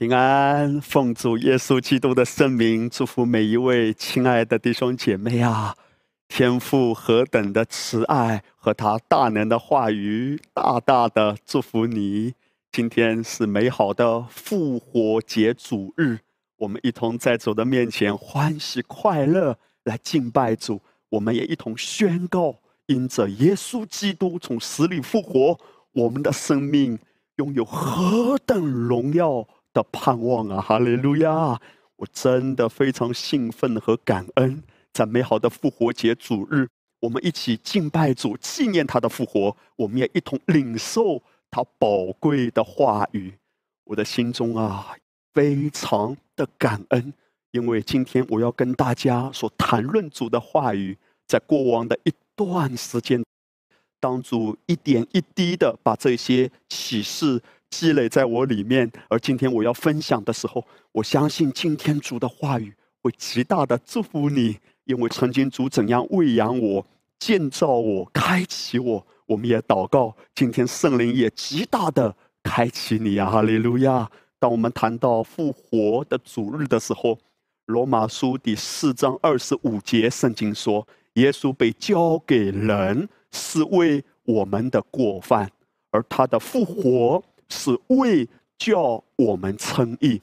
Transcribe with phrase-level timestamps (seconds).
[0.00, 5.76] 平安，奉主耶稣基督的圣名，祝福每一位亲爱的弟兄姐妹啊！
[6.26, 12.32] 天父何等的慈爱和他大能的话语，大大的祝福你。
[12.72, 16.20] 今天是美好的复活节主日，
[16.56, 20.80] 我们一同在主的面前欢喜快乐来敬拜主。
[21.10, 25.58] 我们也一同宣告，因着耶稣基督从死里复活，
[25.92, 26.98] 我们的生命
[27.36, 29.46] 拥有何等荣耀！
[29.72, 31.60] 的盼望啊，哈利路亚！
[31.96, 34.62] 我真的非常兴奋和感恩，
[34.92, 36.66] 在美好的复活节主日，
[37.00, 39.54] 我们一起敬拜主，纪念他的复活。
[39.76, 43.34] 我们也一同领受他宝贵的话语。
[43.84, 44.96] 我的心中啊，
[45.34, 47.12] 非常的感恩，
[47.50, 50.96] 因为今天我要跟大家所谈论主的话语，
[51.26, 53.22] 在过往的一段时间，
[54.00, 57.42] 当主一点一滴的把这些启示。
[57.70, 66.84] 积累在我里面，而今天我要分享的时候，我相信今天主的话语会极大的祝福你，因为曾经主怎样喂养我、
[67.18, 73.30] 建造我、开启我，我们也祷告，今天圣灵也极大的开启你啊！
[73.30, 74.10] 哈利路亚！
[74.38, 77.18] 当我们谈到复活的主日的时候，
[77.66, 85.50] 罗马书第四章二十五节，圣经说，耶稣被交给人是为我们的过犯，
[85.90, 87.22] 而他的复活。
[87.50, 90.22] 是为叫我们称义，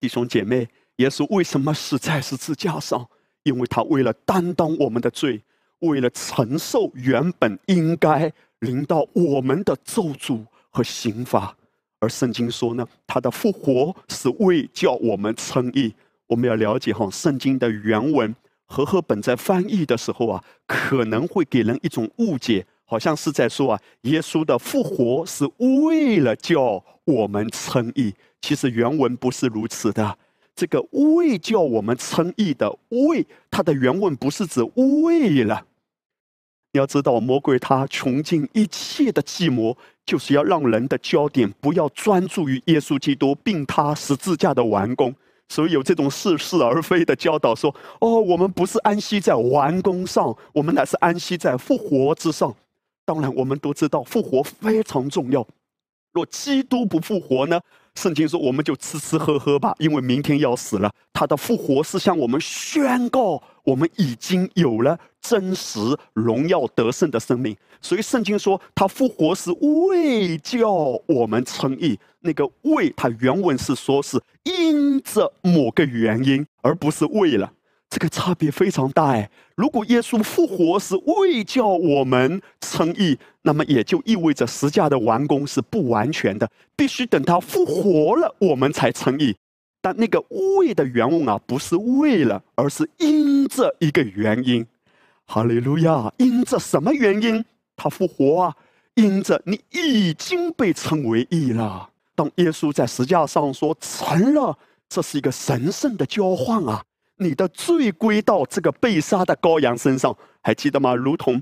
[0.00, 3.08] 弟兄姐妹，耶稣为什么死在十字架上？
[3.42, 5.42] 因为他为了担当我们的罪，
[5.80, 11.56] 为了承受原本应该临到我们的咒诅和刑罚。
[12.00, 15.94] 而圣经说呢，他的复活是为叫我们称义。
[16.26, 18.34] 我们要了解哈，圣经的原文
[18.66, 22.66] 和合本在翻译的时候啊，可能会给人一种误解。
[22.90, 28.12] 好像是在说啊，耶稣的复活是为了叫我们称义。
[28.40, 30.18] 其实原文不是如此的。
[30.56, 35.64] 这个为叫我们称义的为，它的原文不是指为了。
[36.72, 45.14] 你要知道，魔鬼他穷尽一切的计谋，就是要让人的焦点不要专注于耶稣基督并他十字架的完工。
[45.48, 52.52] 所以有这种似是而非的教导，说：哦，我们不是安息在完工上，我们乃是安息在复活之上。
[53.10, 55.44] 当然，我们都知道复活非常重要。
[56.12, 57.60] 若基督不复活呢？
[57.96, 60.88] 圣经说我们就吃吃喝喝吧，因为明天要死了。
[61.12, 65.80] 他的复活是向我们宣告，我们已经有了真实
[66.12, 67.56] 荣耀得胜的生命。
[67.80, 69.50] 所以圣经说他复活是
[69.88, 70.70] 为叫
[71.06, 71.98] 我们称义。
[72.20, 77.52] 那个为，他原文是说是因着某个原因，而不是为了。
[77.90, 79.28] 这个差别非常大哎！
[79.56, 89.34] 如果耶稣复活是为叫我们称义，那么也就意味着十架的完工是不完全的，必须等他复活了，我们才称义。
[89.82, 90.24] 但那个
[90.56, 94.64] 为的原文啊，不是为了，而是因着一个原因。
[95.26, 96.12] 哈利路亚！
[96.18, 98.56] 因着什么原因他复活啊？
[98.94, 101.90] 因着你已经被称为义了。
[102.14, 104.56] 当耶稣在十架上说成了，
[104.88, 106.84] 这是一个神圣的交换啊！
[107.20, 110.94] 你的罪归到这个被杀的羔羊身上，还记得吗？
[110.94, 111.40] 如同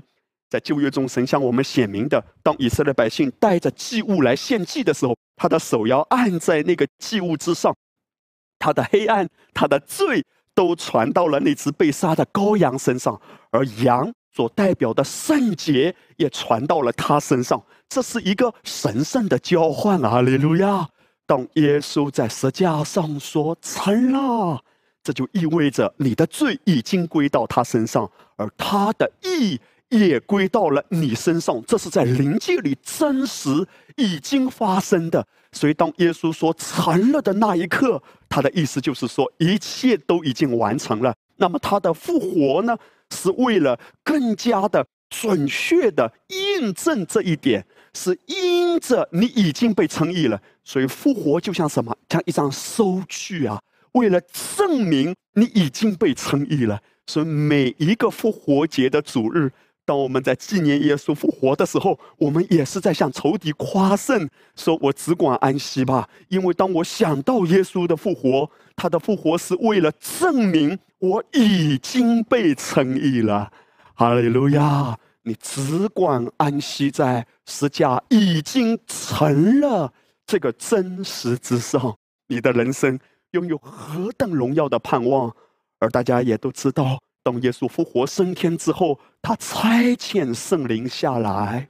[0.49, 7.73] 在旧约中神向我们显明的，当以色列百姓带着祭物来献祭的时候，他的手要按在那个祭物之上，
[8.59, 10.21] 他的黑暗、他的罪
[10.53, 13.19] 都传到了那只被杀的羔羊身上，
[13.51, 17.63] 而羊所代表的圣洁也传到了他身上。
[17.87, 20.21] 这是一个神圣的交换啊！
[20.21, 20.89] 利路亚！
[21.25, 24.61] 当耶稣在十架上说成了。
[25.03, 31.63] 这就意味着你的罪已经归到他身上，而他的义也归到了你身上。
[31.65, 33.49] 这是在灵界里真实
[33.95, 35.25] 已经发生的。
[35.51, 41.15] 所以，当耶稣说成了的那一刻，他的意思就是说一切都已经完成了。
[41.37, 42.77] 那么，他的复活呢，
[43.09, 47.65] 是为了更加的准确的印证这一点，
[47.95, 50.39] 是因着你已经被称义了。
[50.63, 51.97] 所以，复活就像什么？
[52.09, 53.59] 像一张收据啊。
[53.93, 59.51] 为了证明你已经被称义了，所以每一个复活节的主日，
[59.85, 66.07] 当我们在纪念耶稣复活的时候，我们也是在向仇敌夸胜，说我只管安息吧。
[66.27, 73.51] 因为当我想到耶稣的复活，他的复活是为了证明我已经被称义了。
[73.95, 74.97] 哈利路亚！
[75.23, 79.93] 你只管安息在十架已经成了
[80.25, 81.97] 这个真实之上，
[82.27, 82.97] 你的人生。
[83.31, 85.35] 拥有何等荣耀的盼望，
[85.79, 91.69] 而大家也都知道，当耶稣复活升天之后，他差遣圣灵下来。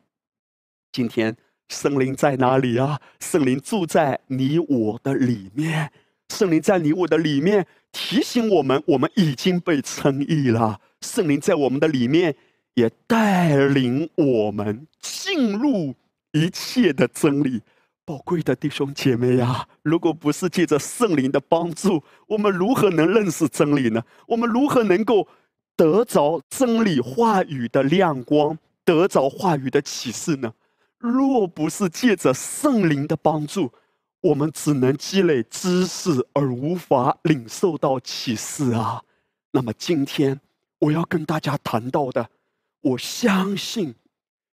[0.91, 1.35] 今天
[1.67, 2.99] 圣灵在哪里啊？
[3.19, 5.91] 圣灵住在你我的里面，
[6.29, 10.79] 圣灵在你我的里面提醒我们，我们已经被称义了。
[11.01, 12.35] 圣灵在我们的里面
[12.73, 15.93] 也带领我们进入
[16.31, 17.61] 一切的真理。
[18.09, 24.03] 宝贵的弟兄姐妹呀，如果不是借着圣灵的帮助，我们如何能认识真理呢？
[24.25, 25.27] 我们如何能够
[25.75, 30.51] 得着真理话语的亮光，得着话语的启示呢？
[30.97, 33.71] 若不是借着圣灵的帮助，
[34.21, 39.03] 我们只能积累知识而无法领受到启示啊！
[39.51, 40.41] 那么今天
[40.79, 42.27] 我要跟大家谈到的，
[42.81, 43.93] 我相信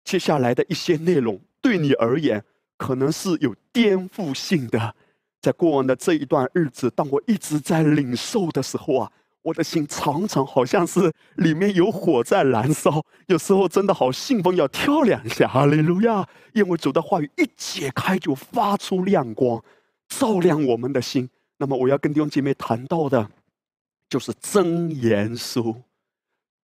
[0.05, 2.45] 接下来的一些内容对你而言
[2.81, 4.95] 可能是有颠覆性的。
[5.39, 9.11] 在过往的这一段日子，当我一直在领受的时候啊。
[9.43, 15.47] 我的心常常好像是里面有火在燃烧，有时候真的好兴奋，要跳两下。
[15.47, 16.23] 哈利路亚！
[16.53, 19.59] 因为主的话语一解开，就发出亮光，
[20.07, 21.27] 照亮我们的心。
[21.57, 23.27] 那么，我要跟弟兄姐妹谈到的，
[24.07, 25.81] 就是真言书，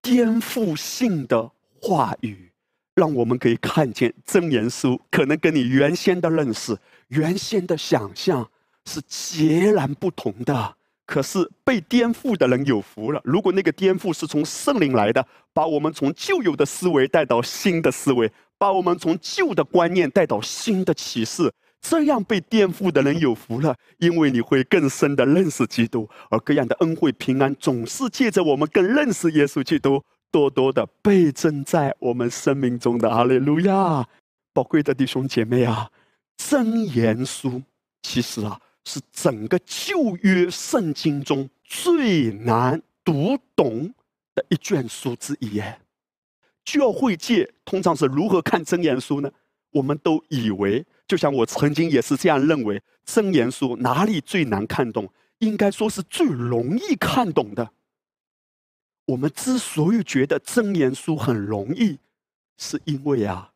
[0.02, 1.50] 颠覆性的
[1.82, 2.52] 话语，
[2.96, 6.76] 让我们可以看见真言书可能跟你原先的认识、
[7.10, 8.50] 原先的想象
[8.86, 10.76] 是截然不同的。
[11.06, 13.22] 可是被颠覆的人有福了。
[13.24, 30.04] 如果那个颠覆是从圣灵来的，把我们从旧有的思维带到新的思维，把我们从旧的观念带到新的启示，这样被颠覆的人有福了，因为你会更深的认识基督，而各样的恩惠平安总是借着我们更认识耶稣基督，
[30.36, 33.10] 多多的倍增在我们生命中的。
[33.10, 34.06] 哈利路亚！
[34.52, 35.90] 宝贵的弟兄姐妹啊，
[36.36, 37.62] 真言书
[38.02, 38.60] 其实啊。
[38.88, 43.92] 是整个旧约圣经中最难读懂
[44.36, 45.60] 的一卷书之一。
[46.64, 49.32] 教会界通常是如何看真言书呢？
[49.72, 55.12] 我们都以为，就像我曾经也是这样认为，真言书哪里最难看懂？
[55.40, 57.68] 应该说是最容易看懂的。
[59.06, 62.00] 我们之所以觉得真言书很容易，
[62.58, 63.52] 是因为啊，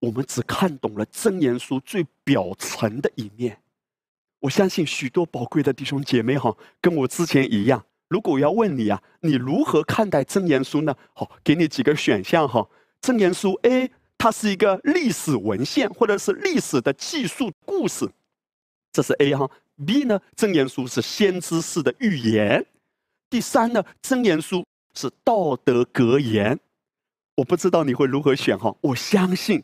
[0.00, 3.58] 我们只看懂了真言书最表层的一面。
[4.40, 7.84] 我相信许多宝贵的弟兄姐妹哈，跟我之前一样。
[8.08, 10.94] 如果我要问你啊，你如何看待真言书呢？
[11.14, 12.68] 好，给你几个选项哈。
[13.00, 18.08] 真言书 A，它是一个历史文献或者是历史的记述故事，
[18.92, 19.50] 这是 A 哈。
[19.84, 22.64] B 呢，真言书是先知式的预言。
[23.28, 26.58] 第三呢，真言书是道德格言。
[27.36, 28.74] 我不知道你会如何选哈。
[28.80, 29.62] 我相信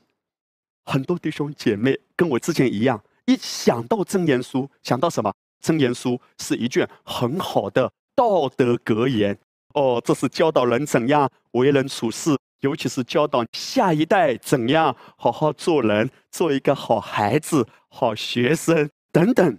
[0.84, 3.02] 很多弟兄姐妹跟我之前一样。
[3.26, 5.32] 一想到真言书，想到什么？
[5.60, 9.38] 真言书是一卷很好的道德格言
[9.74, 19.58] 哦，这是教导人怎样为人处事，尤其是教导下一代怎样好好做人，做一个好孩子、好学生等等。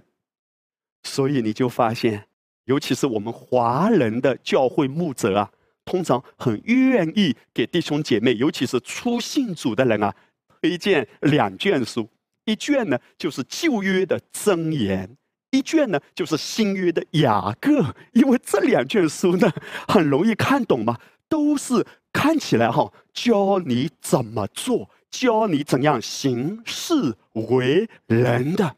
[1.04, 2.28] 所以你就发现，
[2.66, 5.52] 尤其是我们华人的教会牧者啊，
[5.86, 10.16] 通常很愿意给弟兄姐妹，尤其是初信主的人啊，
[10.62, 12.10] 推荐两卷书。
[12.46, 15.08] 一卷呢，就是旧约的箴言；
[15.52, 17.96] 一卷呢，就是新约的雅各。
[18.14, 19.52] 因为这两卷书呢，
[19.88, 21.00] 很容易看懂嘛，
[21.30, 28.76] 都是看起来哈，教你怎么做，教你怎样行事为人的。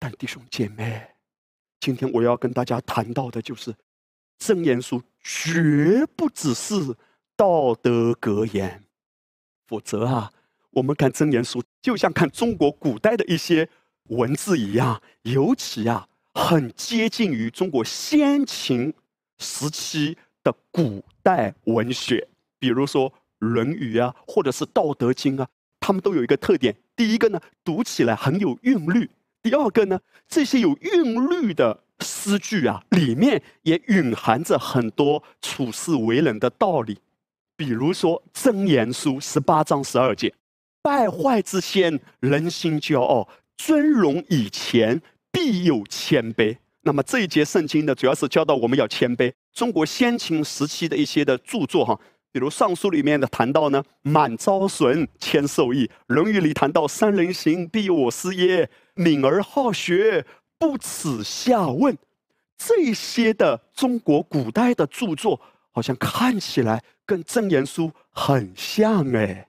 [0.00, 1.08] 但弟兄姐妹，
[1.80, 3.72] 今天我要跟大家谈到的就是，
[4.38, 6.96] 箴言书绝不只是
[7.36, 8.84] 道德格言，
[9.66, 10.32] 否则啊。
[10.70, 13.68] 我们看真言书，就像看中国古代的一些
[14.04, 18.94] 文字一样，尤其啊，很接近于中国先秦
[19.38, 22.28] 时期的古代文学，
[22.58, 25.48] 比如说《论语》啊，或者是《道德经》啊，
[25.80, 29.06] 他们都有一个特点：第一个呢，读起来很有韵律；
[29.42, 36.98] 第二个呢，这些有韵律的诗句啊，里面也蕴含着很多处世为人的道理。
[37.56, 40.32] 比如说《真言书》十八章十二节。
[40.80, 46.56] 败坏之先，人心骄傲；尊荣以前，必有谦卑。
[46.82, 49.30] 那么这一节圣经呢，主要是教导我们要谦卑。
[49.52, 51.98] 中国先秦时期的一些的著作哈，
[52.32, 58.64] 比如《尚书》里面的谈到呢，“满招损，谦受益”；《论语》里谈到“三人行，必有我师焉
[58.94, 60.24] ”；“敏而好学，
[60.58, 61.96] 不耻下问”。
[62.58, 69.48] 这些的中国古代的著作，好像看起来跟真言书很像哎。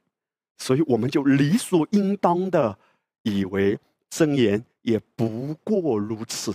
[0.58, 2.78] 所以我们就理所应当的
[3.24, 3.80] 以为
[4.12, 6.54] 真言也不过如此。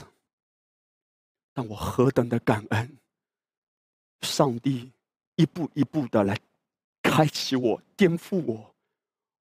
[1.52, 2.98] 但我何等的感恩，
[4.20, 4.92] 上帝
[5.34, 6.38] 一步一步的来
[7.02, 8.74] 开启我、颠覆我，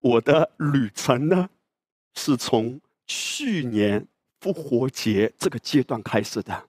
[0.00, 1.50] 我的旅程呢
[2.14, 4.07] 是从去年
[4.40, 6.64] 复活节这个阶段开始的。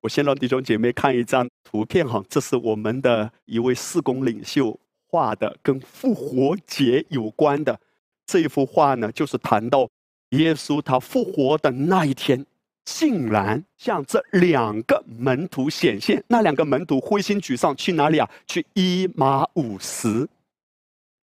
[0.00, 4.78] 我先让弟兄姐妹看一张图片哈，这是我们的一位四工领袖
[5.08, 7.78] 画的，跟复活节有关的
[8.24, 9.88] 这一幅画呢，就是谈到
[10.30, 12.44] 耶稣他复活的那一天，
[12.84, 16.22] 竟然向这两个门徒显现。
[16.28, 18.30] 那两个门徒灰心沮丧，去哪里啊？
[18.46, 20.28] 去伊马五十。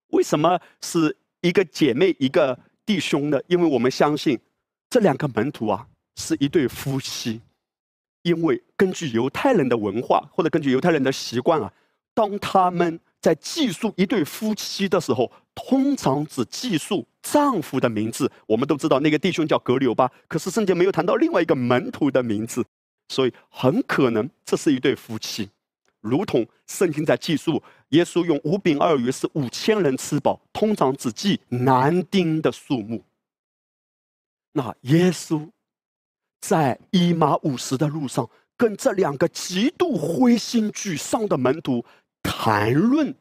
[0.08, 3.40] 为什么是一个姐妹一个弟兄呢？
[3.46, 4.38] 因为我们相信
[4.90, 7.40] 这两个门徒啊是一对夫妻。
[8.22, 11.72] 因为根据犹太人的文化或者根据犹太人的习惯啊，
[12.12, 18.28] 当他们在记述一对夫妻的时候，通常只记述丈夫的名字。
[18.48, 22.64] 我们都知道那个弟兄叫格留巴，可是圣经没有谈到另外一个门徒的名字，
[23.10, 25.48] 所以很可能这是一对夫妻。
[26.00, 33.04] 如同圣经在记述耶稣用五饼二鱼是五千人吃饱，通常只记男丁的数目。
[34.56, 35.46] 那耶稣。
[36.38, 41.84] 在伊马五十的路上，跟这两个极度灰心沮丧的门徒
[42.22, 43.12] 谈论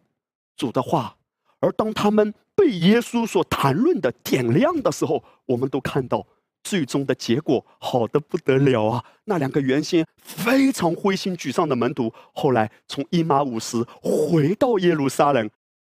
[0.55, 1.15] 主的话，
[1.59, 6.27] 而当他们被耶稣所谈论的点亮的时候，我们都看到
[6.61, 9.03] 最终的结果好的不得了啊！
[9.23, 15.49] 那两个原先非常灰心沮丧的门徒，后来从伊马五十回到耶路撒冷，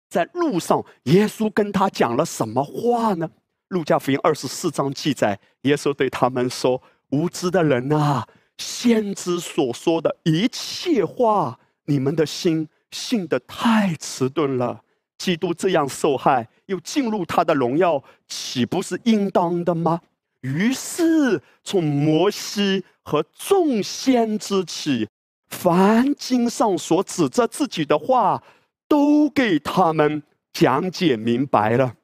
[0.09, 3.29] 在路上，耶稣跟他讲了什么话呢？
[3.69, 6.81] 路加福音二十四章记载，耶稣对他们说。
[7.09, 8.23] 无知的人呐，
[8.57, 14.81] 先知所说的一切话，你们的心信得太迟钝了。
[15.17, 20.01] 基督这样受害，又进入他的荣耀，岂不是应当的吗？
[20.41, 25.07] 于是从摩西和众先知起，
[25.47, 28.43] 凡经上所指着自己的话，
[28.87, 31.95] 都给他们讲解明白了。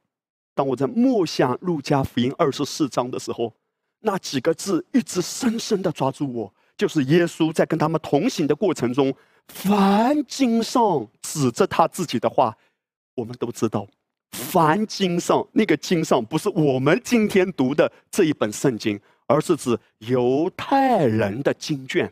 [0.53, 3.53] 当我在默想路加福音二十四章的时候。
[4.03, 9.13] 那几个字一直深深的抓住我，就是耶稣在跟他们同行的过程中，
[9.48, 12.58] 凡经上指着他自己的话，
[13.13, 13.86] 我们都知道，
[14.31, 22.12] 凡经上那个经上不是我们今天读的这一本圣经，而是指犹太人的经卷。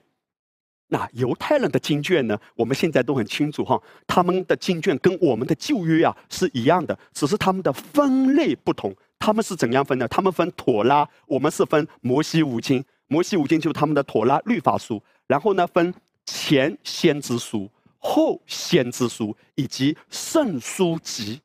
[0.92, 2.38] 那犹太人的经卷呢？
[2.56, 8.94] 我们现在都很清楚哈，他们的经卷跟我们的旧约啊是一样的，只是他们的分类不同。
[9.20, 10.08] 他们是怎样分的？
[10.08, 12.84] 他们分妥拉，我们是分摩西五经。
[13.08, 15.02] 摩西五经就是他们的妥拉律法书。
[15.28, 15.94] 然后呢，分
[16.26, 17.70] 前先知书、
[18.00, 21.40] 后先知书以及圣书集。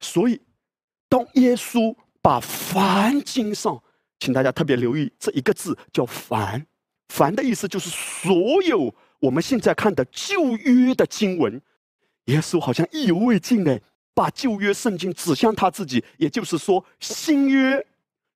[0.00, 0.40] 所以，
[1.08, 3.80] 当耶稣把凡经上，
[4.18, 6.66] 请大家特别留意这一个字叫“凡
[7.14, 11.60] ”，“凡”的意思就是所有我们现在看的旧约的经文，
[12.26, 13.80] 耶稣好像意犹未尽哎。
[14.16, 17.84] 把旧约圣经指向他自己，也就是说，新约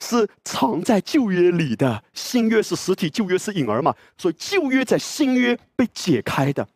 [0.00, 3.94] 是藏在旧约里的，新约是实体，旧约是影儿嘛。
[4.16, 6.66] 所以旧约在新约被解开的。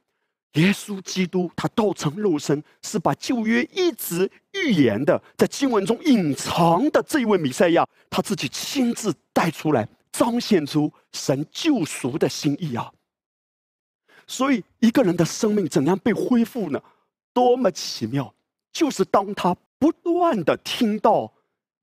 [0.53, 12.93] 耶稣基督他道成肉身，是把旧约一直预言的，在经文中隐藏的这一位弥赛亚，他自己亲自带出来，彰显出神救赎的心意啊。
[14.27, 16.81] 所以一个人的生命怎样被恢复呢？
[17.33, 18.33] 多么奇妙！
[18.73, 21.33] 就是当他不断的听到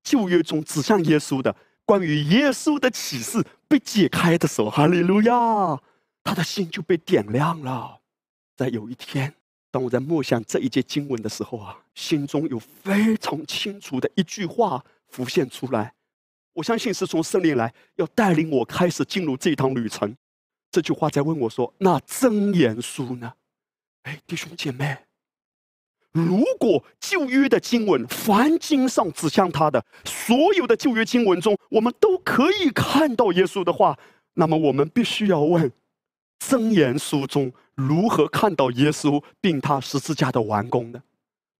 [0.02, 5.80] 旧约中指向耶稣的关于耶稣的启示被解开的时候，哈利路亚，
[6.24, 8.00] 他的心就被点亮了。
[8.56, 9.34] 在有一天，
[9.70, 15.92] 当我在默想这一节经文的时候啊，心中有非常清楚的一句话浮现出来，
[16.52, 20.14] 我相信是从圣灵来要带领我开始进入这趟旅程。
[20.70, 23.32] 这句话在问我说：“那真言书呢？”
[24.04, 24.96] 哎，弟兄姐妹。
[26.12, 33.96] 如果旧约的经文，凡经上指向他的所有的旧约经文中，我们都可以看到耶稣的话，
[34.34, 35.70] 那么我们必须要问：
[36.40, 41.00] 真言书中如何看到耶稣并他十字架的完工呢？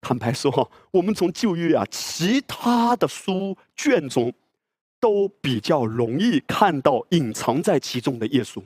[0.00, 4.32] 坦白说，我们从旧约啊其他的书卷中，
[5.00, 8.62] 都比较容易看到隐藏在其中的耶稣。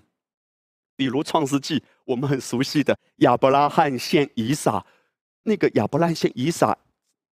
[0.96, 4.84] 比如创世纪，我们很熟悉的亚伯拉罕献以撒。
[5.44, 6.76] 那个亚伯拉罕献以撒，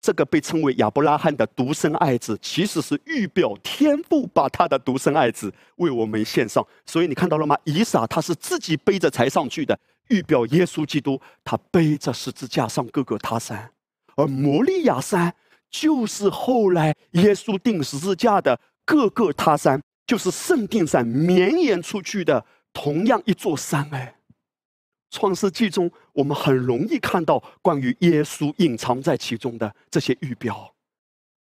[0.00, 6.66] 这个被称为亚伯拉罕的独生爱子，其实是预表天父把他的独生爱子为我们献上。
[6.85, 7.56] 所以你看到了吗？
[7.64, 9.78] 以撒他是自己背着才上去的，
[10.09, 13.71] 预表耶稣基督他背着十字架上各个他山，
[14.16, 15.35] 而摩利亚山
[15.71, 24.17] 就是后来耶稣钉十字架的各个他山，就是圣殿山绵延出去的同样一座山哎。
[25.11, 30.75] 创世纪中，我们很容易看到关于耶稣隐藏在其中的这些预表，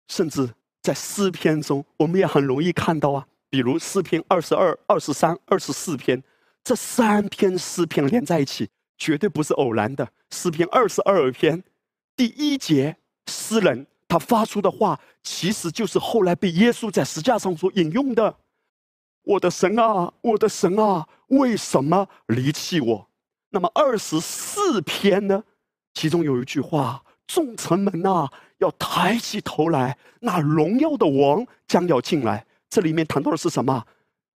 [0.08, 0.48] 甚至
[0.80, 6.22] 在诗篇中，我们也很容易看到啊，比如诗篇二十二、二十三、二十四篇，
[6.64, 10.08] 这三篇诗篇连在一起，绝对不是偶然的。
[10.30, 11.62] 诗篇二十二篇
[12.16, 18.34] 第一节，诗人他发出的话，其实就是后来被耶稣在石架上所引用的
[19.24, 23.08] ：“我的神啊，我的神啊，为什么离弃我？”
[23.50, 25.42] 那么二十四篇呢？
[25.94, 33.84] 其中有一句话：“众臣们呐，要抬起头来，那荣耀的王将要进来。”这里面谈到的是什么？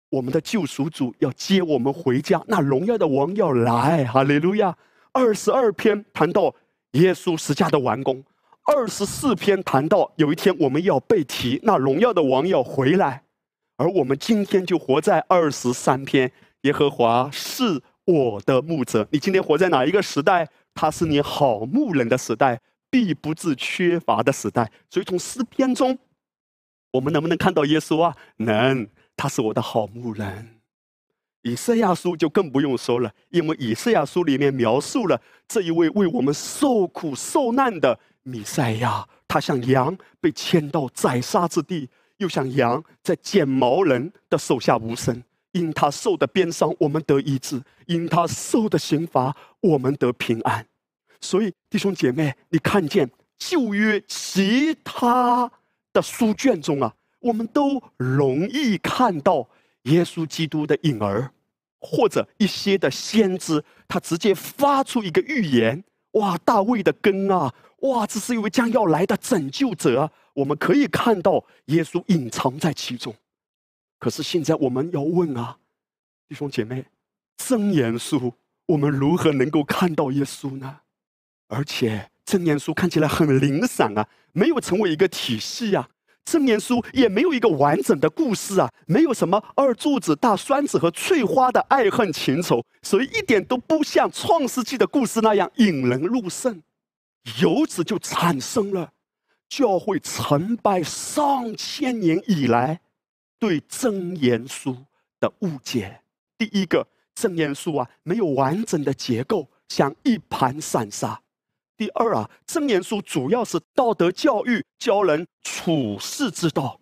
[0.09, 4.05] 我们的救赎主要接我们回家，那荣耀的王要来。
[4.05, 4.75] 哈利路亚！
[5.13, 6.53] 二十二篇谈到
[6.91, 8.23] 耶稣十架的完工，
[8.73, 13.23] 二十四篇谈到有一天我们要被提，那荣耀的王要回来。
[13.75, 17.81] 而我们今天就活在二十三篇，耶和华是。
[18.05, 20.49] 我的牧者，你今天活在哪一个时代？
[20.73, 22.59] 他是你好牧人的时代，
[22.89, 24.69] 必不致缺乏的时代。
[24.89, 25.97] 所以从诗篇中，
[26.93, 28.15] 我们能不能看到耶稣啊？
[28.37, 30.61] 能，他是我的好牧人。
[31.43, 45.23] 以赛亚书就更不用说了，因为以赛亚书里面描述了这一位为我们受苦受难的弥赛亚，他像羊被牵到宰杀之地，又像羊在剪毛人的手下无声。
[45.53, 50.65] 因他受的鞭伤，我们得医治；因他受的刑罚，我们得平安。
[51.19, 55.51] 所以，弟兄姐妹，你看见旧约其他
[55.91, 59.49] 的书卷中啊，我们都容易看到
[59.83, 61.31] 耶稣基督的影儿，
[61.81, 70.11] 或者一些的先知，他直接发出一个预言：哇，大卫的根啊，哇，这是一位将要来的拯救者。
[70.33, 73.13] 我们可以看到耶稣隐藏在其中。
[73.99, 75.57] 可是现在我们要问啊，
[76.27, 76.85] 弟兄姐妹，
[77.37, 78.33] 真言书
[78.65, 80.79] 我们如何能够看到耶稣呢？
[81.47, 85.89] 而且真言书看起来很零散啊，没有成为一个体系啊。
[86.23, 96.61] 真言书也没有一个完整的故事啊，没有什么二柱子、大栓子和翠花的爱恨情仇，所以一点都不像创世纪的故事那样引人入胜。
[97.41, 98.91] 由此就产生了
[99.49, 102.81] 教会成败上千年以来。
[103.39, 104.77] 对真言书
[105.19, 106.03] 的误解，
[106.37, 111.19] 第一个真言书啊，没有完整的结构，像一盘散沙；
[111.75, 116.79] 第二啊，真言书主要是道德教育，教人处世之道；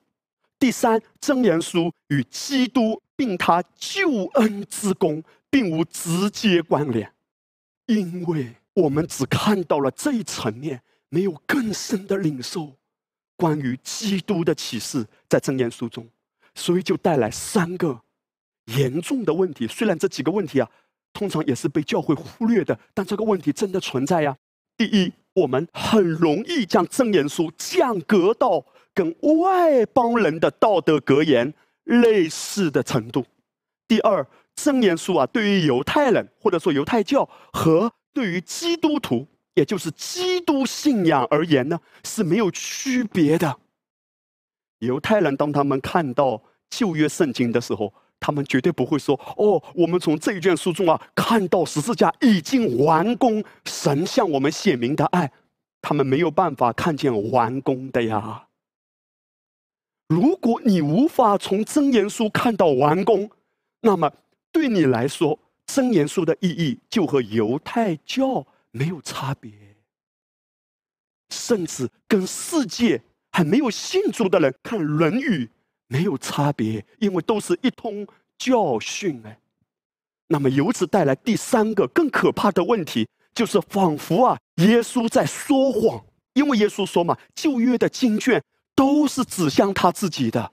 [0.60, 7.10] 第三，真言书与基督并他救恩之功并无直接关联，
[7.86, 12.76] 因为我们只看到了这一层面，没有更深的领受
[13.36, 16.08] 关于基督的启示，在真言书中。
[16.56, 18.02] 所以就带来三个
[18.78, 19.66] 严重的问题。
[19.68, 20.70] 虽然这几个问题啊，
[21.14, 24.36] 通常也是被教会忽略的，但这个问题真的存在呀。
[24.76, 31.54] 第一，我们很容易将真言书降格到跟外邦人的道德格言
[31.86, 33.26] 类似的程度。
[33.88, 34.26] 第二，
[34.64, 43.58] 真言书啊，对于犹太人或者说犹太教和对于基督徒，也就是基督信仰而言呢，是没有区别的。
[44.80, 55.32] 犹太人当他们看到旧约圣经的时候，他们绝对不会说：“哦，我们从这一卷书中啊，看到十字架已经完工，神向我们显明的爱。”
[55.82, 58.48] 他们没有办法看见完工的呀。
[60.10, 63.30] 如果你无法从真言书看到完工，
[63.82, 64.12] 那么
[64.52, 69.52] 对你来说，真言书的意义就和犹太教没有差别，
[71.30, 73.02] 甚至跟世界。
[73.32, 75.46] 还没有信主的人看《论语》
[75.86, 78.06] 没有差别，因为都是一通
[78.40, 79.40] 教训哎。
[80.28, 90.52] 那么由此带来第三个更可怕的问题，就是仿佛啊，耶稣在说谎，因为耶稣说嘛，旧约的经卷都是指向他自己的。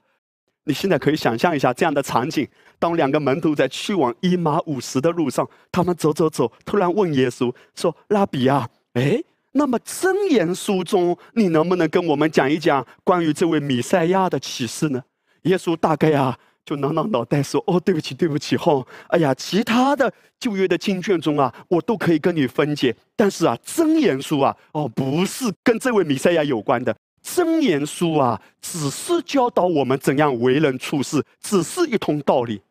[0.67, 15.01] 你现在可以想象一下这样的场景：当两个门徒在去往伊马五十的路上，他们走走走，突然问耶稣说：“拉比啊，哎。”那么真言书中，你能不能跟我们讲一讲关于这位米赛亚的启示呢？
[15.43, 26.95] 耶稣大概啊，就挠挠脑袋说：“哦，对不起，对不起，哈，哎呀，其他的旧约的经卷中啊，我都可以跟你分解，但是啊，真言书啊，哦，不是跟这位米赛亚有关的。
[27.35, 32.61] 真言书啊，只是教导我们怎样为人处事，只是一通道理。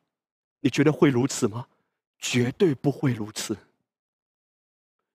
[0.61, 1.67] 你觉得会如此吗？
[2.19, 3.57] 绝对不会如此。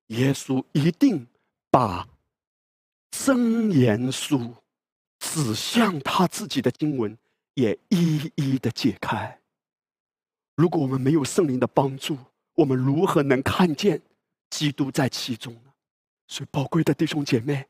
[0.08, 1.27] 耶稣一定。”
[1.73, 2.06] 把
[3.12, 4.54] 真言书
[5.19, 7.17] 指向他自己的经文
[7.54, 9.39] 也一一的解开。
[10.58, 12.17] 如果我们没有圣灵的帮助，
[12.56, 14.01] 我们如何能看见
[14.49, 15.71] 基督在其中呢？
[16.27, 17.65] 所以，宝贵的弟兄姐妹，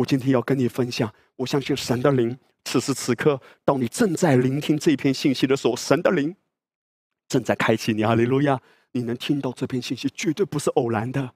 [0.00, 2.34] 我今天要跟你分享，我相信神的灵，
[2.64, 6.34] 此时此刻，当你正在聆听这篇信息的时候，神的灵
[7.28, 8.02] 正在开启你。
[8.02, 8.58] 哈利路亚！
[8.92, 11.34] 你能听到这篇信息，绝对不是偶然的。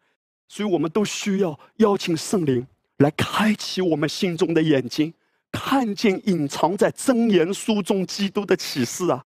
[0.49, 5.13] 所以，我们都需要邀请圣灵来开启我们心中的眼睛，
[5.53, 9.23] 看见隐藏在真言书中基督的启示啊！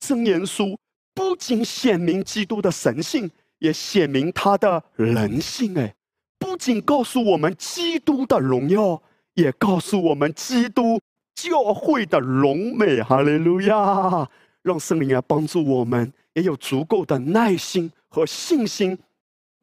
[0.00, 0.78] 真言书
[1.14, 5.74] 不仅显明基督的神性，也显明他的人性。
[5.78, 5.94] 哎，
[6.42, 9.00] 不仅告诉我们基督的荣耀，
[9.34, 11.00] 也告诉我们基督
[11.36, 13.00] 教会的荣美。
[13.00, 14.28] 哈利路亚！
[14.62, 18.98] 让圣灵来帮助我们，也有足够的耐心和信心。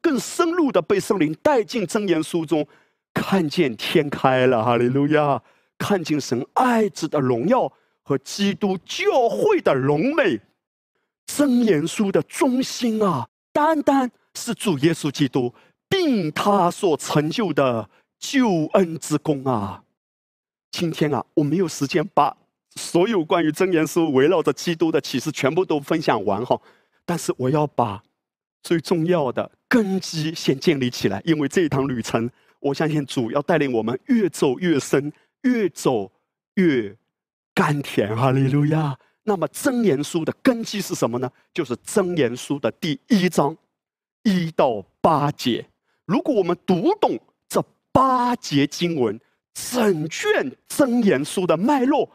[0.00, 2.66] 更深入的被圣灵带进真言书中，
[3.12, 5.42] 看见天开了，哈利路亚！
[5.76, 7.70] 看见神爱子的荣耀
[8.02, 10.40] 和基督教会的荣美。
[11.26, 15.54] 真言书的中心啊，单单是主耶稣基督，
[15.90, 19.82] 并他所成就的救恩之功啊！
[20.70, 22.34] 今天啊，我没有时间把
[22.76, 26.58] 所有关于真言书围绕着基督的启示全部都分享完哈，
[27.04, 28.02] 但是我要把
[28.62, 29.50] 最重要的。
[29.68, 36.10] 根基先建立起来，因为这一趟旅程，我相信主要带领我们越走越深，越走
[36.54, 36.96] 越
[37.54, 38.16] 甘甜。
[38.16, 38.98] 哈利路亚！
[39.22, 41.30] 那么真言书的根基是什么呢？
[41.54, 43.56] 就是真言书的第一章
[44.24, 45.69] 一到八节。
[46.10, 47.16] 如果我们读懂
[47.48, 49.20] 这八节经文，
[49.54, 52.10] 整卷真言书的脉络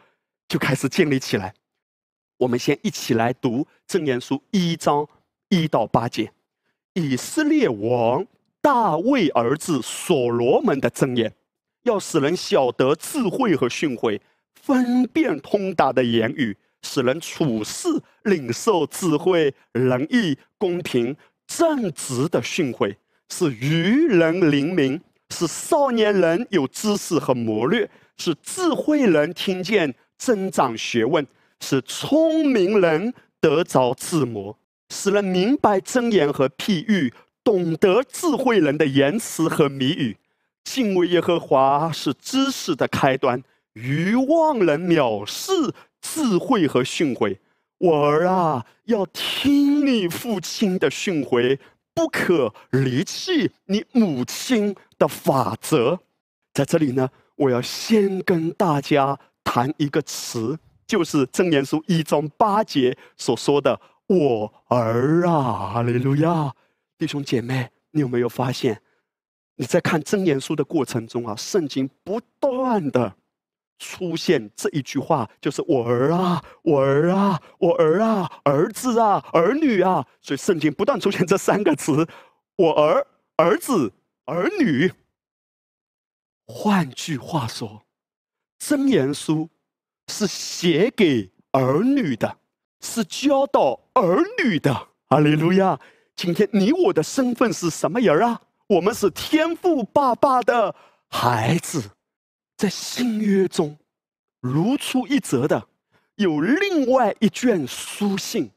[0.49, 1.53] 就开始建立起来。
[2.35, 5.07] 我们先一起来读真言书一章
[5.47, 6.29] 一到八节。
[6.91, 8.27] 以色列王
[8.59, 11.33] 大卫儿子所罗门的箴言，
[11.83, 14.19] 要使人晓得智慧和训诲，
[14.55, 17.87] 分辨通达的言语，使人处事
[18.23, 21.15] 领受智慧、仁义、公平、
[21.47, 22.93] 正直的训诲，
[23.29, 31.25] 是愚人灵明，是少年人有知识和谋略，是智慧人听见增长学问，
[31.59, 34.57] 是聪明人得着智谋。
[34.89, 37.11] 使人明白真言和譬喻，
[37.43, 40.17] 懂得智慧人的言辞和谜语。
[40.63, 45.51] 敬畏耶和华是知识的开端，愚妄人藐视
[46.01, 47.37] 智慧和训诲。
[47.79, 51.57] 我儿啊，要听你父亲的训诲，
[51.95, 55.99] 不可离弃你母亲的法则。
[56.53, 63.79] 在这里呢，我要先跟大家谈一个词，就是真言书一章八节所说的。
[64.07, 66.53] 我儿啊，哈利路亚！
[66.97, 68.79] 弟兄姐妹，你有没有发现，
[69.55, 73.15] 你在看真言书的过程中啊，圣经不断的
[73.77, 82.07] 出现这一句话，就是“我儿啊，我儿啊，我儿啊，儿子啊，儿女啊”，所以圣经不断出现这三个词
[82.57, 83.05] ：“我儿、
[83.37, 83.91] 儿子、
[84.25, 84.91] 儿女”。
[86.47, 87.83] 换句话说，
[88.59, 89.49] 真言书
[90.07, 92.37] 是写给儿女的。
[92.81, 95.79] 是教导儿女的，阿利路亚！
[96.15, 98.39] 今天你我的身份是什么人啊？
[98.67, 100.75] 我们是天父爸爸的
[101.09, 101.81] 孩子，
[102.57, 103.77] 在新约中
[104.39, 105.67] 如出一辙的，
[106.15, 108.51] 有另外一卷书信，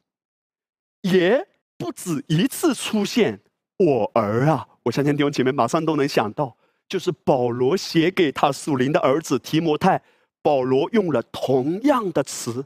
[1.02, 3.40] 也不止一次出现
[3.78, 4.68] “我儿啊”。
[4.84, 6.56] 我相信弟兄姐妹马上都能想到，
[6.88, 10.02] 就是保罗写给他属灵的儿子提摩太，
[10.42, 12.64] 保罗用了同样的词。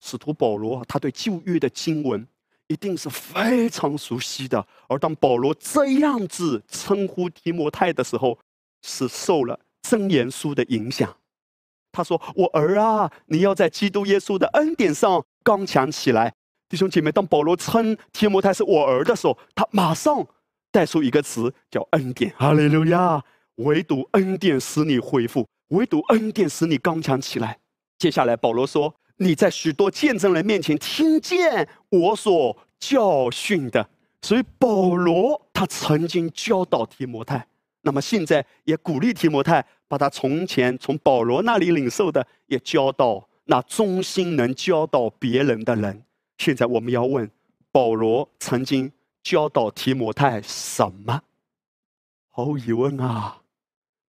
[0.00, 2.26] 使徒保罗，他对旧约的经文
[2.66, 4.66] 一定是非常熟悉的。
[4.88, 8.36] 而当保罗这样子称呼提摩太的时候，
[8.82, 11.14] 是受了真言书的影响。
[11.90, 16.32] 他说：“我儿啊，你要在基督耶稣的恩典上刚强起来。”
[16.70, 20.26] 弟兄姐妹，当保罗称提摩太是我儿的时候，他马上
[20.70, 22.32] 带出一个词叫恩典。
[22.38, 23.22] 哈利路亚！
[23.56, 27.58] 唯独恩典使你恢复，唯独恩典使你刚强起来。
[27.98, 28.94] 接下来，保罗说。
[29.18, 33.88] 你在许多见证人面前听见我所教训的，
[34.22, 37.46] 所以保罗他曾经教导提摩太，
[37.82, 46.02] 那么现在也鼓励提摩太把他从前从保罗那里领受的也教导那忠心能教导别人的人。
[46.38, 47.30] 现在我们要问，
[47.70, 48.90] 保罗曾经
[49.22, 51.22] 教导提摩太什么？
[52.30, 53.42] 毫无疑问啊，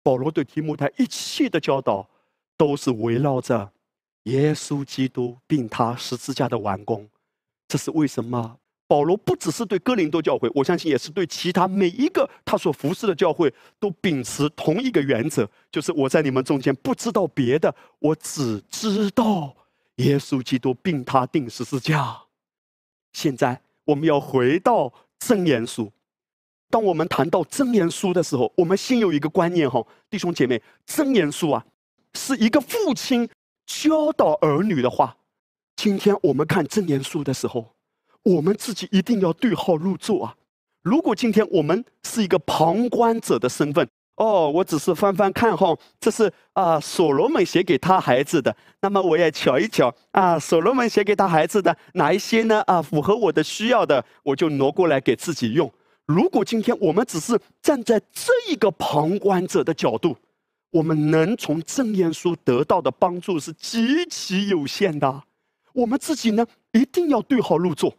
[0.02, 2.08] 保罗对提摩太一切的教导
[2.56, 3.72] 都是围绕着。
[4.24, 7.08] 耶稣基督并他十字架的完工，
[7.66, 8.58] 这是为什么？
[8.90, 19.54] 保罗不只是对哥林多教会，我相信也是对其他每一个他所服侍的教会，都秉持同一个原则，就是我在你们中间不知道别的，我只知道
[19.98, 22.20] 耶稣基督并他定十字架。
[23.12, 25.92] 现在我们要回到真言书，
[26.68, 31.64] 当我们谈到真言书的时候，我们先有一个观念哈，弟兄姐妹，真言书啊，
[32.14, 33.28] 是一个父亲
[33.66, 35.16] 教导儿女的话。
[35.76, 37.72] 今天我们看真言书的时候，
[38.22, 40.34] 我们自己一定要对号入座啊。
[40.82, 48.54] 如果今天我们是一个旁观者的身份，哦，我只是翻翻看哈，这是啊，所罗门写给他孩子的。
[48.80, 52.62] 那么我也瞧一瞧啊，所罗门写给他孩子的哪一些呢？
[52.66, 55.70] 啊，符合我的需要的，我就挪过来给自己用。
[56.06, 60.16] 如果今天我们只是站在这一个旁观者的角度，
[60.70, 65.22] 我们能从正言书得到的帮助是极其有限的。
[65.72, 67.94] 我们自己呢，一定要对号入座。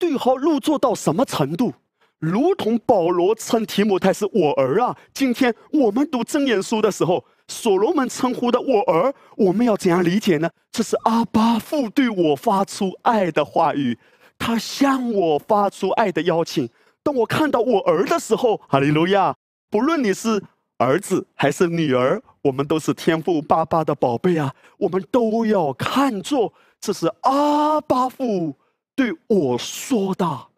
[0.00, 1.74] 对号入座到什么程度？
[2.18, 4.96] 如同保罗称提摩太是我儿啊！
[5.12, 10.50] 今天我们读真言书的时候，所罗门称呼的我儿，我们要怎样理解呢？
[10.72, 13.98] 这是阿巴父对我发出爱的话语，
[14.38, 16.68] 他向我发出爱的邀请。
[17.02, 19.34] 当我看到我儿的时候，哈利路亚！
[19.70, 20.42] 不论你是
[20.78, 24.54] 儿子还是女儿，我们都是天父爸爸的宝贝啊！
[24.78, 28.56] 我们都要看作这是阿巴父
[29.00, 30.48] 对我说的。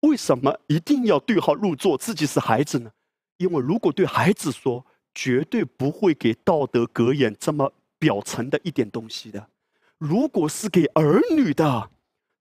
[0.00, 1.96] 为什么一定要对号入座？
[1.96, 2.90] 自己是孩子呢？
[3.36, 9.48] 因为如果对孩子说，绝对不会给道德格言这么表层的一点东西的。
[9.96, 11.88] 如果是给儿女的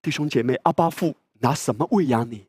[0.02, 2.48] 弟兄姐妹，阿巴父拿什么喂养你？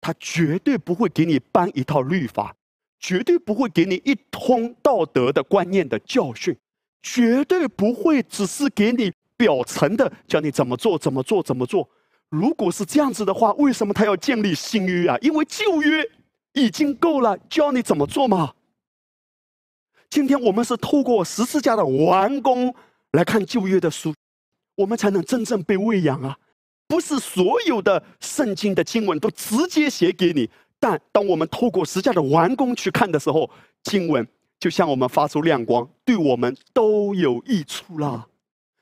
[0.00, 2.54] 他绝对不会给你颁一套律法，
[3.00, 6.56] 绝对不会给你一通道德的观念的教训，
[7.02, 11.88] 绝对不会只是给你表层的教你怎么做、怎么做、怎么做。
[12.28, 15.16] 如果是这样子的话，为什么他要建立新约啊？
[15.22, 16.06] 因为旧约
[16.52, 18.52] 已经够了，教你怎么做嘛。
[20.10, 22.74] 今天我们是透过十字架的完工
[23.12, 24.12] 来看旧约的书，
[24.76, 26.36] 我们才能真正被喂养啊！
[26.86, 33.48] 不是所有的圣经的经文都直接写给你，但当我们透过十字架的完工去看的时候，
[33.84, 34.26] 经文
[34.58, 38.26] 就向我们发出亮光，对我们都有益处了。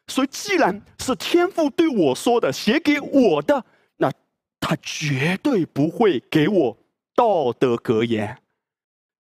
[0.08, 3.64] 所以，既然是天父对我说的，写给我的，
[3.96, 4.10] 那
[4.60, 6.76] 他绝对不会给我
[7.14, 8.38] 道德格言。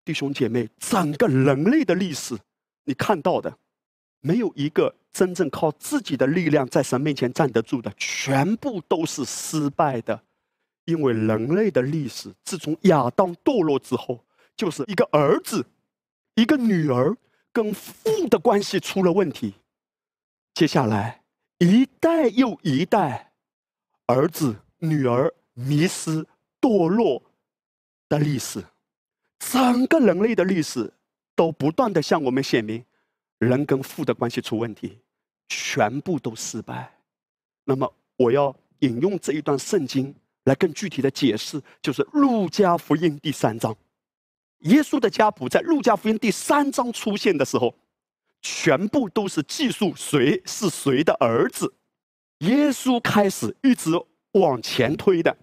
[0.03, 2.37] 弟兄姐妹，整个人类的历史，
[2.83, 3.57] 你看到的，
[4.21, 10.21] 没有一个真正靠自己的力量在神面前站得住的，全部都是失败的。
[10.85, 14.23] 因为人类的历史，自从亚当堕落之后，
[14.55, 15.65] 就是一个儿子、
[16.35, 17.17] 一个女儿
[17.51, 19.55] 跟父的关系出了问题。
[20.55, 21.21] 接下来，
[21.57, 23.33] 一代又一代，
[24.05, 26.25] 儿子、女儿迷失、
[26.61, 27.21] 堕落
[28.07, 28.63] 的历史，
[29.37, 30.93] 整个人类的历史
[31.35, 32.81] 都不断的向我们显明，
[33.37, 34.97] 人跟父的关系出问题，
[35.49, 36.89] 全部都失败。
[37.65, 40.15] 那么，我要引用这一段圣经
[40.45, 43.75] 来更具体的解释，就是《路加福音》第三章，
[44.59, 47.75] 耶稣的家谱在《路加福音》第三章出现的时候。
[48.47, 51.73] 全部都是记述谁是谁的儿子，
[52.41, 53.89] 耶稣开始一直
[54.33, 55.35] 往前推的。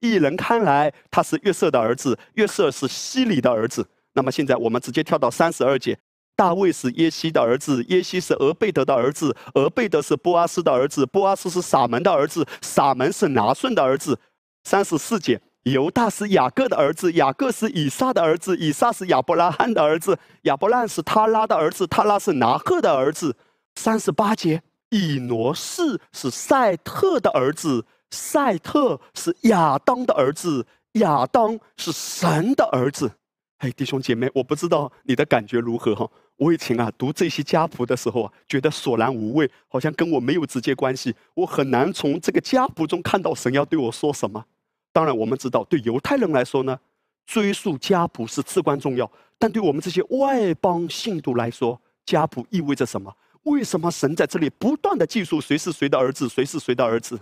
[0.00, 3.88] 一人看来他是约瑟的儿子，约瑟是西里的儿子。
[4.12, 5.98] 那么现在我们直接跳到三十二节，
[6.36, 14.20] 大卫是耶西的儿子，耶西是俄贝德的儿子，俄贝德是波阿斯的儿子，波阿斯是撒门的儿子，撒门是拿顺的儿子。
[14.64, 15.40] 三十四节。
[15.64, 23.36] 犹大是雅各的儿子，雅各是以撒的儿子，以撒是亚伯拉罕的儿子，亚伯拉罕是他拉的儿子，他拉是拿赫的儿子。
[23.76, 33.12] 三十八节，以挪士是赛特的儿子，赛特是亚当的儿子，亚当是神的儿子。
[33.58, 36.10] 哎，弟兄姐妹，我不知道你的感觉如何哈？
[36.38, 44.44] 我以前啊读这些家谱的时候啊，觉得索然无味，好像跟我没有直接关系，我很难从这个家谱中看到神要对我说什么。
[44.92, 46.78] 当然，我们知道，对犹太人来说呢，
[47.26, 49.10] 追溯家谱是至关重要。
[49.38, 53.12] 但对我们这些外邦信徒来说，家谱意味着什么？
[53.44, 57.18] 为什么神在这里不断的记述谁是谁的儿子，谁是谁的儿子？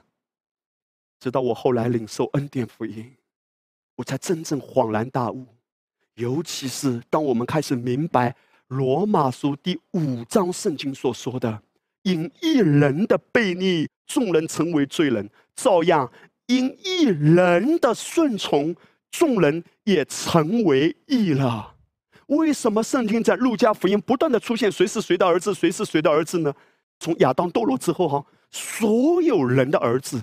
[1.18, 3.14] 直到我后来领受恩典福音，
[3.96, 5.46] 我才真正恍然大悟。
[6.14, 8.35] 尤其是当我们开始明白
[8.68, 11.62] 罗马书第五章圣经所说的
[12.02, 16.11] ：“因一人的悖逆，众人成为罪人，照样。”
[16.50, 18.74] 因一人的顺从，
[19.12, 21.76] 众人也成为义了。
[22.26, 26.52] 为什么圣经在路加福音不断的出现谁是谁的儿子，谁是谁的儿子呢？
[26.98, 30.20] 从亚当堕落之后，哈，所有人的儿子，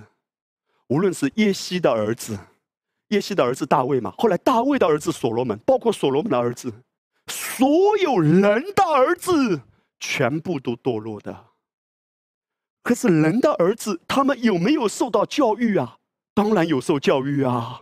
[0.90, 2.38] 无论是耶西的儿子，
[3.08, 6.74] 耶西的儿子大卫嘛，后来大卫的儿子所罗门，包括所罗门的儿子，
[7.28, 9.62] 所有人的儿子，
[10.00, 11.46] 全部都堕落的。
[12.84, 15.97] 可是人的儿子，他们有没有受到教育啊？
[16.38, 17.82] 当然有受教育啊，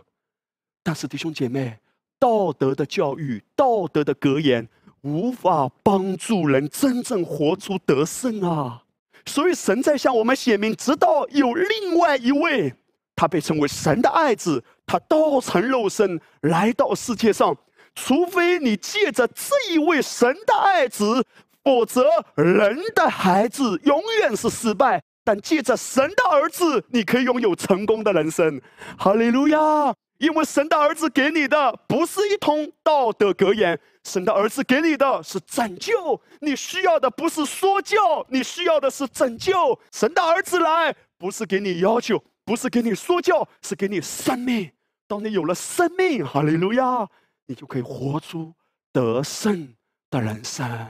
[0.82, 1.78] 但是弟兄姐妹，
[2.18, 4.66] 道德的教育、道德的格言，
[5.02, 8.82] 无法帮助人真正活出得胜啊！
[9.26, 12.72] 所以神在向我们显明，直到有另外一位，
[13.14, 17.54] 他被称为神的爱子，他道成肉身来到世界上。
[17.94, 21.22] 除非你借着这一位神的爱子，
[21.62, 25.02] 否则人的孩子永远是失败。
[25.26, 28.62] 但借着神的儿子，你可以拥有成功的人生。
[28.96, 29.92] 哈利路亚！
[30.18, 36.20] 因为神的儿子给你的不是一通道德格言，神的儿子给你的是拯救。
[36.40, 39.76] 你需要的不是说教，你需要的是拯救。
[39.92, 44.70] 神的儿子来，不是给你要求，不是给你说教，是给你生命。
[45.08, 47.08] 当你有了生命，哈利路亚！
[47.46, 48.54] 你就可以活出
[48.92, 49.74] 得胜
[50.08, 50.88] 的人生。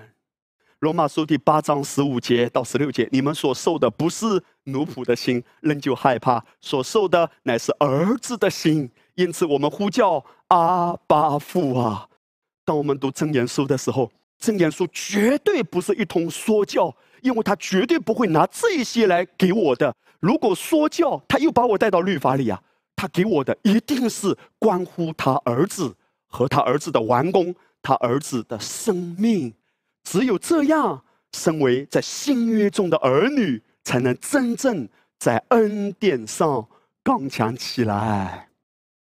[0.80, 4.26] 罗马书第八章十五节到十六节，你们所受的不是
[4.64, 8.90] 奴仆的心，仍旧害怕；所受的乃是儿子的心。
[9.14, 12.06] 因此，我们呼叫阿巴父啊！
[12.62, 19.94] 当我们读真言书的时候，真言书绝对不是一通说教，因为他绝对不会拿这些来给我的。
[20.20, 22.62] 如果说教，他又把我带到律法里啊！
[22.94, 25.96] 他给我的一定是关乎他儿子。
[26.28, 29.54] 和他儿子的完工，他儿子的生命，
[30.06, 34.88] 只有这样，身为在新约中的儿女，才能真正
[35.18, 36.68] 在恩典上
[37.02, 38.48] 刚强起来。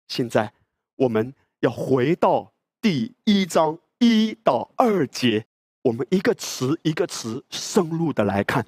[0.10, 0.52] 现在，
[0.98, 2.52] 我们要回到
[2.82, 5.46] 第一章一到二节，
[5.84, 8.66] 我们一个词一个词深入的来看。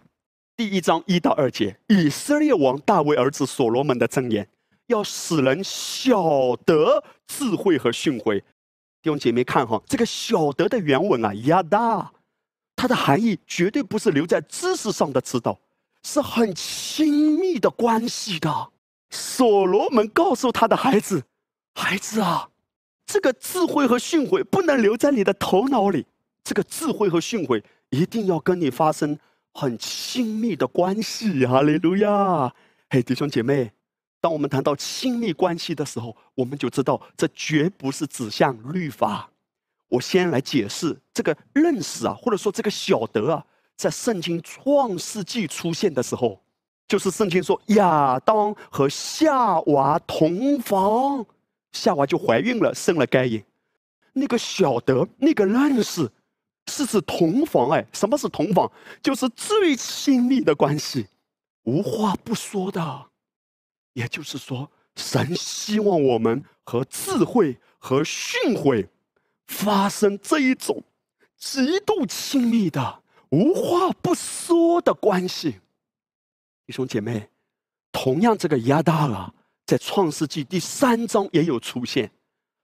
[0.56, 4.48] 第一章一到二节，以色列王大卫儿子所罗门的箴言。
[4.88, 8.40] 要使人晓得智慧和训诲，
[9.02, 12.13] 弟兄姐妹看哈，这个“晓得”的原文啊，亚大，
[12.76, 15.60] 它的含义绝对不是留在知识上的知道，
[16.04, 18.70] 是很亲密的关系的。
[19.10, 21.24] 所罗门告诉他的孩子
[21.76, 22.50] ：“孩子啊，
[23.06, 26.06] 这个智慧和训诲不能留在你的头脑里，
[26.44, 29.18] 这个智慧和训诲一定要跟你发生
[29.54, 32.54] 很亲密的关系。”哈利路亚！
[32.90, 33.72] 嘿，弟兄姐妹。
[34.20, 39.30] 当我们谈到亲密关系的时候，我们就知道这绝不是指向律法。
[39.94, 46.42] 我先来解释这个认识啊，或者说这个晓得啊，在圣经创世纪出现的时候，
[46.88, 51.24] 就是圣经说亚当和夏娃同房，
[51.74, 53.44] 夏娃就怀孕了，生了该隐。
[54.14, 56.10] 那个晓得，那个认识，
[56.72, 57.70] 是指同房。
[57.70, 58.72] 哎，什么是同房？
[59.04, 61.06] 就是最亲密的关系，
[61.66, 63.06] 无话不说的。
[63.94, 68.88] 也就是说，神希望我们和智慧和训诲
[69.48, 70.84] 发生这一种
[71.38, 75.60] 极度亲密的、无话不说的关系。
[76.66, 77.30] 弟兄姐妹，
[77.92, 79.34] 同样这个亚大啊，
[79.66, 82.10] 在创世纪第三章也有出现，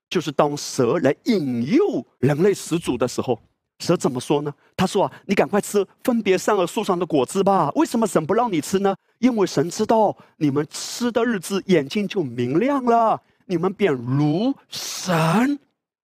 [0.09, 3.39] 就是当蛇来引诱人类始祖的时候。
[3.79, 4.53] 蛇怎么说呢？
[4.75, 7.71] 他说：“啊，你赶快吃分别善恶树上的果子吧。
[7.75, 8.93] 为什么神不让你吃呢？
[9.19, 15.57] 因为神知道你们吃的日子，眼睛就明亮了，你们便如神，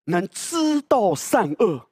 [0.05, 1.89] 能知道善恶。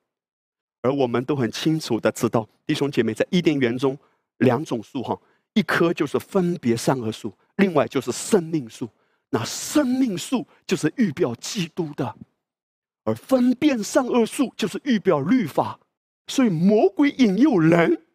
[0.83, 3.97] 而我们都很清楚的知道，弟兄姐妹，在伊甸园中，
[4.39, 5.19] 两种树哈，
[5.55, 8.89] 一棵就是分别善恶树，另外就是生命树。
[9.31, 12.15] 那生命树就是预表基督的。”
[13.05, 15.81] 而分辨善恶术就是预表律法，
[16.29, 18.07] 所以魔鬼引诱人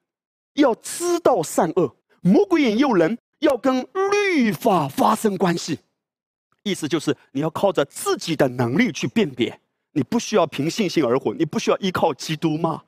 [0.53, 5.79] 要知道善恶，魔鬼引诱人要跟律法发生关系，
[6.63, 9.59] 意思就是你要靠着自己的能力去辨别，
[9.97, 12.83] 你不需要凭信心而活，你不需要依靠基督吗？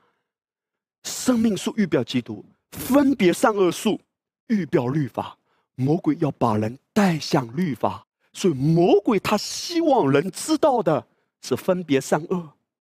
[1.02, 4.00] 生命树预表基督，分别善恶术
[4.46, 5.36] 预表律法，
[5.74, 11.04] 魔鬼要把人带向律法，所以魔鬼他希望人知道的。
[11.42, 12.50] 是分别善恶。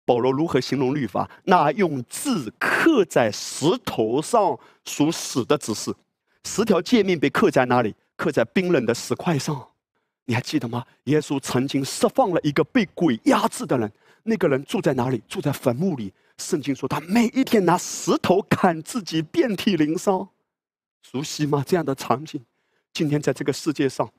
[0.06, 1.32] 保罗如何形容律法？
[1.46, 5.96] 那用字刻在石头上属死的指示。
[6.44, 7.96] 十条诫命被刻在哪里？
[8.18, 9.66] 刻在冰冷的石块上。
[10.26, 10.86] 你还记得吗？
[11.06, 13.90] 耶稣曾经释放了一个被鬼压制的人。
[14.24, 15.22] 那个人住在哪里？
[15.28, 16.14] 住在坟墓里。
[16.38, 20.30] 圣经说他每一天拿石头砍自己，遍体鳞伤。
[21.02, 21.64] 熟悉吗？
[21.66, 22.44] 这样的场景。
[22.92, 24.12] 今天在这个世界上，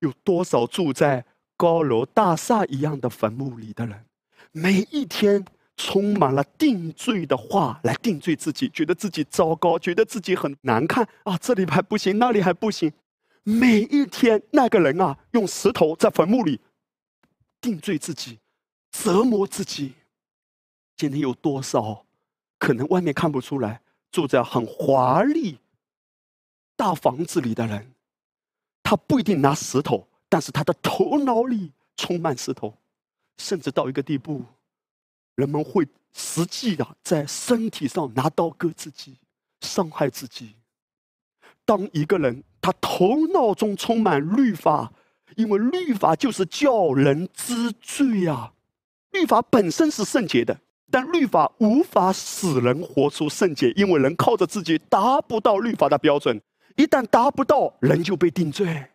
[0.00, 1.24] 有多少住在？
[1.54, 4.04] 高楼大厦一样的坟墓里的人，
[4.50, 5.44] 每一天
[5.76, 11.38] 充满了定罪的话来定罪自己，觉得自己糟糕，觉得自己很难看啊！
[11.38, 12.92] 这里还不行，那里还不行。
[13.44, 16.58] 每一天，那个人啊，用石头在坟墓里
[17.60, 18.40] 定罪自己，
[18.92, 19.94] 折磨自己。
[20.96, 22.04] 今天有多少
[22.58, 23.82] 可能外面看不出来，
[24.12, 25.58] 住在很华丽
[26.76, 27.92] 大房子里的人，
[28.82, 30.06] 他不一定拿石头。
[30.28, 32.74] 但是他的头脑里充满石头，
[33.36, 34.42] 甚至到一个地步，
[35.34, 39.18] 人们会实际的在身体上拿刀割自己，
[39.60, 40.54] 伤害自己。
[41.66, 44.90] 当一个人他头脑中充满律法，
[45.36, 48.54] 因为律法就是叫人知罪呀。
[49.12, 50.58] 律法本身是圣洁的，
[50.90, 56.40] 但律法无法使人活出圣洁，因为人靠着自己达不到律法的标准。
[56.76, 58.86] 一旦达不到，人就被定罪。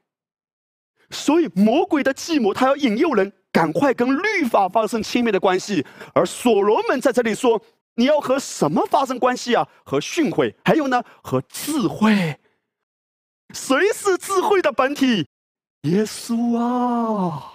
[1.09, 5.86] 所以魔鬼的计谋，他要引诱人赶快跟律法发生亲密的关系。
[6.13, 7.61] 而所罗门在这里说
[7.95, 9.68] ：“你要和什么发生关系啊？
[9.86, 12.38] 和训诲，还有呢，和智慧。
[13.53, 15.28] 谁是智慧的本体？
[15.84, 17.53] 耶稣啊！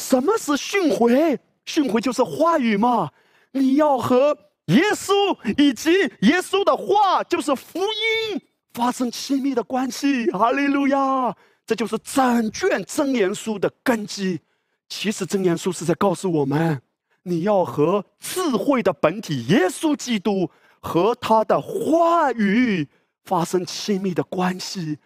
[0.00, 1.38] 什么是训诲？
[1.66, 3.10] 训诲就是话语嘛。
[3.52, 4.36] 你要和
[4.66, 5.90] 耶稣以及
[6.22, 8.40] 耶稣的话，就是福音。”
[8.72, 11.36] 发生亲密的关系，哈利路亚！
[11.66, 14.40] 这就是整卷真言书的根基。
[14.88, 16.80] 其实真言书是在告诉我们，
[17.24, 20.48] 你要和智慧的本体耶稣基督
[20.80, 22.88] 和他的话语
[23.24, 24.98] 发生亲密的关系。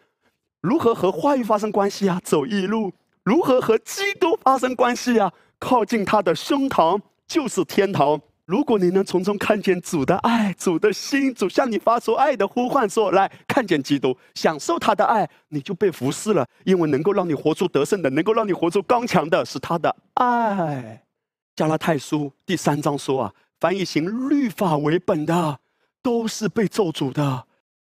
[0.60, 2.20] 如何和话语发生关系啊？
[2.22, 2.92] 走一路。
[3.24, 5.32] 如何和基督发生关系啊？
[5.58, 8.20] 靠近他的胸膛就是天堂。
[8.44, 16.46] 如果你能从中看见主的爱、主的心，主向你发出爱的呼唤，说：“来看见基督，享受他的爱，你就被服侍了。
[16.64, 21.02] 因为能够让你活出得胜的，能够让你活出刚强的，是他的爱。”
[21.56, 25.58] 加拉太书第三章说：“啊，凡以行律法为本的，
[26.02, 27.46] 都是被咒诅的。”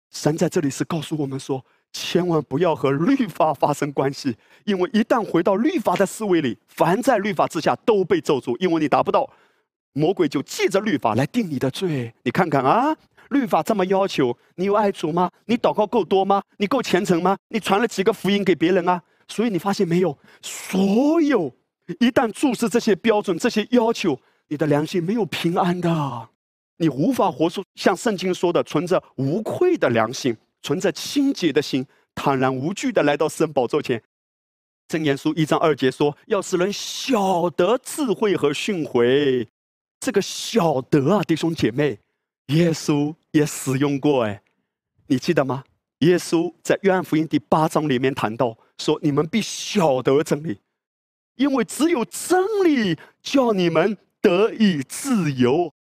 [0.09, 4.35] 神在这里是告诉我们说：“千万不要和律法发生关系，
[4.65, 9.29] 因为一旦回到律法的思维里，凡在律法之下都被咒诅，因为你达不到。”
[9.93, 12.13] 魔鬼就借着律法来定你的罪。
[12.23, 12.95] 你看看啊，
[13.29, 15.29] 律法这么要求，你有爱主吗？
[15.45, 16.43] 你祷告够多吗？
[16.57, 17.35] 你够虔诚吗？
[17.49, 19.01] 你传了几个福音给别人啊？
[19.27, 21.51] 所以你发现没有，所有
[21.99, 24.17] 一旦注视这些标准、这些要求，
[24.47, 26.29] 你的良心没有平安的，
[26.77, 34.01] 你无法活出像圣经说的，存着无愧的良心，存着清洁的心，坦然无惧的来到神宝座前。
[34.87, 39.47] 箴言书一章二节说：“要使人晓得智慧和训诲。”
[40.01, 41.99] 这个晓得啊，弟兄姐妹，
[42.47, 44.41] 耶稣也使用过哎，
[45.07, 45.63] 你记得吗？
[45.99, 50.59] 耶稣在约翰福音第八章里面谈到说：“你们必晓得真理，
[51.35, 55.71] 因为只有真理叫你们得以自由。”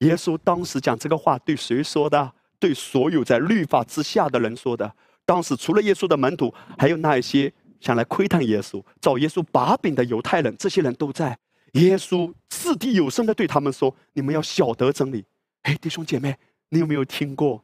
[0.00, 2.32] 耶稣当时讲这个话对谁说的？
[2.58, 4.92] 对所有在律法之下的人说的。
[5.24, 11.38] 当时除了耶稣的门徒，还有那一些想来窥探耶稣、找耶稣把柄的犹太人，这些人都在。
[11.72, 15.24] 耶稣掷地有声的对他们说：“你们要晓得真理。”
[15.62, 16.34] 哎，弟兄姐妹，
[16.70, 17.62] 你有没有听过？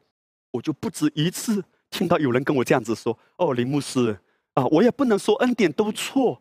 [0.51, 4.15] 我就不止一次听到有人跟我这样子说：“哦，林牧师
[4.53, 6.39] 啊，我也不能说恩典都错，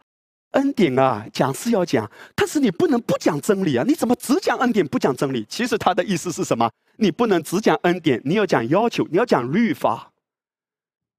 [0.53, 3.85] 恩典啊讲是要讲，但是你不能不讲真理啊！
[3.87, 5.45] 你怎么只讲恩典不讲真理？
[5.49, 6.71] 其实他的意思是什么？
[6.97, 10.13] 你不能只讲恩典，你要讲要求，你要讲律法。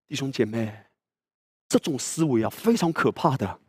[0.07, 0.73] 弟兄姐妹，
[1.67, 3.59] 这种思维啊非常可怕的，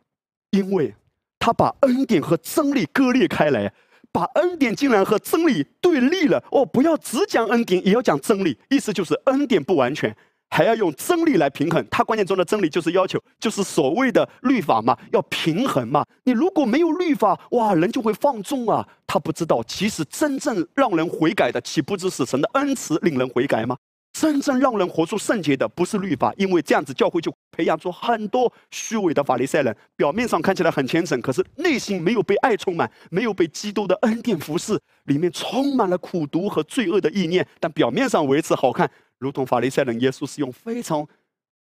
[0.51, 0.95] 因为。
[1.37, 3.71] 他把恩典和真理割裂开来，
[4.11, 6.43] 把恩典竟然和真理对立了。
[6.51, 8.59] 哦，不要只讲恩典，也要讲真理。
[8.71, 10.17] 意思就是恩典不完全，
[10.55, 11.85] 还要用真理来平衡。
[11.91, 16.07] 他观念中的真理就是要求，就是所谓的律法嘛，要平衡嘛。
[16.23, 18.87] 你如果没有律法，哇，人就会放纵啊。
[19.05, 23.77] 他不知道，其实真正让人悔改的，岂不知是神的恩慈令人悔改吗？
[24.13, 37.45] 真正让人活出圣洁的，不是律法，因为这样子教会就培养出很多虚伪的法利赛人，表面上看起来很虔诚，可是内心没有被爱充满，没有被基督的恩典服侍，里面充满了苦毒和罪恶的意念。
[37.59, 38.89] 但表面上维持好看，
[39.25, 41.09] 如同法利赛人，耶稣是用非常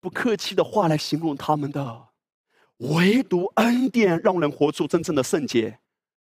[0.01, 2.07] 不客气的话来形容他们的。
[2.79, 5.79] 唯独恩典让人活出真正的圣洁。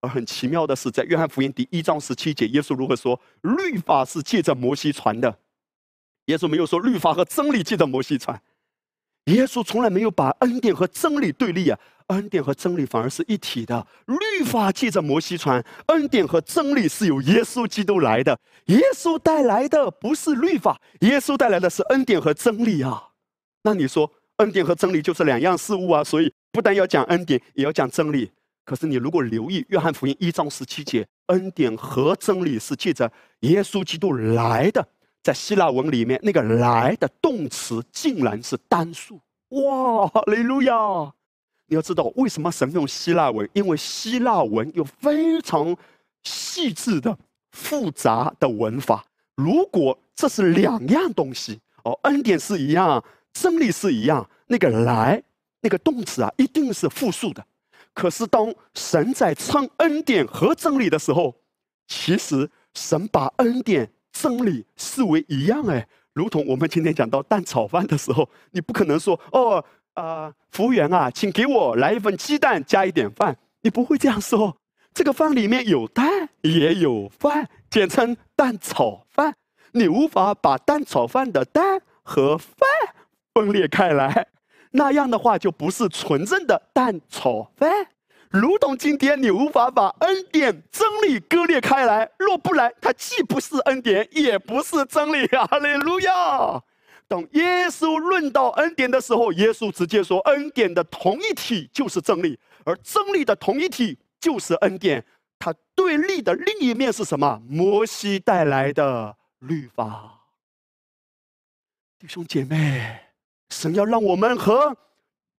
[0.01, 3.21] 而很奇妙的是，在约翰福音第一章十七节，耶稣如何说？
[3.43, 5.37] 律法是借着摩西传的。
[6.25, 8.41] 耶稣没有说律法和真理借着摩西传，
[9.25, 11.79] 耶稣从来没有把恩典和真理对立啊，
[12.11, 13.85] 恩典和真理反而是一体的。
[14.05, 18.37] 律法记着摩西传，恩典和真理是由耶稣基督来的。
[18.65, 23.09] 耶稣带来的不是律法，耶稣带来的是恩典和真理啊。
[23.63, 26.03] 那你说恩典和真理就是两样事物啊？
[26.03, 28.31] 所以不但要讲恩典，也要讲真理。
[28.63, 34.87] 可是你如果留意约翰福音一章十七节，恩典和真理是借着耶稣基督来的。
[35.23, 39.19] 在希腊文里面，那个“来”的动词竟然是单数。
[39.49, 40.73] 哇，哈利路亚！
[41.71, 43.49] 你要知道为什么神用希腊文？
[43.53, 45.73] 因为希腊文有非常
[46.21, 47.17] 细致的、
[47.53, 49.05] 复杂的文法。
[49.35, 53.01] 如果这是两样东西，哦，恩典是一样，
[53.31, 55.23] 真理是一样，那个“来”
[55.63, 57.41] 那个动词啊，一定是复数的。
[57.93, 61.33] 可是当神在唱恩典和真理的时候，
[61.87, 69.63] 其实神把恩典、真理视为一样哎，如同我们今天讲到蛋炒饭的时候，你不可能说哦
[69.93, 74.55] 啊，服务员啊，请给我来一份鸡蛋加一点饭，你不会这样说。
[74.93, 79.33] 这个饭里面有蛋也有饭，简称蛋炒饭。
[79.71, 82.57] 你无法把蛋炒饭的蛋和饭
[83.33, 84.27] 分裂开来，
[84.71, 87.87] 那样的话就不是纯正的蛋炒饭。
[88.29, 95.27] 如同今天你无法把恩典真理割裂开来，若不然，它既不是恩典，也不是真理。
[95.27, 96.61] 哈利路亚！
[97.11, 103.99] 当耶稣论到恩典的时候，耶稣直接说：恩典的同一体就是真理，而真理的同一体。
[104.21, 105.03] 就是恩典，
[105.39, 107.41] 它对立的另一面是什么？
[107.49, 110.27] 摩西带来的律法。
[111.97, 112.99] 弟兄姐妹，
[113.49, 114.77] 神要让我们和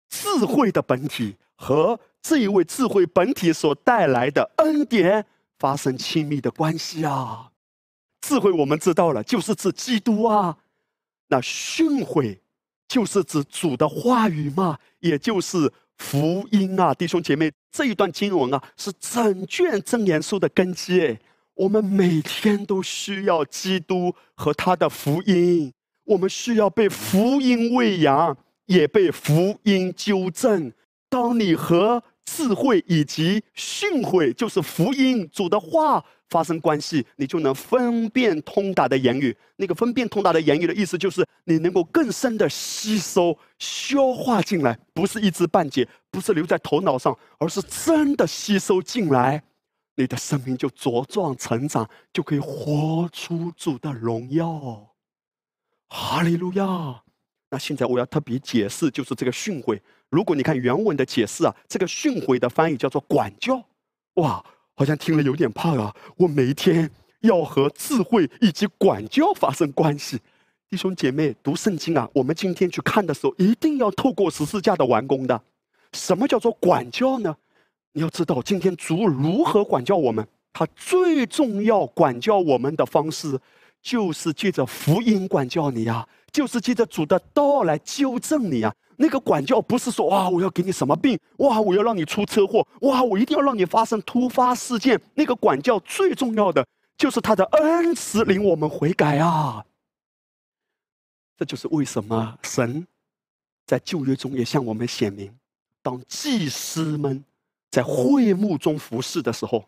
[0.08, 5.24] 智慧的本体和这一位智慧本体所带来的恩典
[5.60, 7.52] 发生亲密的关系啊！
[8.20, 10.58] 智慧我们知道了，就是指基督啊。
[11.32, 12.38] 那训诲
[12.86, 15.72] 就是指主的话语嘛，也就是。
[15.98, 21.00] 福音啊，弟兄姐妹，这一段经文啊，是整卷真言书的根基。
[21.00, 21.16] 哎，
[21.54, 25.72] 我们每天都需要基督和他的福音，
[26.02, 30.72] 我们需要被福音喂养，也被福音纠正。
[31.08, 36.04] 当你和智慧以及训诲，就是福音主的话。
[36.32, 39.36] 发生关系，你就能分辨通达的言语。
[39.56, 49.42] 那个分辨通达的言语的意思，就是你能够更深的吸收、消化进来，不是一知半解，不是留在头脑上，而是真的吸收进来，
[49.96, 54.94] 你的生命就茁壮成长，就可以活出主的荣耀。
[55.88, 57.02] 哈利路亚！
[57.50, 59.78] 那现在我要特别解释，就是这个训诲。
[60.08, 63.62] 如果你看原文的解释啊，这个训诲的翻译叫做管教。
[64.14, 64.42] 哇！
[64.82, 65.94] 好像听了有点怕啊！
[66.16, 70.18] 我每一天要和智慧以及管教发生关系，
[70.68, 72.10] 弟兄姐妹读圣经啊！
[72.12, 75.40] 我们今天去看的时候，一定要透过十字架的完工的。
[75.92, 77.32] 什么叫做管教呢？
[77.92, 80.26] 你要知道，今天主如何管教我们？
[80.52, 83.38] 他最重要管教我们的方式，
[83.82, 88.72] 就是借着福音管教你呀，就是借着主的道来纠正你呀。
[88.96, 95.00] 那个管教不是说哇，我要给你什么病，哇，我要让你出车祸，哇，我一定要让你发生突发事件。
[95.14, 96.64] 那个管教最重要的
[96.96, 99.64] 就是他的恩慈，领我们悔改啊。
[101.36, 102.86] 这就是为什么神
[103.66, 105.34] 在旧约中也向我们显明，
[105.82, 107.24] 当祭司们
[107.70, 109.64] 在会幕中服侍的时候，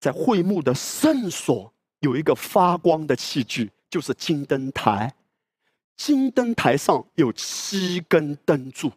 [0.00, 5.12] 在会幕的圣所有一个发光的器具，就是金灯台。
[5.96, 8.92] 金灯台上有七根灯柱，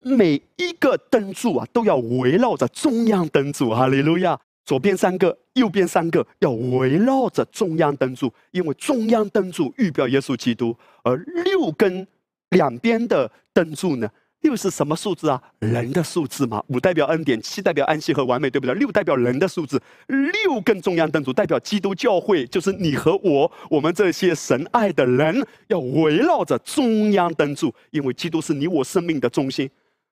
[0.00, 3.70] 每一个灯柱啊都要围绕着中央灯柱。
[3.70, 4.38] 哈利路亚！
[4.66, 12.06] 左边三个，右边三个，要围绕着中央灯柱，因为中央灯柱预表耶稣基督，而六根
[12.50, 14.10] 两边的灯柱呢？
[14.44, 15.42] 六是什么数字啊？
[15.58, 16.62] 人的数字嘛。
[16.68, 18.74] 五代表恩典，七代表安息和完美，对不对？
[18.74, 29.68] 六代表人的数字，六根中央灯柱代表基督教会，就是你和我，我们这些神爱的人，要围绕着中央灯柱，因为基督是你我生命的中心。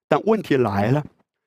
[0.09, 1.05] 但问题来了，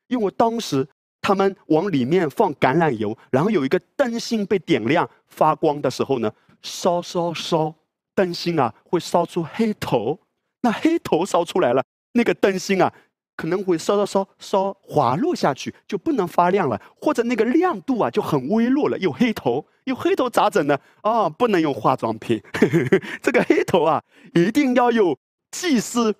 [0.07, 0.87] 因为当时
[1.21, 6.31] 他们往里面放橄榄油，然后有一个灯芯被点亮发光的时候呢，
[6.61, 7.73] 烧烧烧，
[8.13, 10.19] 灯芯啊会烧出黑头，
[10.61, 11.83] 那黑头烧出来了。
[12.15, 12.91] 那个灯芯啊，
[13.35, 20.79] 可能会稍稍稍稍滑落下去，就不能发亮了，或者那个亮度啊就很微弱了，有黑头，有黑头咋整呢？
[21.01, 22.41] 啊，不能用化妆品，
[23.21, 24.01] 这个黑头啊，
[24.33, 25.17] 一定要有
[25.51, 26.15] 祭司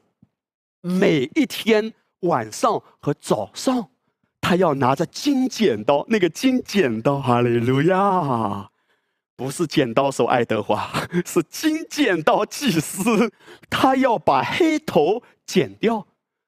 [0.82, 3.90] 每一天晚上和早上，
[4.42, 8.70] 他要拿着金剪刀，那个金剪刀，哈利路亚。
[9.36, 10.90] 不是剪刀手爱德华，
[11.26, 13.32] 是金剪刀祭司，
[13.70, 16.08] 他要把黑头剪掉。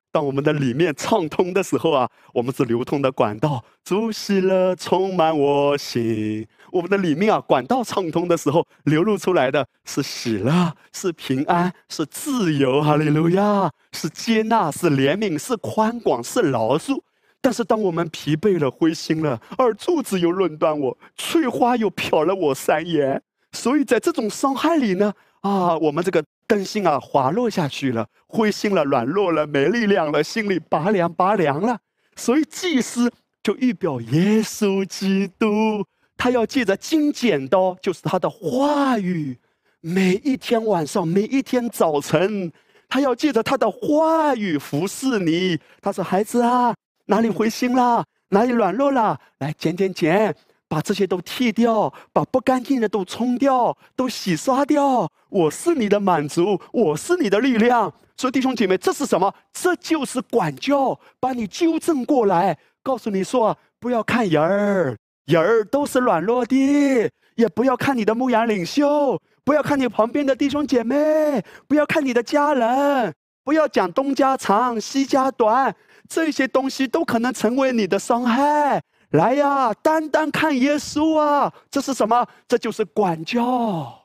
[0.10, 6.48] 当我们的里面畅通的时候啊，我们是流通的管道，主喜乐充满我心。
[6.72, 12.82] 我们的里面啊，管道畅通的时候，流露出来的是喜乐，是平安，是自由。
[12.82, 17.00] 哈利路亚，是接纳，是怜悯，是宽广，是饶恕。
[17.40, 23.22] 但是，当我们疲惫了、灰心了，而柱子又论断我，翠花又瞟了我三眼，
[23.54, 31.80] 所以在这种伤害里呢，啊，我们这个灯芯啊滑落下去了，灰心了、软弱了、没力量了，心里拔凉拔凉了。
[32.18, 33.10] 所以祭司
[33.42, 35.86] 就预表耶稣基督，
[36.18, 39.38] 他要借着金剪刀，就是他的话语，
[39.80, 42.52] 每一天晚上、每一天早晨，
[42.90, 45.60] 他要借着他的话语服侍你。
[45.82, 46.76] 他说：“孩子啊。”
[47.08, 48.04] 哪里灰心啦？
[48.30, 49.20] 哪里软弱了？
[49.40, 50.36] 来剪剪剪，
[50.68, 55.10] 把这些都剃掉，把不干净的都冲掉，都洗刷掉。
[55.30, 57.92] 我是你的满足，我是你的力量。
[58.18, 59.34] 所以弟兄姐妹，这是什么？
[59.54, 73.14] 这就是管教，把你纠正过来，告诉你说，不要看人儿，人儿都是软弱的，也不要看你的牧羊领袖，不要看你旁边的弟兄姐妹，不要看你的家人，
[73.46, 75.74] 不要讲东家长西家短，
[76.10, 78.82] 这些东西都可能成为你的伤害。
[79.12, 82.28] 来呀，单单看耶稣啊，这是什么？
[82.48, 84.04] 这就是管教。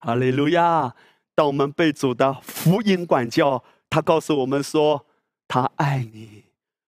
[0.00, 0.94] 哈利路亚。
[1.36, 5.04] 当我们被主的福音管教，他告诉我们说
[5.48, 6.44] ：“他爱你，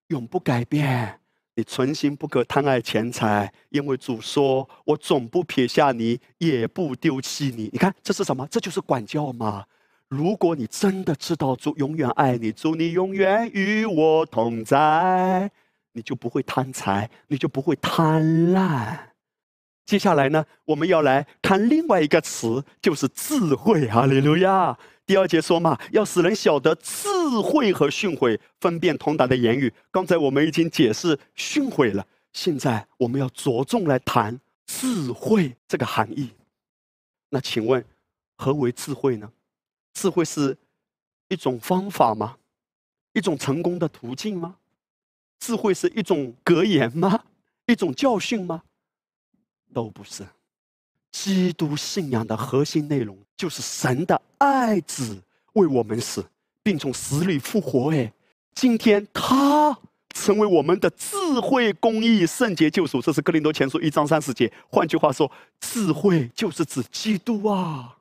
[0.07, 1.19] 永不改变。
[1.57, 7.69] 你存心不可贪爱钱财，因为主说：我总不撇下你，也不丢弃你。
[7.73, 8.47] 你看，这是什么？
[8.49, 9.65] 这就是管教嘛。
[10.09, 15.51] 如果你真的知道主永远爱你，主你永远与我同在，
[15.93, 18.99] 你就不会贪财，你就不会贪婪。”
[19.85, 23.87] 接下来呢，我们要来看另外一个词，就是智慧。
[23.91, 24.77] 哈利路亚！
[25.07, 27.09] 第二节说嘛，要使人晓得智
[27.41, 29.73] 慧和训诲，分辨同达的言语。
[29.93, 36.31] 刚才我们已经解释训诲了，现在我们要着重来谈智慧这个含义。
[37.31, 37.85] 那请问，
[38.37, 39.31] 何为智慧呢？
[39.97, 40.55] 智慧是
[41.29, 42.37] 一种方法吗？
[43.15, 44.57] 一种成功的途径吗？
[45.41, 47.25] 智慧是一种格言吗？
[47.65, 48.63] 一种教训吗？
[49.73, 50.23] 都不是，
[51.11, 55.19] 基督信仰的核心内容就是神的爱子
[55.55, 56.23] 为我们死，
[56.63, 57.91] 并从死里复活。
[57.91, 58.13] 哎，
[58.55, 59.79] 今天他
[60.11, 63.01] 成为我们的智慧、公义、圣洁、救赎。
[63.01, 64.53] 这是哥林多前书一章三十节。
[64.69, 67.96] 换句话说，智慧就是指基督啊。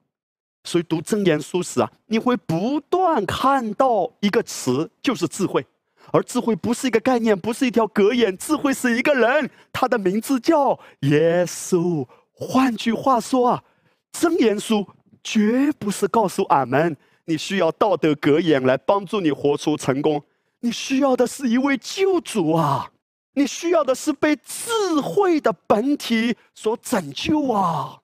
[0.66, 5.66] 所以读真言书时啊，你会不断看到一个词，就是智慧。
[6.12, 12.06] 而智慧不是一个概念，不是一条格言，智慧是一个人，他的名字叫耶稣。
[12.32, 13.64] 换句话说啊，
[14.12, 14.86] 真言书
[15.24, 20.22] 绝不是告诉俺们你需要道德格言来帮助你活出成功，
[20.60, 22.92] 你需要的是一位救主啊，
[23.34, 28.02] 你需要的是被智慧的本体所拯救啊。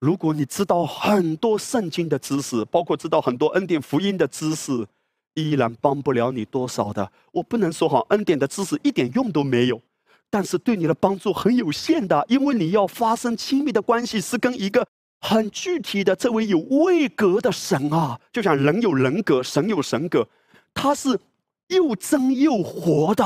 [0.00, 4.86] 如果你知道很多圣经的知识，包括知道很多恩典福音的知识。
[5.34, 9.80] 依然帮不了你多少的，我不能说哈，恩典的知识一点用都没有，
[10.28, 14.84] 但是对你的帮助很有限的，因为你要发生亲密的关系，是跟一个
[15.20, 20.26] 很具体的这位有位格的神啊，就像人有人格，神有神格，
[20.74, 21.16] 他是
[21.68, 23.24] 又真又活的，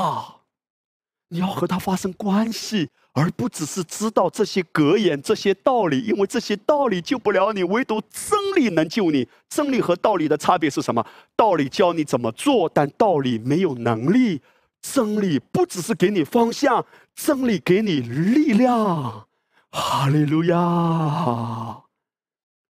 [1.32, 2.90] 你要和他发生关系。
[3.14, 9.28] 而不只是知道这些格言、这些道理，因为这些道理救不了你，唯独真理能救你。
[9.50, 11.04] 真理和道理的差别是什么？
[11.36, 14.40] 道理教你怎么做，但道理没有能力。
[14.80, 19.26] 真理不只是给你方向，真理给你力量。
[19.70, 21.82] 哈利路亚！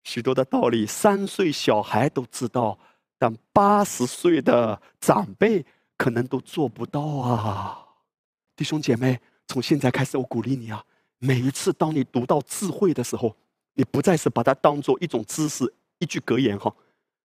[0.02, 2.76] 许多的道理，三岁小孩都知道，
[3.16, 5.64] 但八十岁的长辈
[5.96, 7.81] 可能都做不到啊，
[8.62, 9.18] 弟兄姐妹。
[9.48, 10.80] 从现在开始，我鼓励你啊！
[11.18, 13.36] 每一次当你读到智慧的时候，
[13.74, 15.64] 你不再是把它当做一种知识、
[15.98, 16.72] 一句格言哈，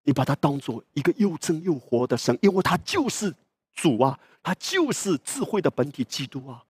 [0.02, 3.32] 你把它当做一个又真又活的神，因为他就是
[3.72, 6.60] 主啊，他就是智慧的本体基督啊。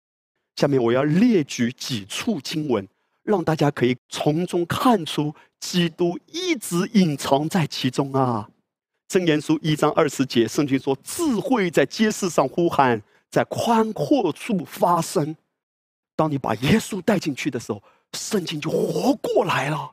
[0.56, 2.86] 下面我要列举几处经文，
[3.22, 8.50] 让大家可以从中看出基督一直隐藏在其中啊。
[9.08, 15.36] 箴言书一章二十节，圣经说：“智慧在街市上呼喊，在宽阔处发声。”
[16.16, 19.92] 当你把耶稣带进去的时候，圣经就活过来了。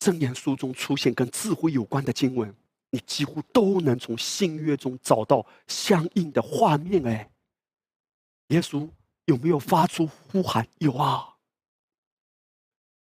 [0.00, 2.54] 箴言书中出现跟智慧有关的经文，
[2.90, 7.06] 你几乎都能从新约中找到相应的画面。
[7.06, 7.30] 哎，
[8.48, 8.88] 耶稣
[9.26, 10.66] 有没有发出呼喊？
[10.78, 11.36] 有啊。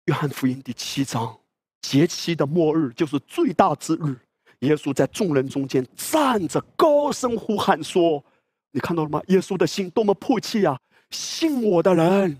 [0.05, 1.39] 约翰福音第七章，
[1.81, 4.19] 节期的末日就是最大之日，
[4.63, 8.23] 耶稣在众人中间站着，高声呼喊说
[8.71, 9.21] ：“你看到了吗？
[9.27, 10.77] 耶稣的心多么迫切啊！”
[11.11, 12.39] 信我的人，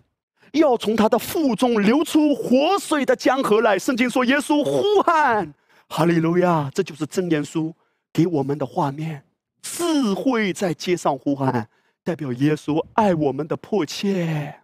[0.53, 3.77] 要从他的腹中流出活水的江河来。
[3.77, 5.53] 圣经说，耶稣呼喊
[5.89, 7.75] ：“哈利路亚！”这就是真言书
[8.11, 9.23] 给我们的画面。
[9.61, 11.69] 智慧在街上呼喊，
[12.03, 14.55] 代表耶稣爱我们的迫切。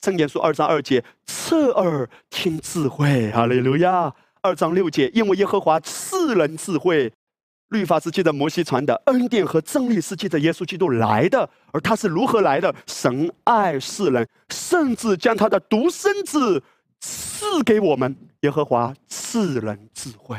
[0.00, 4.12] 真言书二章二节：“侧耳听智慧。”哈利路亚！
[4.42, 7.12] 二章六节：“因为耶和华赐人智慧。”
[7.70, 11.48] 律法是借着摩西传的，恩典和真理是借着耶稣基督来的。
[11.72, 12.74] 而他是如何来的？
[12.88, 16.60] 神爱世人，甚至将他的独生子
[16.98, 18.16] 赐给我们。
[18.40, 20.36] 耶和华赐人智慧。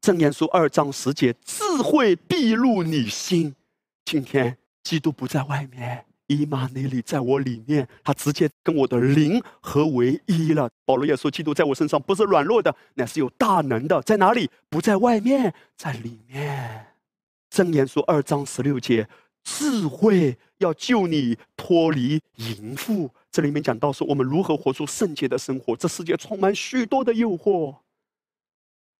[0.00, 3.52] 正言书二章十节：智慧必入你心。
[4.04, 10.68] 今天基督不在外面，伊玛内利在我里面，他直接跟我的灵合为一了。
[10.84, 14.02] 保罗也说，基督在我身上不是软弱的，乃是有大能的。
[14.02, 14.50] 在哪里？
[14.68, 16.86] 不在外面，在里面。
[17.50, 19.08] 箴言书二章十六节，
[19.44, 23.10] 智慧要救你脱离淫妇。
[23.30, 25.76] 这里面讲到说，我们如何活出圣洁的生活。
[25.76, 27.76] 这世界充满许多的诱惑，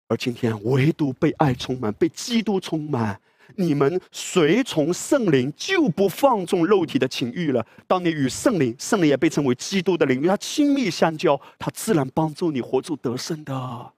[0.09, 3.20] 而今天唯独被爱充满，被基督充满。
[3.55, 7.64] 你们随从圣灵，就不放纵肉体的情欲了。
[7.86, 13.92] 当你与圣灵，圣灵也被称为基督的灵，与他亲密相交，他自然帮助你活出得胜的。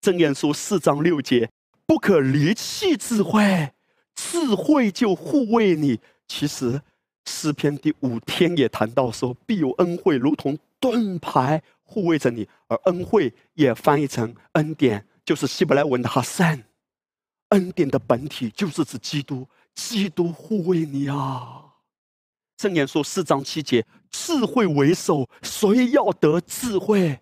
[0.00, 1.50] 箴言书四章六节，
[1.86, 3.72] 不可离弃智慧，
[4.14, 6.00] 智慧就护卫你。
[6.28, 6.80] 其实
[7.24, 16.62] 诗篇第五天也谈到说，必有恩惠如同盾牌护卫着你，而恩惠也翻译成恩典，就是希伯来文的哈善。
[17.50, 21.62] 恩典的本体就是指基督，基督护卫你啊！
[22.58, 27.20] 圣言说四章七节，智慧为首，所以要得智慧，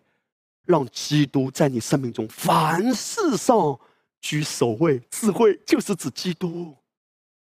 [0.64, 3.78] 让基督在你生命中凡事上
[4.20, 4.98] 居首位。
[5.10, 6.74] 智慧就是指基督。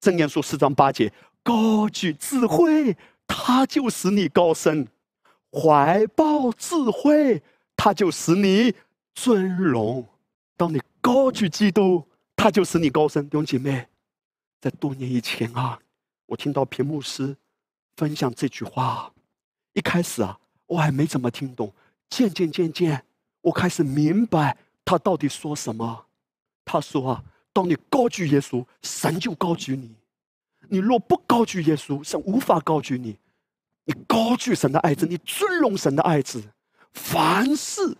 [0.00, 1.10] 正言说四章八节，
[1.42, 2.94] 高举智慧，
[3.26, 4.84] 他就使你高升；
[5.50, 7.42] 怀抱智慧，
[7.74, 8.74] 他就使你
[9.14, 10.06] 尊荣。
[10.58, 12.06] 当你高举基督。
[12.36, 13.88] 他就使你高升，弟兄姐妹，
[14.60, 15.80] 在多年以前啊，
[16.26, 17.36] 我听到屏幕师
[17.96, 19.12] 分享这句话，
[19.72, 21.72] 一开始啊，我还没怎么听懂，
[22.10, 23.02] 渐渐渐渐，
[23.40, 26.06] 我开始明白他到底说什么。
[26.64, 29.88] 他说啊，当你高举耶稣，神就高举你；
[30.68, 33.18] 你若不高举耶稣，神无法高举你。
[33.84, 36.42] 你高举神的爱子，你尊荣神的爱子，
[36.92, 37.96] 凡事。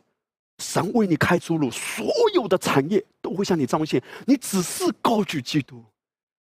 [0.59, 4.03] 神为你开出路，所有的产业都会向你彰显。
[4.27, 5.85] 你只是高举基督，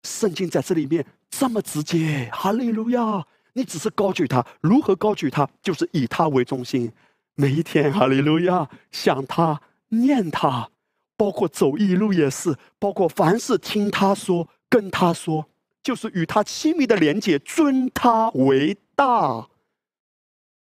[0.04, 3.26] 圣经在这里面这么直接，哈利路亚！
[3.54, 5.48] 你只是高举他，如何高举他？
[5.62, 6.92] 就是以他为中心，
[7.36, 10.70] 每一天，哈利路亚，想他，念他，
[11.16, 15.48] 包括走一路也是，包括凡事听他说，跟他说，
[15.84, 19.48] 就是与他亲密的连接，尊他为大。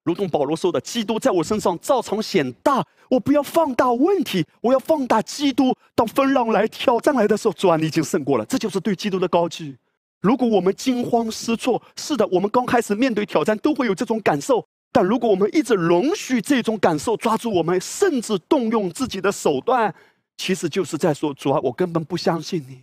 [0.09, 5.77] 如同保罗说的：“基督在我身上照常显大，我不要放大问题，我要放大基督。
[5.95, 8.47] 当风浪来、挑战来的时候，主啊，你已经胜过了。
[8.47, 9.77] 这就是对基督的高举。
[10.23, 14.67] 如果我们惊慌失措，是的，我们刚开始面对挑战都会有这种感受。
[14.91, 19.95] 但如果我们一直容许这种感受抓住我们，甚至动用自己的手段，
[20.39, 22.83] 其实就是在说：主啊，我根本不相信你。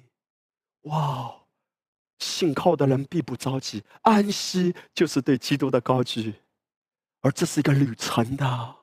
[0.91, 1.33] 哇，
[2.19, 6.35] 信靠的人必不着急，安息就是对基督的高举。”
[7.25, 8.75] 而这是一个旅程的，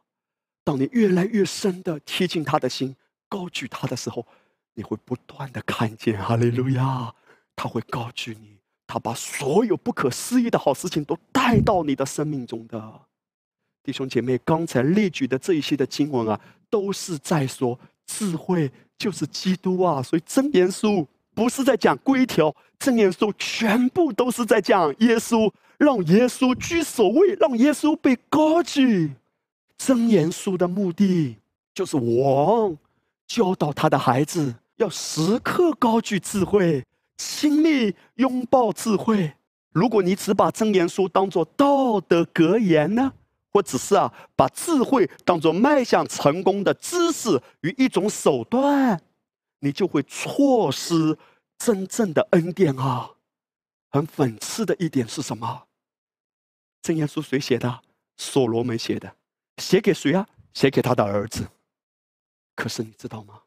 [0.64, 2.96] 当你越来越深的贴近他的心，
[3.28, 4.26] 高举他的时候，
[4.74, 7.14] 你会不断的看见哈利路亚，
[7.54, 13.02] 他会高举你，他把所有不可思议的好事情都带到你的生命中的
[13.80, 14.36] 弟兄姐妹。
[14.38, 18.68] 刚才列举的这一些的经文啊，都是在说智慧
[18.98, 25.50] 就是基督啊，所以真言书不是在讲规条，真言书全部都是在讲耶稣。
[25.78, 29.10] 让耶稣居首位，让耶稣被高举。
[29.76, 31.36] 真言书的目的
[31.74, 32.76] 就是王
[33.26, 36.84] 教导他的孩子要时刻高举智慧，
[37.16, 39.32] 亲密拥抱智慧。
[39.72, 43.12] 如果你只把真言书当作道德格言呢，
[43.52, 49.00] 或只是啊把智慧当作迈向成功的知识与一种手段，
[49.64, 51.16] 你就会错失
[51.56, 53.14] 真正的恩典啊！
[53.90, 55.68] 很讽刺的一点是什么？
[56.82, 57.82] 箴言书谁写的？
[58.16, 59.16] 所罗门写的，
[59.58, 60.28] 写给谁啊？
[60.52, 61.48] 写给他的儿子。
[62.56, 63.44] 可是你知道吗？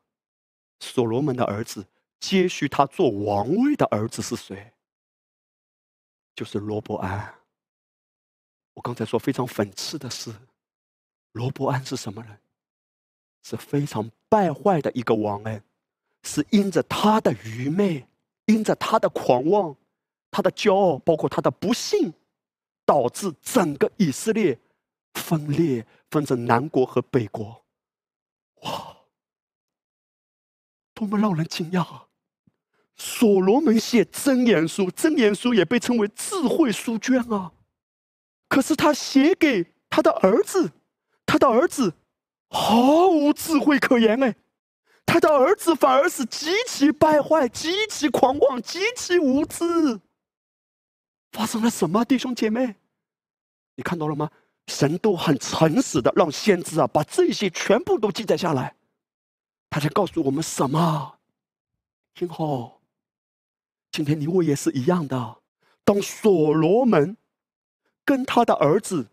[0.80, 1.86] 所罗门的儿子
[2.22, 4.72] 接续他做王位的儿子是谁？
[6.34, 7.36] 就是罗伯安。
[8.74, 10.34] 我刚才说非常讽刺的是，
[11.34, 12.40] 罗伯安是什么人？
[13.44, 15.62] 是非常败坏的一个王哎，
[16.26, 18.06] 是因着他的愚昧，
[18.48, 19.76] 因着他的狂妄，
[20.30, 22.14] 他的骄傲，包括他的不幸。
[22.88, 24.60] 导致整个以色列
[25.16, 27.66] 分裂，分成南国和北国。
[28.62, 28.98] 哇，
[30.94, 31.80] 多么让人惊讶！
[31.82, 32.06] 啊！
[32.96, 37.54] 所罗门写真言书，真言书也被称为智慧书卷啊。
[38.48, 40.72] 可是他写给他的儿子，
[41.26, 41.96] 他的儿子
[42.50, 44.36] 毫无智慧可言哎，
[45.06, 49.64] 他的儿子反而是极其败坏、极其狂妄、极其无知。
[51.32, 52.76] 发生了什么，弟兄姐妹？
[53.76, 54.30] 你看到了吗？
[54.68, 58.76] 神都很诚实的让先知啊，把这些全部都记载下来。
[59.70, 61.18] 他在告诉我们什么？
[62.14, 62.82] 听好，
[63.92, 65.38] 今天你我也是一样的。
[65.84, 67.16] 当所罗门
[68.04, 69.06] 跟他的儿子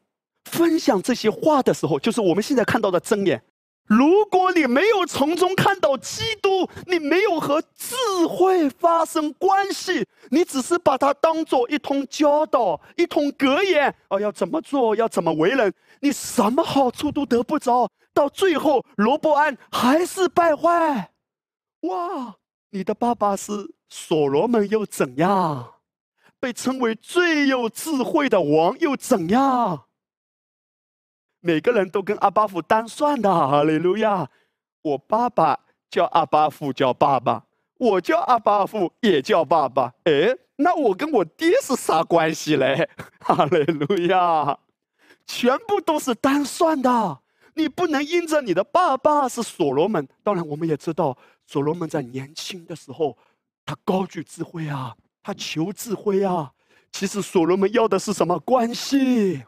[0.44, 3.44] 分享这些话的时候，就是我们现在看到的真言。
[3.86, 7.94] 如果你没有从中看到基督，你没有和智
[8.28, 21.10] 慧发生关系，你只是把它当做一通教导、一通格言，哦，要怎么做，要怎么为人，你什么好处都得不着，到最后罗伯安还是败坏。
[21.80, 22.36] 哇，
[22.70, 25.74] 你的爸爸是所罗门又怎样？
[26.40, 29.84] 被称为最有智慧的王又怎样？
[31.44, 34.30] 每个人都跟阿巴夫单算的，哈利路亚！
[34.82, 35.58] 我爸爸
[35.90, 37.42] 叫阿巴夫，叫爸爸；
[37.78, 39.92] 我叫阿巴夫，也叫爸爸。
[40.04, 42.88] 哎，那我跟我爹是啥关系嘞？
[43.18, 44.56] 哈利路亚！
[45.26, 47.18] 全部都是单算的，
[47.54, 50.06] 你不能因着你的爸爸是所罗门。
[50.22, 53.18] 当然，我们也知道，所罗门在年轻的时候，
[53.66, 56.52] 他高举智慧啊，他求智慧啊。
[56.92, 59.42] 其实，所罗门要的是什么关系？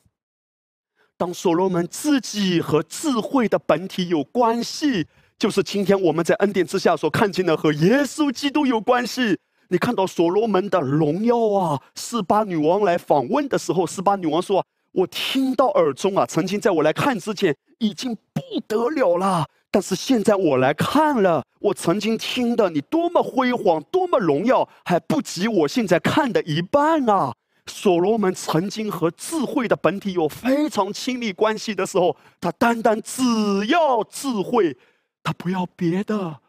[1.17, 5.07] 当所罗门自己和智慧的本体有关系，
[5.39, 9.39] 就是今天我们在恩典之下所看见的和耶稣基督有关系。
[9.69, 11.81] 你看到所罗门的荣耀啊！
[11.95, 27.33] 四巴女王来访问的时候，四巴女王说：“我听到耳中啊，曾经在我来看之前已经不得了了，但是现在我来看了，我曾经听的你多么辉煌，多么荣耀，还不及我现在看的一半啊！”
[27.67, 33.23] 所罗门曾经和智慧的本体有非常亲密关系的时候，他单单只
[33.69, 34.77] 要智慧，
[35.23, 36.41] 他不要别的，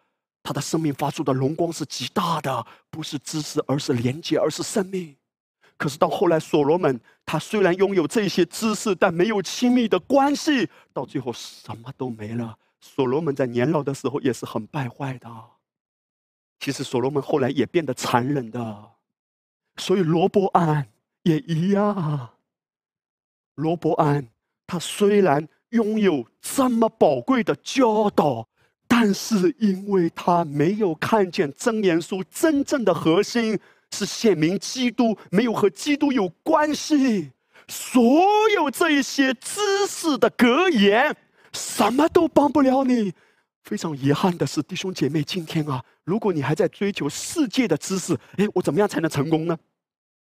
[0.43, 5.15] 他的生命发出的荣光是极大的，不是知识，而是连接，而是生命。
[5.77, 12.57] 可是到后来，所罗门他虽然拥有这些知识，但没有亲密的关系，到最后什么都没了。
[12.81, 15.29] 所罗门在年老的时候也是很败坏的。
[16.59, 18.91] 其实所罗门后来也变得残忍的，
[19.77, 20.89] 所以罗伯安。
[21.25, 22.29] 也一样。
[23.55, 24.27] 罗伯安，
[24.65, 28.47] 他虽然拥有这么宝贵的教导，
[28.87, 33.59] 但是因为他没有看见真言书真正的核心
[33.91, 37.31] 是显明基督，没有和基督有关系，
[37.67, 38.23] 所
[38.53, 41.15] 有这一些知识的格言，
[41.53, 43.13] 什么都帮不了你。
[43.63, 49.57] 非常遗憾的是，弟兄姐妹，今天啊，如果你还在追求世界的知识，哎，我怎么样才能成功呢？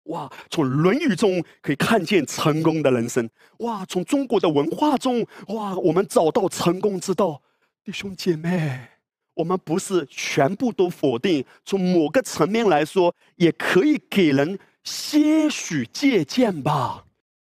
[0.06, 3.30] 哇，从《论语》中可以看见成功的人生。
[3.60, 7.42] 哇，从中国的文化中，哇，我们找到成功之道。
[7.84, 8.88] 弟兄姐妹，
[9.36, 17.06] 我们不是全部都否定，从某个层面来说，也可以给人些许借鉴吧。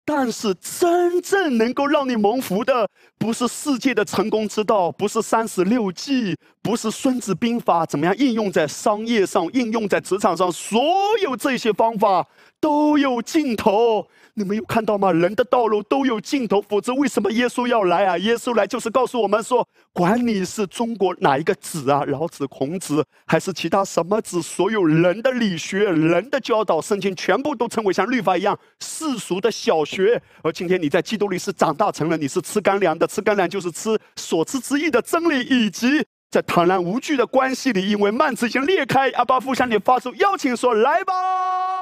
[0.09, 10.81] 但是，真正能够让你蒙福的，不是世界的成功之道，不是三十六计，不是孙子兵法，怎么样应用在商业上，应用在职场上，所
[11.21, 12.25] 有这些方法
[12.61, 14.07] 都有尽头。
[14.37, 15.11] 你们有看到吗？
[15.11, 18.15] 人的道路都有尽头，否则为什么耶稣要来啊？
[18.19, 30.21] 耶稣来就是告诉我们说，管你是中国哪一个子啊，老子、孔子，还是其他什么子，所有人的理学、人的教导、圣经，全部都称为像律法一样世俗的小学。
[30.43, 41.76] 而今天你在基督里是长大成人，你是吃干粮的，吃干粮就是吃所知之意的真理，以及在坦然无惧的关系里，因为幔子已经裂开，阿巴父向你发出邀请，说来吧。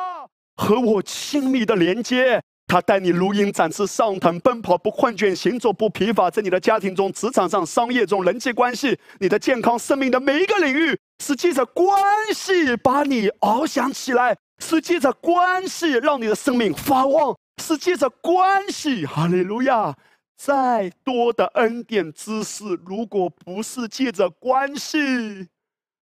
[0.56, 6.30] 和我亲密的连接，他带你如鹰展翅上腾，奔跑不困倦，行走不疲乏。
[6.32, 12.02] 在你的家庭中、职场上、商业中、人际关系、你的健康、生命的每一个领域，是借着关
[12.34, 19.06] 系把你翱翔起来，是借着关系让你的生命发旺，是借着关系。
[19.06, 19.96] 哈利路亚！
[20.38, 25.48] 再多的恩典知识，如果不是借着关系，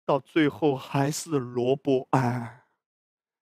[0.05, 2.66] 到最后还是萝卜安。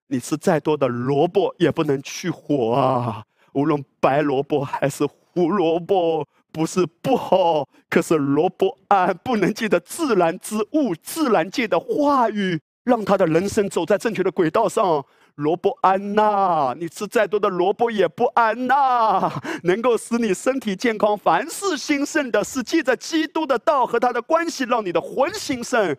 [0.08, 3.24] 你吃再多的萝卜也不能去火啊！
[3.54, 15.04] 无论白萝卜还是胡萝卜，不是不好，可是萝卜安不能借着自然之物、自然界的话语，让他的人生走在正确的轨道上。
[15.36, 19.32] 萝卜安呐，你吃再多的萝卜也不安呐！
[19.64, 25.96] 能够使你身体健康、凡事兴盛的，是借着基督的道和他的关系，让你的魂兴盛，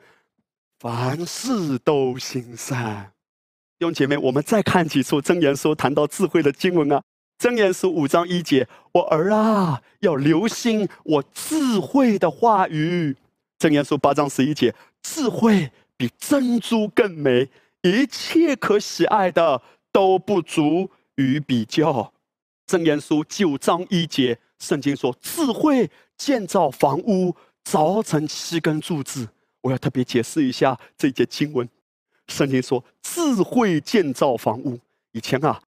[0.79, 2.77] 凡事都兴盛。
[3.78, 7.01] 弟兄姐妹，我们再看几处真言书谈到智慧的经文啊。
[7.38, 13.17] 真言书五章一节：“我儿啊，要留心我智慧的话语。”
[13.59, 14.73] 真言书八章十一节
[15.03, 17.49] ：“智慧比珍珠更美，
[17.82, 19.61] 一切可喜爱的
[19.91, 22.13] 都不足与比较。”
[22.65, 29.28] 真言书九章一节，圣经说：“智慧建造房屋，凿成七根柱子。”
[29.59, 31.67] 我要特别解释一下这节经文。
[32.28, 34.80] 圣经说：“智慧建造房屋，
[35.11, 35.61] 以前啊，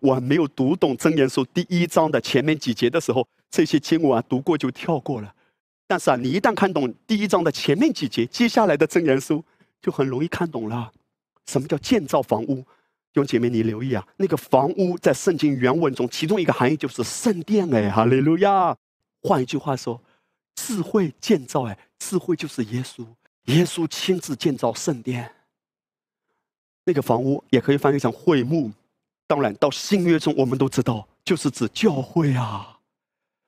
[0.00, 5.34] 我没有读懂真言书第一章的前面几节的时候，这些经文啊读过就跳过了。
[5.86, 9.44] 但是啊，你一旦看懂第一章的前面几节，接下来的真言书
[9.82, 10.90] 就很容易看懂了。
[11.46, 12.64] 什么叫建造房屋？
[13.12, 17.68] 弟兄姐妹，你留意啊，那个房屋在圣经原文中，其中一个含义就是圣殿。
[17.74, 18.76] 哎，哈利路亚！
[19.22, 20.00] 换一句话说，
[20.54, 23.04] 智慧建造，哎，智慧就是耶稣，
[23.46, 25.30] 耶稣亲自建造圣殿。
[26.90, 28.68] 那个房屋也可以翻译成会幕。
[29.28, 32.78] 当然，到新约中，我们都知道，就是指教会啊。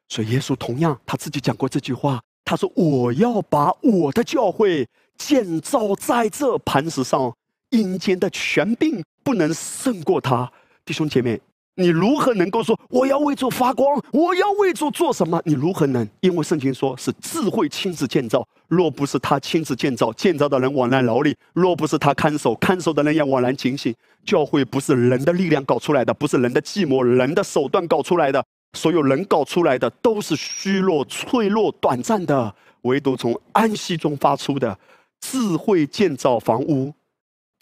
[0.09, 4.89] 所以耶稣同样他自己讲过这句话，他说：“我要把我的教会
[5.19, 7.35] 建造在这磐石上。”
[7.71, 10.53] 阴间的权柄不能胜过他，
[10.85, 11.41] 弟兄姐妹，
[11.75, 15.41] 你如何能够说我要为主发光，我要为主做什么？
[15.45, 16.07] 你如何能？
[16.21, 23.95] 因为圣经说是智慧亲自建造，若不是他亲自建造，建造的人枉然劳力；若不是他看守，看守的人也枉然警醒。
[24.25, 28.45] 教会不是人的力量搞出来的，不是人的计谋、人的手段搞出来的，
[28.75, 34.79] 所有人搞出来的都是虚弱、脆弱、短暂的，唯独从安息中发出的
[35.21, 36.93] 智慧建造房屋。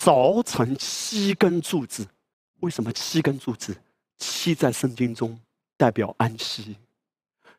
[0.03, 2.07] 凿成七根柱子，
[2.61, 3.77] 为什么七根柱子？
[4.21, 5.37] 七在圣经中
[5.77, 6.77] 代表安息，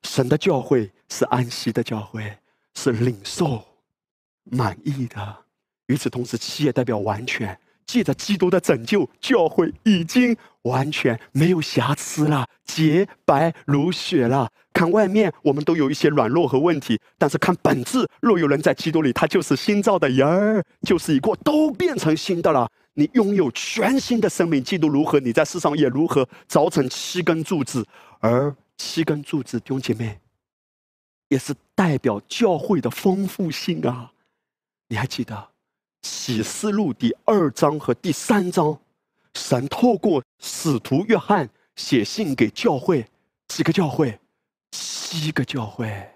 [0.03, 2.38] 神的教会是安息的教会，
[2.76, 3.62] 是领受
[4.43, 5.38] 满意的。
[5.88, 7.59] 与此同时，七也代表完全。
[7.88, 14.49] 借着基督的拯救，教会已经完全没有瑕疵了，洁白如雪了。
[14.72, 22.72] 看外面，我们都有一些软弱和问题，但是看本质，若有人在基督里，他就是新造的人儿，就是已过，都变成新的了。
[22.94, 26.28] 你拥有全新的生命，基督如何，你在世上也如何。
[26.50, 27.86] 凿成七根柱子，
[28.20, 30.20] 而七根柱子，弟兄姐妹，
[31.30, 34.12] 也是代表教会的丰富性啊！
[34.89, 35.50] 你还记得？
[36.02, 38.78] 启示录第二章和第三章，
[39.36, 43.06] 神透过使徒约翰写信给教会，
[43.48, 44.20] 几个教会？
[44.72, 46.10] 七个教会。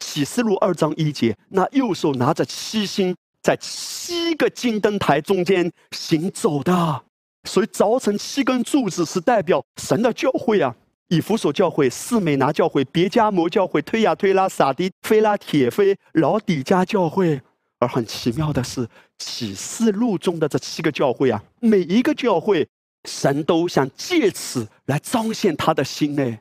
[0.00, 7.02] 启示录二章一节，那右手拿着七星，在七个金灯台中间行走的，
[7.44, 10.74] 所以凿成七根柱子是代表神的教会啊。
[11.08, 17.40] 以弗所教会、士美拿教会、别加摩教会、推亚推拉、撒迪、菲拉铁菲、老底加教会。
[17.80, 18.88] 而很奇妙的是，
[19.18, 22.66] 启示录中的这七个教会啊，每一个教会，
[23.04, 26.38] 神都想借此来彰显他的心呢。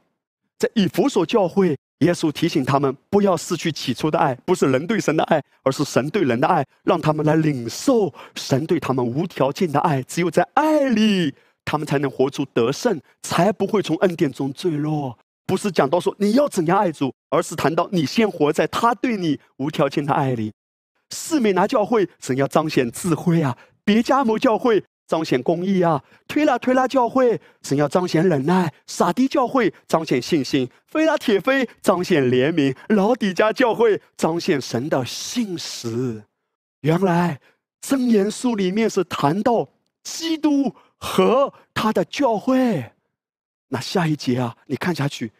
[0.59, 10.01] 在以弗所教会，耶稣提醒他们不要失去起初的爱，不是人对神的爱，而是神对人的爱，让他们来领受神对他们无条件的爱。
[10.03, 11.33] 只有在爱里，
[11.63, 15.17] 他们才能活出得胜，才不会从恩典中坠落。
[15.45, 20.51] 不是讲到说你要怎样爱主，而是谈到你先活在他对你无条件的爱里。
[21.09, 36.23] 四美拿教会神要彰显智慧啊，别加摩教会彰显公义啊，推拉推拉教会神要彰显忍耐，撒迪教会彰显信心，菲拉铁菲彰显怜悯，老底家教会彰显神的信实。
[36.79, 37.41] 原来
[37.81, 39.67] 真言书里面是谈到
[40.01, 42.93] 基督和他的教会，
[43.67, 45.33] 那下一节啊，你看下去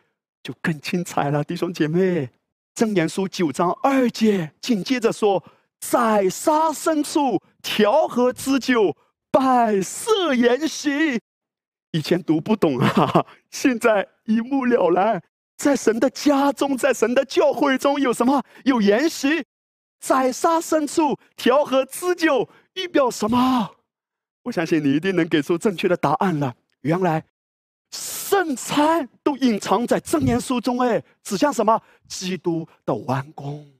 [0.43, 2.29] 就更精彩了，弟兄姐妹。
[2.75, 5.41] 真言书九章二节紧接着说。
[5.81, 8.95] 宰杀牲畜调和之酒，
[9.31, 11.19] 百色筵席。
[11.91, 15.21] 以前读不懂啊， 现在一目了然。
[15.57, 18.43] 在神的家中，在神的教会中有什么？
[18.65, 19.45] 有筵席。
[19.99, 23.75] 宰杀牲畜调和织酒，预表什么？
[24.43, 26.55] 我相信你一定能给出正确的答案了。
[26.81, 27.23] 原来
[27.91, 31.79] 圣餐都隐藏在真言书中，哎，指向什么？
[32.07, 33.71] 基督的完工。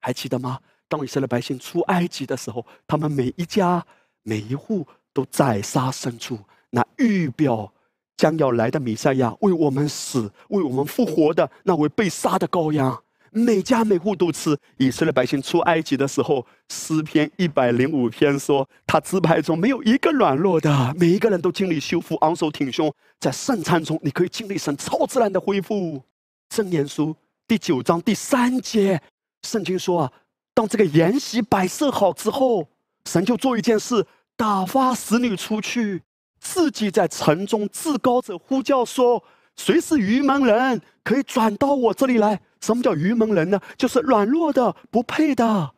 [0.00, 0.60] 还记得吗？
[0.86, 3.84] 当以色列百姓出埃及的时候，他们每一家
[4.24, 6.38] 每一户都宰杀牲畜，
[6.70, 7.72] 那预表
[8.16, 13.00] 将要来的弥赛亚为我们死、为我们复活的那位被杀的羔羊。
[13.30, 14.56] 每家每户都吃。
[14.76, 22.92] 以色列百姓出埃及的时候，诗篇一百零五篇说，他支派中没有一个软弱的，每一个人都经历修复，昂首挺胸。
[23.18, 26.00] 在圣餐中，你可以经历神超自然的恢复。
[26.48, 27.16] 箴言书
[27.48, 29.02] 第九章第三节，
[29.42, 30.12] 圣经说啊。
[30.54, 32.68] 当这个筵席摆设好之后，
[33.04, 36.02] 神就做一件事，打发使女出去，
[36.40, 39.22] 自己在城中至高者呼叫说
[39.56, 43.60] ：“谁是愚蒙人，可以转到我这里来？”什么叫愚蒙人呢？
[43.76, 45.74] 就是软弱的、不配的。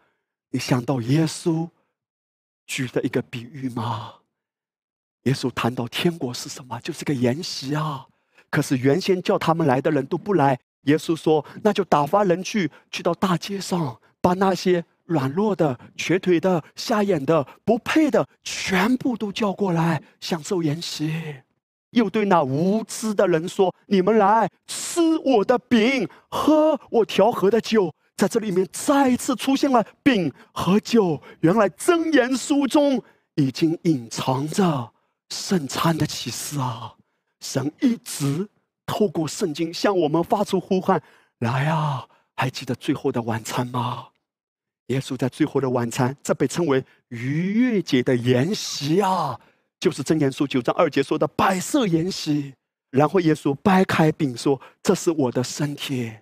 [0.51, 1.69] 你想到耶稣
[2.67, 4.15] 举的一个比喻吗？
[5.25, 6.79] 耶稣谈到天国是什么？
[6.81, 8.07] 就是个筵席啊。
[8.49, 21.37] 可是原先叫他们来的人都不来，耶稣说：“那就打发人去，去到大街上。”把那些软弱的、瘸腿的、瞎眼的、不配的，全部都叫过来享受筵席。
[21.91, 31.21] 又对那无知的人说：“你们来吃我的饼，喝我调和的酒。”在这里面再次出现了饼和酒。
[31.41, 33.03] 原来真言书中
[33.35, 34.91] 已经隐藏着
[35.31, 36.95] 圣餐的启示啊！
[37.41, 38.49] 神一直
[38.87, 41.01] 透过圣经向我们发出呼唤
[41.41, 42.07] ：“来啊！
[42.37, 44.09] 还记得最后的晚餐吗？”
[44.87, 49.39] 耶稣在最后的晚餐，这被称为逾越节的筵席啊，
[49.81, 52.55] 就是真言书九章二节说的白色筵席。
[52.91, 56.13] 然后耶稣掰开饼说：“这是我的身体，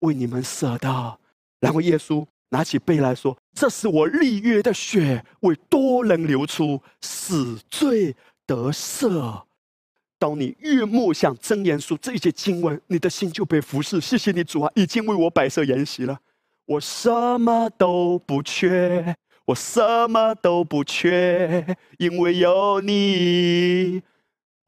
[0.00, 1.18] 为你们舍的。”
[1.60, 9.42] 然后耶稣拿起杯来说：“这是我立约的血，为多人流出，死罪得赦。”
[10.18, 14.00] 当你越默想真言书这些经文，你的心就被服侍。
[14.00, 16.20] 谢谢你主啊，已经为我摆设筵席了，
[16.66, 24.02] 我什么都不缺，我什么都不缺，因为有你。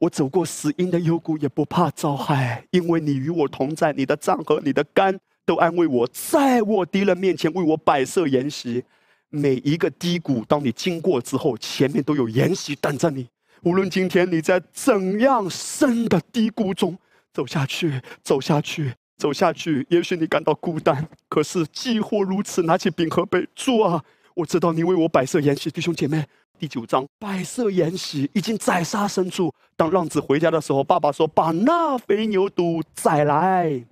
[0.00, 3.92] 我走过死荫的幽谷，也不怕遭害，因为你与我同在。
[3.92, 5.18] 你的杖和你的肝。
[5.46, 8.82] 都安慰我，在我敌人面前为我摆设筵席。
[9.28, 13.28] 每一个低谷，当你经过之后，前面都有筵席等着你。
[13.62, 16.96] 无论今天你在怎样深的低谷中
[17.30, 24.04] 走下去，走下去，走下去，也许你感到孤单，可是既或如此，拿起饼和杯，主啊，
[24.34, 25.70] 我知道你为我摆设筵席。
[25.70, 26.26] 弟兄姐妹，
[26.58, 29.52] 第九章摆设筵席已经宰杀牲畜。
[29.76, 33.84] 当浪子回家的时候，爸爸说：“把那肥牛犊宰来。”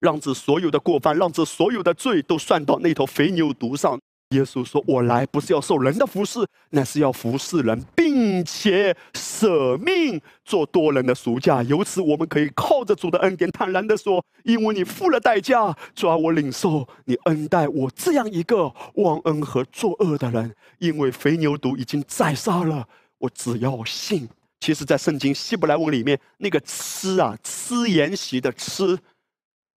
[0.00, 3.98] 让子所有的过犯，让子所有的罪都算到那头肥牛犊上。
[4.32, 11.62] 耶稣说：“我来不是要受人的服侍，乃是要服侍人，并且舍命做多人的赎价。
[11.62, 20.54] 由此，我们可以靠着主的恩典，坦然的说：因为你付了代价，主啊，我领受你恩待我这样一个忘恩和作恶的人。
[20.78, 24.28] 因为肥牛犊已经宰杀了，我只要信。
[24.60, 28.98] 其实，在圣经希伯来文里面，那个吃啊，吃筵席的吃。”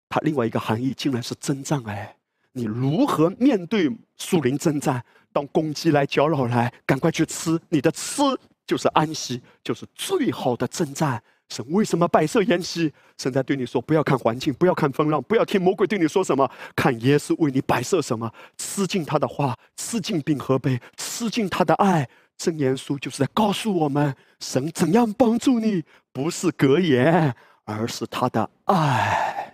[0.09, 2.15] 它另外一个含义竟然是征战哎！
[2.53, 5.03] 你如何面对树林征战？
[5.33, 7.59] 当攻击来搅扰来，赶快去吃！
[7.69, 8.21] 你的吃
[8.67, 11.21] 就是安息，就是最好的征战。
[11.49, 12.93] 神为什么摆设筵席？
[13.17, 18.31] 神在对你说：不要看环境，不要看风浪，不要听魔鬼对你说什么，看耶稣为你摆设什么。
[18.59, 22.07] 吃尽他的话，吃尽饼和杯，吃尽他的爱。
[22.37, 27.35] 真言书就是在告诉我们：神怎样帮助你，不是格言，
[27.65, 29.52] 而是他的爱。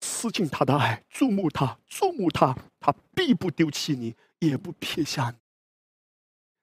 [0.00, 5.36] 吃尽他的爱，注目他，注目他，他必不丢弃你，也不撇下你。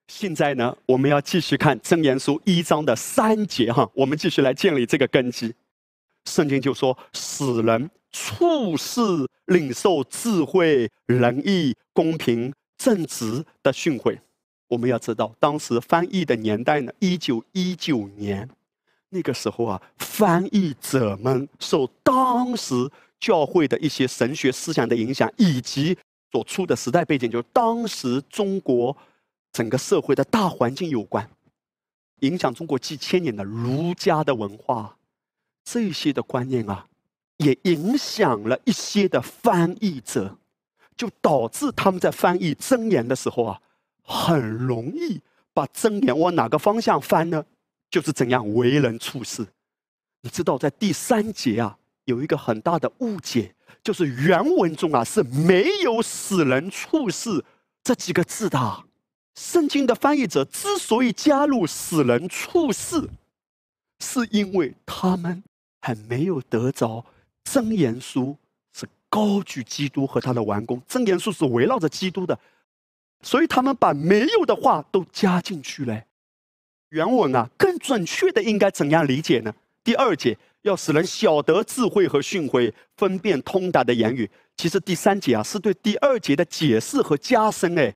[0.08, 5.54] 现在呢，我们要继续看真言书一章的三节哈，我们继续来建立这个根基。
[6.24, 9.00] 圣经就说：使人处事
[9.46, 14.18] 领受智慧、仁义、公平、正直的训诲。
[14.66, 18.48] 我们要知道，当时翻译的年代呢，一九一九年，
[19.10, 22.90] 那个时候啊，翻译者们受当时。
[23.20, 25.96] 教会的一些神学思想的影响，以及
[26.30, 28.96] 所处的时代背景，就是当时中国
[29.52, 31.28] 整个社会的大环境有关，
[32.20, 34.96] 影响中国几千年的儒家的文化，
[35.64, 36.86] 这些的观念啊，
[37.38, 40.36] 也影响了一些的翻译者，
[40.96, 43.60] 就导致他们在翻译真言的时候啊，
[44.02, 45.20] 很容易
[45.52, 47.44] 把真言往哪个方向翻呢？
[47.90, 49.46] 就是怎样为人处事。
[50.20, 51.77] 你知道，在第三节啊。
[52.08, 57.44] 有一个很大的误解，就是原文中啊是没有“死人处事”
[57.84, 58.84] 这几个字的。
[59.34, 63.10] 圣经的翻译者之所以加入“死人处事”，
[64.00, 65.44] 是因为他们
[65.82, 67.04] 还没有得着
[67.44, 68.34] 真言书
[68.72, 72.38] 是高举基督和他的完工，真言书是围绕着基督的，
[73.20, 76.04] 所以他们把没有的话都加进去了。
[76.88, 79.54] 原文啊，更准确的应该怎样理解呢？
[79.84, 80.38] 第二节。
[80.62, 84.28] 要使人晓得智慧和训诲，分辨通达的言语。
[84.56, 87.78] 其实第三节啊，是对第二节的解释和加深。
[87.78, 87.94] 哎，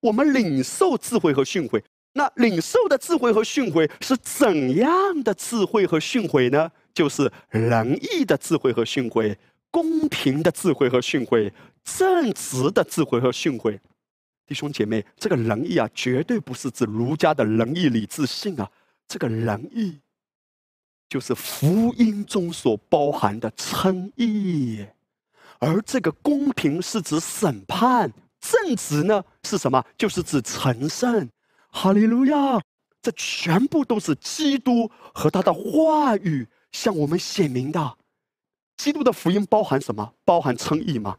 [0.00, 1.82] 我们领受智慧和训诲，
[2.12, 6.70] 那领受的智慧和训诲是怎样的智慧和训诲呢？
[6.94, 9.34] 就是仁义的智慧和训诲，
[9.70, 11.50] 公平的智慧和训诲，
[11.82, 13.78] 正直的智慧和训诲。
[14.46, 18.70] 弟兄姐妹，这个仁义啊，绝对不是指儒家的仁义礼智信啊，
[19.08, 19.98] 这个仁义。
[21.12, 24.82] 就是福音中所包含的称义，
[25.58, 28.10] 而这个公平是指审判，
[28.40, 29.84] 正直呢是什么？
[29.98, 31.28] 就是指成圣。
[31.68, 32.62] 哈利路亚！
[33.02, 37.98] 这全部都是基督和他的话语向我们显明的。
[38.78, 40.14] 基督的福音包含什么？
[40.24, 41.18] 包含称义吗？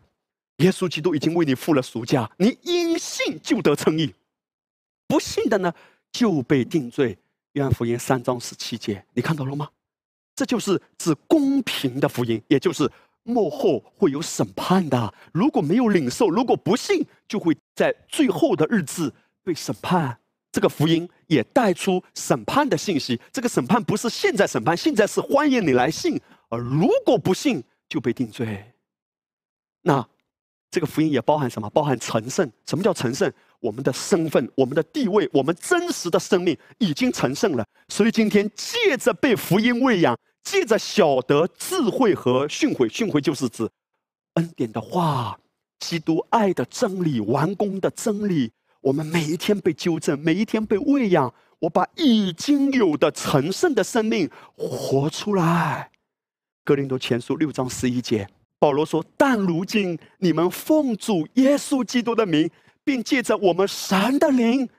[0.57, 4.07] 耶稣基督已经为你付了赎价，你因信就得称义；
[5.05, 5.71] 不信的呢，
[6.11, 7.15] 就被定罪。
[7.51, 9.69] 约翰福音三章十七节，你看到了吗？
[10.35, 12.89] 这就是指公平的福音，也就是
[13.23, 15.13] 幕后会有审判的。
[15.31, 20.17] 如果没有领受，如果不信，就会在最后的日子被审判。
[20.51, 23.19] 这个福音也带出审判的信息。
[23.31, 26.15] 这个审判不是现在审判，现在是欢迎你来信；
[26.49, 28.71] 而如果不信，就被定罪。
[29.81, 30.07] 那
[30.69, 31.69] 这个福音也包含什么？
[31.71, 32.51] 包含成圣。
[32.65, 33.31] 什么叫成圣？
[33.63, 37.65] 我们的身份、我们的地位、我们真实的生命已经成圣了。
[37.87, 43.69] 所以今天借着被福音喂养，借着晓得智慧和训诲，训诲就是指
[44.33, 45.39] 恩典的话，
[45.79, 48.51] 基督爱的真理、完工的真理。
[48.81, 51.33] 我们每一天被纠正，每一天被喂养。
[51.59, 55.89] 我把已经有的成圣的生命活出来。
[56.65, 58.27] 格林多前书六章十一节，
[58.59, 62.49] 保罗说：“但如今你们奉主耶稣基督的名，
[62.83, 64.69] 并借着我们神的灵，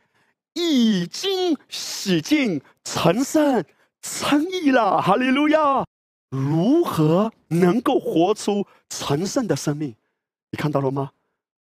[0.54, 3.64] 已经洗净、成圣、
[4.02, 5.84] 称义了。”哈利路亚！
[6.30, 9.94] 如何能够活出成圣的生命？
[10.50, 11.10] 你看到了吗？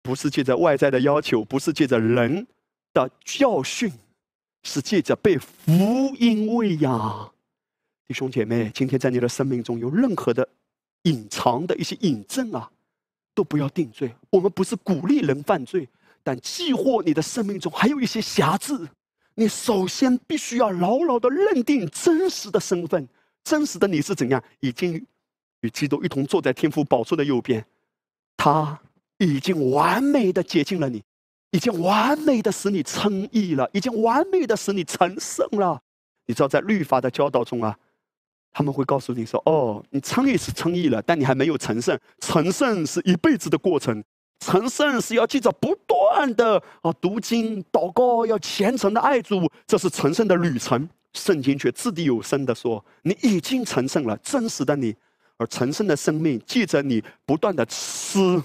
[0.01, 2.45] 不是借着外在的要求，不是借着人
[2.91, 3.91] 的教训，
[4.63, 5.71] 是借着被福
[6.17, 7.31] 音喂养。
[8.05, 10.47] 弟兄姐妹，今天在你的生命中有任何的
[11.03, 12.69] 隐藏的一些引证啊，
[13.33, 14.13] 都不要定罪。
[14.29, 15.87] 我们不是鼓励人犯罪，
[16.23, 18.87] 但既或你的生命中还有一些瑕疵，
[19.35, 23.07] 你首先必须要牢牢的认定真实的身份，
[23.43, 25.05] 真实的你是怎样，已经
[25.61, 27.65] 与基督一同坐在天父宝座的右边，
[28.37, 28.79] 他。
[29.19, 31.01] 已经完美的接近了你，
[31.51, 35.79] 已经完美的使你称义了，已经完美的使你成圣了。
[36.25, 37.77] 你知道，在律法的教导中啊，
[38.51, 41.97] 他们会告诉你说：“哦，你称义是称义了，但你还没有成圣。
[42.19, 44.03] 成圣是一辈子的过程，
[44.43, 50.87] 成圣是要记着不断的啊读经、祷告，要虔诚的爱主，这是成圣的旅程。
[51.13, 54.95] 圣经却掷地有声的说：你已经成圣了，真实的你，
[55.37, 58.43] 而成圣的生命记着你不断的吃。”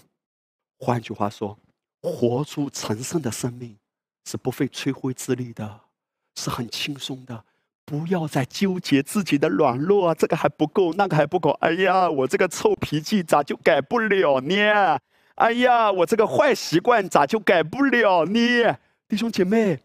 [0.79, 1.59] 换句话说，
[2.03, 3.75] 活出成圣的生命
[4.27, 5.81] 是不费吹灰之力的，
[6.37, 7.45] 是很轻松的。
[7.85, 11.51] 不要再纠结自己的软弱啊，这个还不够，那个还不够。
[11.61, 14.99] 哎呀，我这个臭脾气咋就改不了呢？
[15.39, 18.77] 哎呀，我这个坏习惯咋就改不了呢？
[19.09, 19.79] 弟兄姐妹，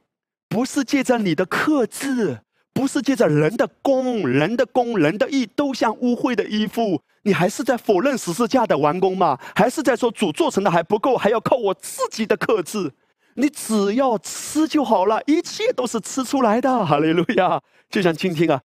[0.50, 2.40] 不是借着你的克制。
[2.76, 7.00] 不是借着人的功、人的功、人的义，都像污秽的衣服。
[7.22, 9.38] 你还是在否认十字架的完工吗？
[9.56, 12.92] 还是在说主做成的还不够，还要靠我自己的克制？
[13.36, 16.84] 你只要吃就好了，一切都是吃出来的。
[16.84, 17.62] 哈利路亚！
[17.92, 18.60] 就像今天啊，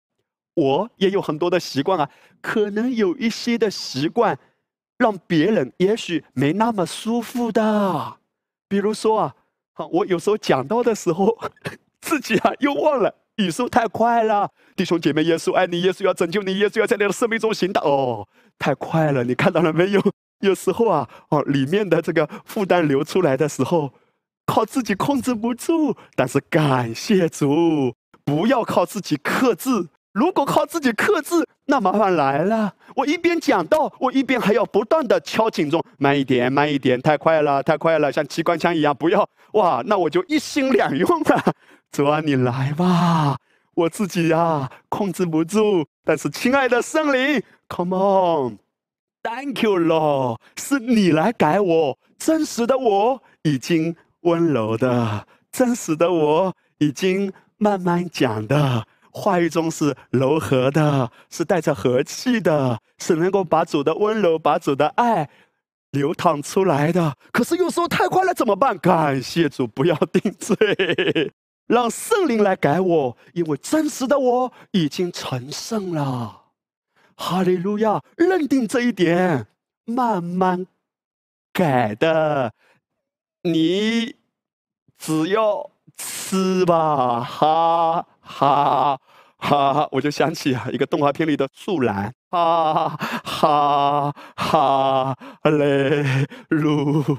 [0.52, 2.10] 我也有很多的习惯啊，
[2.42, 4.38] 可能有一些的习惯，
[4.98, 8.16] 让别人也许没那么舒服的。
[8.68, 9.34] 比如说啊，
[9.72, 11.36] 好我有时候讲到的时候，
[12.00, 13.14] 自己啊又忘了。
[13.36, 17.82] 语速太快了，弟兄姐妹，耶稣爱你，耶稣要拯救你，耶稣要在你的生命中行道。
[17.82, 18.28] 哦，
[18.60, 20.00] 太快了，你看到了没有？
[20.38, 23.92] 有时候啊，哦，里面的这个负担流出来的时候，
[24.46, 25.96] 靠自己控制不住。
[26.14, 29.88] 但是感谢主，不要靠自己克制。
[30.14, 31.34] 如果靠自己克制，
[31.66, 32.72] 那麻烦来了。
[32.94, 41.52] 我一边讲道，我一边还要不断的敲警钟，慢一点，慢一点，太快了，太快了，像机关枪一样，不要哇，那我就一心两用了。
[41.90, 43.36] 主啊，你来吧，
[43.74, 45.84] 我自己呀控制不住。
[46.04, 58.86] 但是，亲爱的圣灵，Come on，Thank you Lord，是你来改我，真实的我已经温柔的，真实的我已经慢慢讲的
[59.16, 65.30] 话语中是柔和的，是带着和气的，是能够把主的温柔、把主的爱
[65.92, 67.16] 流淌出来的。
[67.32, 68.76] 可是有时候太快了，怎么办？
[68.76, 71.32] 感谢主，不要定罪。
[71.68, 76.42] 让圣灵来改我，因为真实的我已经成圣了。
[77.14, 78.02] 哈利路亚！
[78.16, 79.46] 认定这一点，
[79.84, 80.66] 慢慢
[81.52, 82.52] 改的，
[83.44, 84.16] 你
[84.98, 88.98] 只要吃吧，哈哈
[89.36, 89.88] 哈！
[89.92, 97.18] 我就想起啊，一个动画片里的树懒，哈哈哈嘞噜。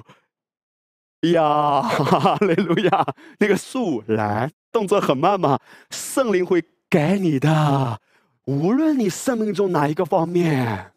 [1.31, 3.05] 呀，哈利路亚！
[3.39, 5.59] 那个树懒，动作很慢嘛，
[5.89, 7.99] 圣灵会改你的。
[8.45, 10.91] 无论你生命中哪一个方面，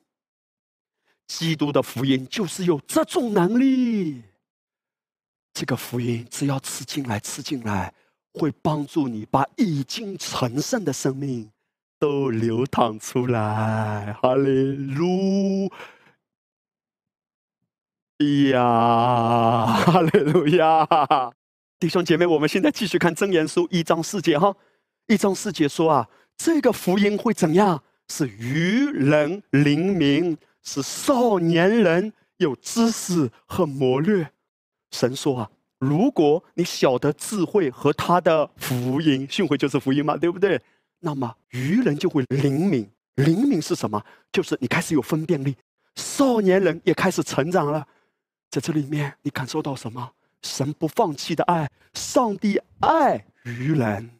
[1.26, 4.22] 基督的福音就是有这种能力。
[5.54, 7.94] 这个福音只要吃进来，吃进来，
[8.34, 11.50] 会帮助你把已经成圣的生命
[11.98, 14.16] 都流淌出来。
[14.20, 15.70] 哈利路。
[18.50, 21.32] 呀，哈利路亚！
[21.78, 24.52] 弟兄姐妹，我们现在继续看真言书一章四节哈。
[25.06, 27.80] 一章四节说啊，这个福音会怎样？
[28.08, 34.32] 是愚人灵明，是少年人有知识和谋略。
[34.90, 40.60] 神说啊，如果你晓得智慧和他的福音，训诲就是福音嘛，对不对？
[41.00, 42.90] 那么愚人就会灵敏。
[43.14, 44.02] 灵敏是什么？
[44.32, 45.56] 就是你开始有分辨力。
[45.96, 47.86] 少年人也开始成长了。
[48.50, 50.10] 在这里面，你感受到什么？
[50.42, 54.10] 神不放弃的爱，上帝爱愚人，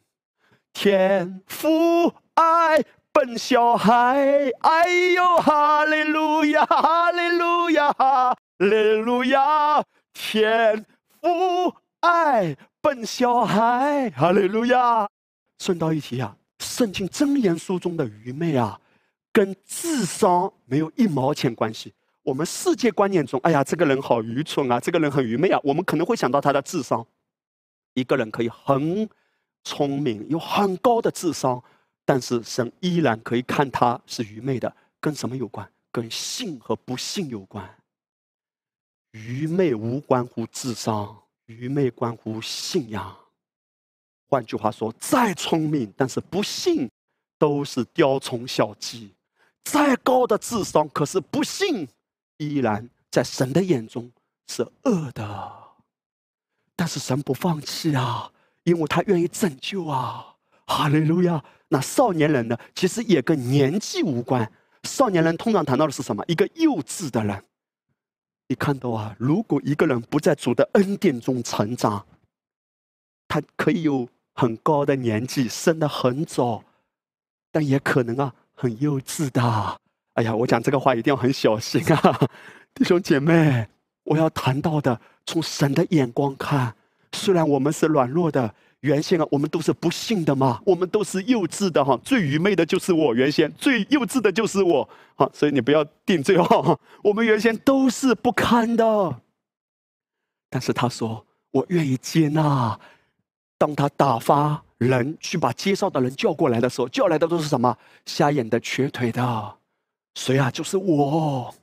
[0.73, 2.83] 天父爱。
[3.11, 9.83] 笨小孩，哎呦，哈利路亚，哈利路亚，哈利路亚！
[10.13, 10.85] 天
[11.21, 15.07] 父爱笨小孩，哈利路亚。
[15.57, 18.79] 顺道一提啊，圣经真言书中的愚昧啊，
[19.31, 21.93] 跟智商没有一毛钱关系。
[22.23, 27.05] 我们世界观念中，哎呀，这个人好愚蠢啊，这个人很愚昧啊，我们可能会想到他的智商。
[27.95, 29.09] 一个人可以很
[29.63, 31.61] 聪明，有很高的智商。
[32.05, 35.69] 但是神依然可以看他是愚昧的，跟什么有关？
[35.91, 37.69] 跟信和不信有关。
[39.11, 43.15] 愚昧无关乎智商，愚昧关乎信仰。
[44.27, 46.89] 换句话说，再聪明但是不信，
[47.37, 49.09] 都是雕虫小技；
[49.63, 51.87] 再高的智商，可是不信，
[52.37, 54.11] 依然在神的眼中
[54.47, 55.53] 是恶的。
[56.75, 58.31] 但是神不放弃啊，
[58.63, 60.35] 因为他愿意拯救啊！
[60.65, 61.43] 哈利路亚。
[61.69, 62.57] 那少年人呢？
[62.73, 64.51] 其实也跟年纪无关。
[64.83, 66.23] 少年人通常谈到的是什么？
[66.27, 67.43] 一个幼稚的人。
[68.49, 72.03] 你看到啊，如果一个人不在主的恩典中成长，
[73.27, 76.63] 他可以有很高的年纪，生得很早，
[77.51, 79.79] 但也可能啊很幼稚的。
[80.15, 82.27] 哎呀，我讲这个话一定要很小心啊，
[82.73, 83.67] 弟兄姐妹，
[84.03, 86.75] 我要谈到的，从神的眼光看，
[87.13, 88.55] 虽然我们是软弱的。
[88.81, 96.79] 原先啊，我们都是不幸的嘛，我们都是幼稚的哈，最愚昧的就是我，原先最幼稚的就是我，好，所以你不要定罪哈。
[97.03, 99.21] 我们原先都是不堪的，
[100.49, 102.79] 但是他说我愿意接纳。
[103.57, 107.77] 当他打发人去把介绍的人叫过来的时候，叫来的都是什么？
[108.05, 109.57] 瞎眼的、瘸腿的，
[110.15, 110.49] 谁啊？
[110.49, 111.53] 就是我，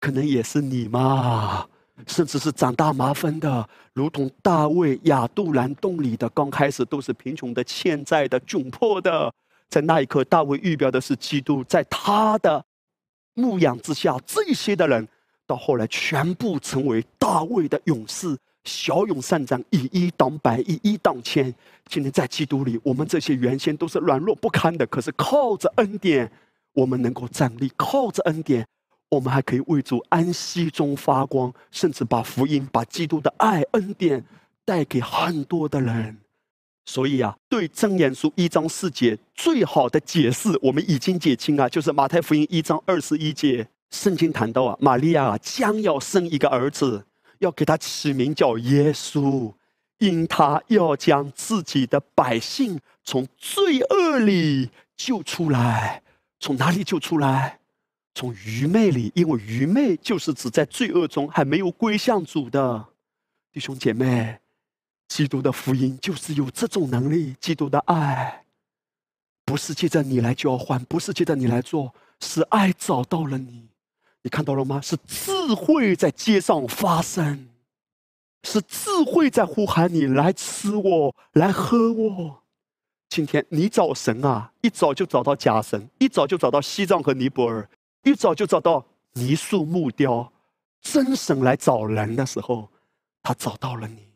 [0.00, 1.68] 可能也是你嘛。
[2.06, 9.32] 甚至是长大麻烦的，如同大卫亚杜兰洞里的，刚开始都是贫穷的、欠债的、窘迫的。
[9.68, 12.64] 在那一刻，大卫预表的是基督，在他的
[13.34, 15.06] 牧养之下，这些的人
[15.46, 21.54] 到后来全部成为大卫的勇士，骁勇善战，以一当百，以一当千。
[21.86, 26.30] 今天在基督里，我们这些原先都是软弱不堪的，可是靠着恩典，
[26.72, 28.66] 我们能够站立；靠着恩典。
[29.10, 34.24] 我们还可以为主安息中发光，甚至把福音、把基督的爱恩典
[34.64, 36.16] 带给很多的人。
[36.86, 47.04] 所以啊，对真言书一章四节最好的解释，我们已经解清啊，就是马太福音一章二十一节，圣经谈到啊，玛利亚将要生一个儿子，
[47.38, 49.52] 要给他起名叫耶稣，
[49.98, 56.02] 因他要将自己的百姓从罪恶里救出来。
[56.40, 57.59] 从哪里救出来？
[58.14, 62.84] 从愚昧里，因为愚昧就是指在罪恶中还没有归向主的
[63.52, 64.38] 弟兄姐妹，
[65.08, 67.34] 基督的福音就是有这种能力。
[67.40, 68.44] 基督的爱
[69.44, 73.68] 不是借着你来交换，不是借着你来做，是爱找到了你。
[74.22, 74.80] 你看到了吗？
[74.82, 77.48] 是智慧在街上发生，
[78.42, 82.42] 是智慧在呼喊你来吃我，来喝我。
[83.08, 87.68] 今天你找神啊，一找就找到假神，一找就找到西藏和尼泊尔。
[88.02, 90.32] 一早就找到泥塑木雕，
[90.80, 92.68] 真神来找人的时候，
[93.22, 94.08] 他找到了你。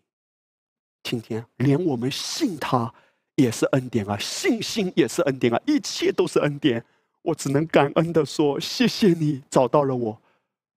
[1.03, 2.93] 今天连我们信他
[3.35, 6.83] 也是恩典啊，信心也是恩典啊，一切都是恩典。
[7.21, 10.19] 我只能感恩的说，谢谢你找到了我。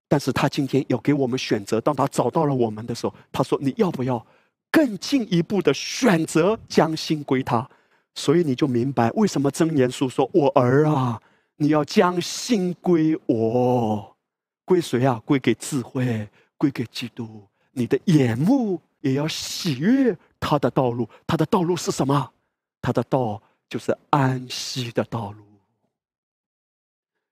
[0.10, 4.26] 但是他今天要给我们选择，当他找到了我们的时候，他说你要不要
[4.72, 7.70] 更进一步的选择将心归他？
[8.16, 11.22] 所以你就明白为什么真言书说我儿啊。
[11.58, 14.16] 你要将心归我，
[14.64, 15.22] 归谁啊？
[15.26, 17.48] 归给智慧，归给基督。
[17.72, 21.10] 你的眼目也要喜悦他的道路。
[21.26, 22.32] 他的道路是什么？
[22.82, 25.44] 他的道就是安息的道路。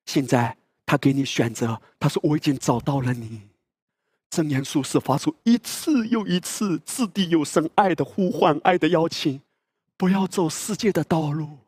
[0.06, 3.41] 现在他给你选择，他说：“我已经找到了你。”
[4.30, 9.41] 真言书是发出一次又一次掷地有声爱的呼唤，爱的邀请。
[9.97, 11.60] 不要走世界的道路，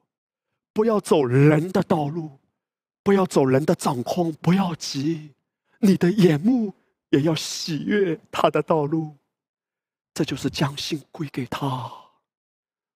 [0.74, 2.32] 不要走人的道路。
[3.08, 5.32] 不要走人的掌控，不要急，
[5.80, 6.74] 你的眼目
[7.12, 9.16] 也要喜悦他的道路。
[10.14, 11.90] 这就是将信归给他。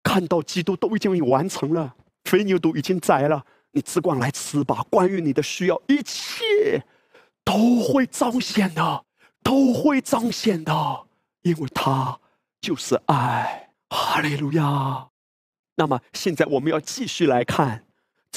[0.02, 1.94] 看到基督都已经完成了，
[2.24, 4.82] 肥牛都已经宰了，你只管来吃吧。
[4.88, 6.82] 关于你的需要，一切
[7.44, 9.04] 都会彰显的，
[9.42, 11.06] 都会彰显的，
[11.42, 12.18] 因为他
[12.62, 13.72] 就是爱。
[13.90, 15.08] 哈利路亚。
[15.74, 17.84] 那么现在我们要继续来看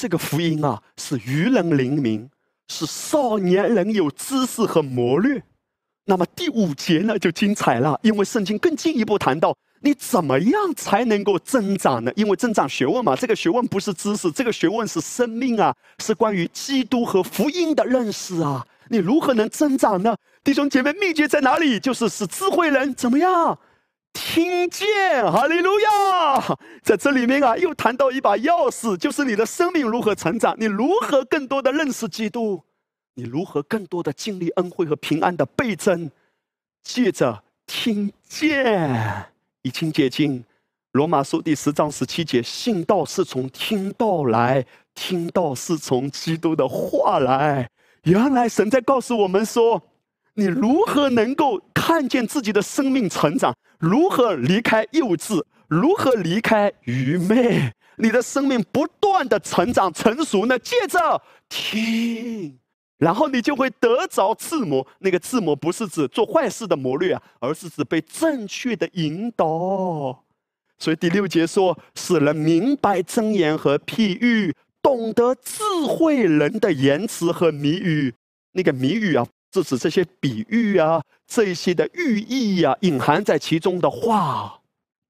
[0.02, 2.28] 这个福音啊，是愚人灵明，
[2.66, 5.40] 是少年人有知识和谋略。
[6.06, 12.10] 那么第五节呢就精彩了，因为圣经更进一步谈到你怎么样才能够增长呢？
[12.16, 18.66] 因为增长学问嘛，这个学问不是知识，这个学问是生命啊，是关于基督和福音的认识啊。
[18.88, 20.16] 你如何能增长呢？
[20.42, 21.78] 弟兄姐妹，秘诀在哪里？
[21.78, 23.56] 就是使智慧人怎么样？
[24.12, 24.86] 听见，
[25.30, 26.58] 哈利路亚！
[26.82, 32.62] 在这里面啊，又谈到一把钥匙，就是你的生命如何成长，你如何更多的认识基督，
[33.14, 36.10] 你如何更多的经历恩惠和平安的倍增。
[36.82, 39.30] 借着听见，
[39.62, 40.44] 已经接近
[40.92, 44.64] 罗马书第十章十七节，信道是从听到来，
[44.94, 47.68] 听到是从基督的话来。
[48.02, 49.82] 原来神在告诉我们说。
[50.34, 53.54] 你如何能够看见自己的生命成长？
[53.78, 55.42] 如何离开幼稚？
[55.68, 57.72] 如何离开愚昧？
[57.96, 60.58] 你的生命不断的成长成熟呢？
[60.58, 62.58] 接着听，
[62.98, 64.86] 然后你就会得着自魔。
[65.00, 70.24] 那个自魔不是指做坏事的谋略啊，而是指被正确的引导。
[70.78, 78.14] 所以第六节说，使人明白真言和譬喻，懂得智慧人的言辞和谜语。
[78.52, 79.26] 那个谜语啊。
[79.52, 84.60] 是指这些比喻啊，这一些的寓意呀，隐含在其中的话，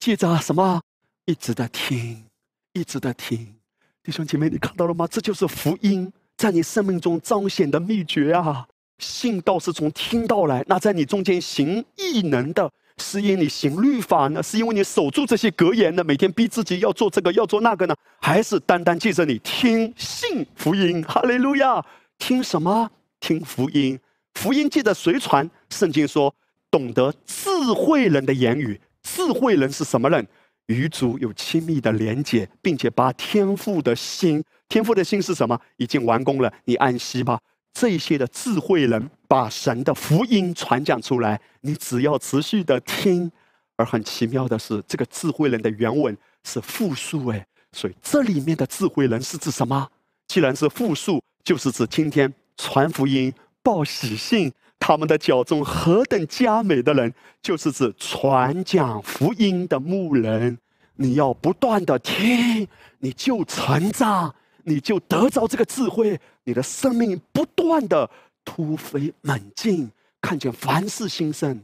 [0.00, 0.80] 接着啊什么，
[1.26, 2.24] 一直的听，
[2.72, 3.54] 一直的听，
[4.02, 5.06] 弟兄姐妹，你看到了吗？
[5.08, 8.66] 这就是福音在你生命中彰显的秘诀啊！
[8.98, 14.42] 信道是从听到来，那在你中间行异能的，是因为你行律法呢？
[14.42, 16.02] 是因为你守住这些格言呢？
[16.02, 17.94] 每天逼自己要做这个，要做那个呢？
[18.20, 21.00] 还是单单记着你听信福音？
[21.04, 21.84] 哈利路亚！
[22.18, 22.90] 听什么？
[23.20, 23.98] 听福音。
[24.34, 25.48] 福音记得随传？
[25.70, 26.34] 圣经说，
[26.70, 28.80] 懂得智慧人的言语。
[29.02, 30.26] 智慧人是什么人？
[30.66, 35.60] 与主有亲密的连接，并且把天赋的心，天赋的心是什么？
[35.76, 37.38] 已经完工了，你安息吧。
[37.74, 43.30] 这些的智慧人把神的福音传讲出来，你只要持续的听。
[43.76, 49.88] 而很奇妙的是，这个智慧人的原文是复数，哎，所以这里面的智慧人是指什么？
[50.28, 53.32] 既然是复数，就是指今天传福音。
[53.62, 60.58] 报喜信，他们的脚中何等佳美的人，就是指传讲福音的牧人。
[60.96, 62.68] 你要不断的听，
[62.98, 64.34] 你就成长，
[64.64, 68.08] 你就得着这个智慧，你的生命不断的
[68.44, 69.90] 突飞猛进，
[70.20, 71.60] 看见凡事兴盛。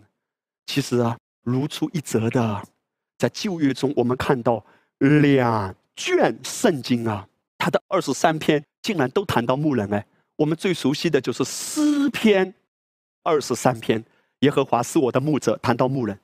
[0.67, 2.63] 其实啊，如出一辙的，
[3.19, 4.65] 在旧约中，我们看到
[4.99, 7.27] 两卷圣经啊，
[7.59, 10.05] 它的二十三篇竟然都谈到牧人哎。
[10.39, 12.55] 我们最熟悉的就是诗篇
[13.25, 14.03] 二十三篇，
[14.41, 16.17] 耶和华是我的牧者，谈到牧人。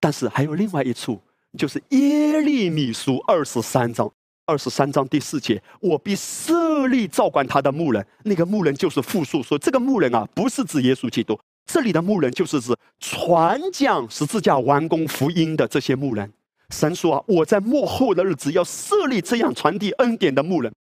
[0.00, 1.20] 但是还有另外一处，
[1.56, 4.10] 就是耶利米书二十三章，
[4.46, 8.04] 二十三章第四节，我必设立照管他的牧人。
[8.24, 16.28] 那个牧人就是复述，说这个牧人啊，不是指耶稣基督，这里的牧人就是指传讲十字架完工福音的这些牧人。
[16.70, 20.74] 神说啊，我在幕后的日子要设立这样传递恩典的牧人。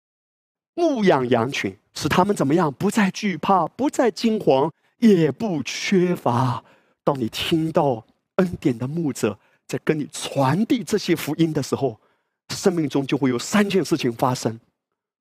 [0.80, 2.72] 牧养羊群，使他们怎么样？
[2.72, 6.64] 不再惧怕，不再惊惶，也不缺乏。
[7.04, 9.38] 当你听到恩典的牧者
[9.68, 12.00] 在跟你传递这些福音的时候，
[12.56, 14.58] 生命中就会有三件事情发生：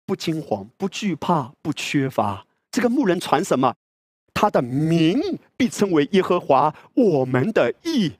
[0.06, 2.46] 不惊惶，不惧怕，不缺乏。
[2.70, 3.74] 这个牧人传什么？
[4.32, 5.20] 他的名
[5.56, 8.12] 必称为耶和华我们的义。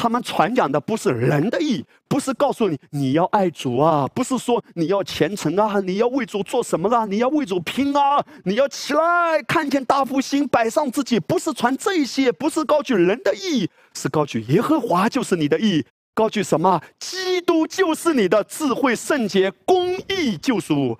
[0.00, 16.80] 他们传讲的不是人的意，不是告诉你你要爱主啊，不是说你要虔诚啊，你要为主做什么啊，你要为主拼啊，你要起来看见大复兴，摆上自己，不是传这些，不是高举人的意，是高举耶和华就是你的意，高举什么？
[16.98, 20.96] 基督就是你的智慧、圣洁、公义、救赎，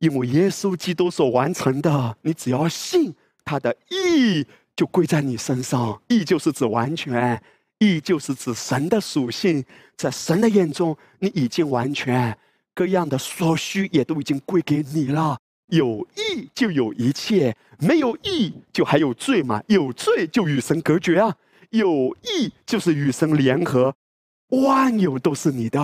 [0.00, 3.14] 因为耶稣基督所完成的，你只要信
[3.46, 6.02] 他的义，就归在你身上。
[6.08, 7.42] 义就是指完全。
[7.80, 9.64] 义就是指神的属性，
[9.96, 12.38] 在神的眼中，你已经完全，
[12.74, 15.38] 各样的所需也都已经归给你了。
[15.68, 19.62] 有义就有一切，没有义就还有罪嘛？
[19.68, 21.36] 有罪就与神隔绝啊！
[21.70, 23.94] 有义就是与神联合，
[24.48, 25.80] 万有都是你的。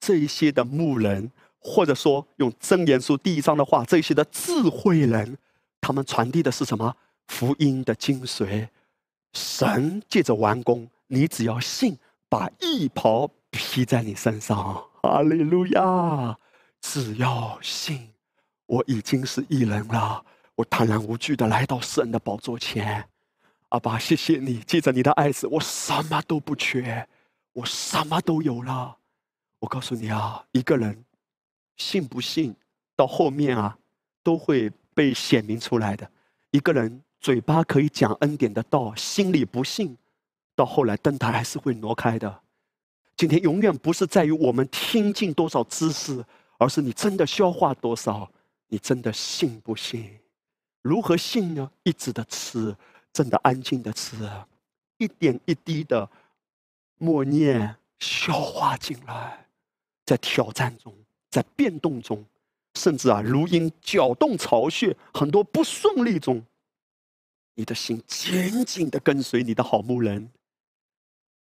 [0.00, 5.38] 这一些的牧人，或者说用真言书第一章的话，这些的智慧人，
[5.80, 6.96] 他们传递的是什么？
[7.28, 8.68] 福音的精髓。
[9.34, 11.98] 神借着完工，你只要信，
[12.28, 14.82] 把义袍披在你身上。
[15.02, 16.38] 哈利路亚！
[16.80, 18.10] 只要信，
[18.66, 20.24] 我已经是义人了。
[20.54, 23.08] 我坦然无惧的来到神的宝座前。
[23.70, 27.08] 阿爸，谢谢你，借着你的爱子，我什么都不缺，
[27.52, 28.96] 我什么都有了。
[29.58, 31.04] 我告诉你啊，一个人
[31.76, 32.54] 信不信，
[32.94, 33.76] 到后面啊，
[34.22, 36.08] 都会被显明出来的。
[36.50, 39.96] 一个人嘴巴可以讲恩典的道，心里不信，
[40.54, 42.42] 到后来灯台还是会挪开的。
[43.16, 46.22] 今天永远不是在于我们听进多少知识，
[46.58, 48.30] 而是你真的消化多少，
[48.68, 50.06] 你真的信不信？
[50.82, 51.70] 如何信呢？
[51.84, 52.76] 一直的吃。
[53.10, 54.16] 真的安静的吃，
[54.98, 56.10] 一点一滴的
[56.98, 59.46] 默念消化进来，
[60.04, 60.92] 在挑战中，
[61.30, 62.22] 在变动中，
[62.74, 66.42] 甚至啊如因搅动巢穴，很多不顺利中，
[67.54, 70.30] 你的心紧紧的跟随你的好牧人。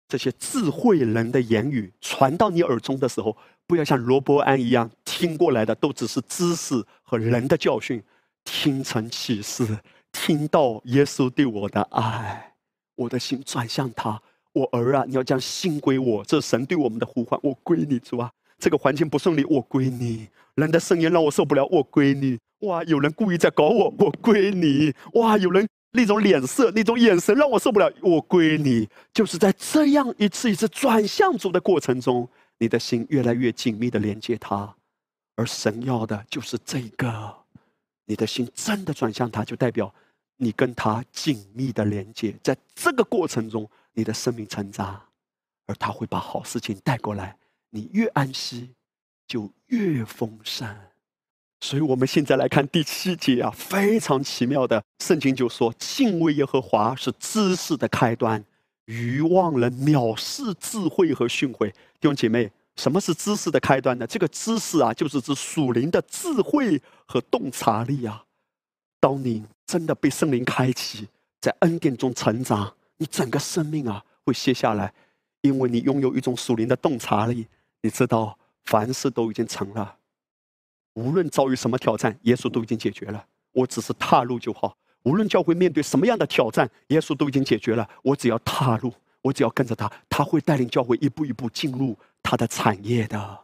[0.07, 3.37] 这些智慧人的言语传到你耳中的时候，
[3.67, 8.03] 不要像罗伯安一样听过来的都只是知识和人的教训，
[8.45, 9.79] 听成启示。
[10.13, 12.55] 听到耶稣对我的爱，
[12.95, 14.23] 我的心转向他。
[14.53, 16.23] 我儿啊，你要将心归我。
[16.25, 17.41] 这神对我们的呼唤。
[17.43, 18.31] 我归你，主啊。
[18.59, 20.29] 这个环境不顺利，我归你。
[20.55, 22.39] 人的声音让我受不了，我归你。
[22.61, 24.95] 哇，有人故意在搞我，我归你。
[25.15, 28.89] 哇，有人那种脸色、那种眼神让我受不了，我归你。
[29.13, 34.75] 就是在这样一次一次转向主的过程中，你的心越来越紧密的连接他，
[35.37, 37.37] 而神要的就是这个。
[38.07, 39.93] 你的心真的转向他，就代表。
[40.37, 45.01] 你跟他紧密的连接，在这个过程中，你的生命成长，
[45.67, 47.37] 而他会把好事情带过来。
[47.71, 48.75] 你越安息，
[49.29, 50.69] 就越丰盛。
[51.65, 58.45] 所以，我们现在来看第七节啊，非常奇妙的圣经就说：“敬畏耶和华是知识的开端。”
[58.85, 61.71] 愚妄人藐视智慧和训诲。
[61.71, 64.07] 弟兄姐妹，什么是知识的开端呢？
[64.07, 68.23] 这个知识啊，就是指属灵的智慧和洞察力啊。
[69.01, 71.09] 当你真的被圣灵开启，
[71.41, 74.93] 在恩典中成长，你整个生命啊会卸下来，
[75.41, 77.47] 因为你拥有一种属灵的洞察力。
[77.81, 79.97] 你知道，凡事都已经成了，
[80.95, 83.25] 无论遭遇什么挑战，耶稣都已经解决了。
[83.53, 84.77] 我只是踏入就好。
[85.05, 87.89] 无论教会面对什么样的挑战，耶稣都已经解决了。
[88.03, 88.93] 我只要踏入，
[89.23, 93.41] 我只要跟着他，他会带领教会一步一步进入他的产业的。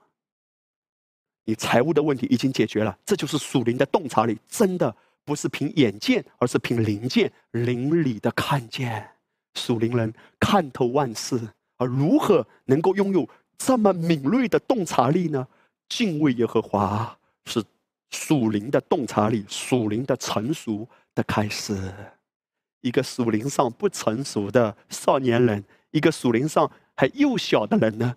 [1.44, 4.94] 你财务的问题已经解决了，这就是属灵的洞察力，真的。
[5.22, 9.10] 不是凭眼见，而是凭灵见，灵里的看见。
[9.54, 11.38] 属灵人看透万事，
[11.76, 15.46] 而如何能够拥有这么敏锐的洞察力呢？
[15.88, 17.16] 敬畏耶和华
[17.50, 17.62] 是
[18.10, 21.92] 属灵的洞察力，属灵的成熟的开始。
[22.80, 28.16] 一个属灵上不成熟的少年人，一个属灵上还幼小的人呢，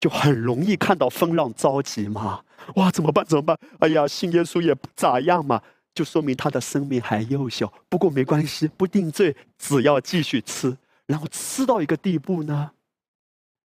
[0.00, 2.42] 就很容易看到风浪着急嘛。
[2.76, 3.24] 哇，怎么办？
[3.24, 3.58] 怎么办？
[3.78, 5.62] 哎呀，信耶稣也不咋样嘛。
[5.92, 10.76] 就说明他的生命还幼小，不过没关系，不定罪，只要继续吃，
[11.06, 12.70] 然后吃到一个地步呢，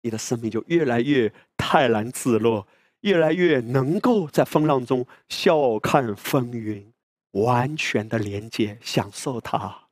[0.02, 2.68] 你的生命就越来越泰然自若，
[3.06, 6.92] 越来越能够在风浪中笑看风云，
[7.34, 9.90] 完全的连接，享受它。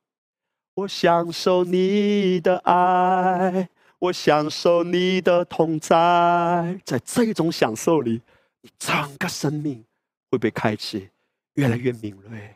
[0.73, 3.69] 我享受你的爱，
[3.99, 8.19] 我享受你的同在，在这种享受里，
[8.61, 9.85] 你整个生命
[10.31, 11.09] 会被开启。
[11.53, 12.55] 越来越敏锐，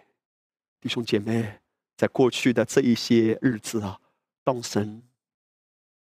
[0.82, 1.60] 弟兄姐妹，
[1.96, 4.00] 在过去的这一些日子啊，
[4.44, 5.04] 当神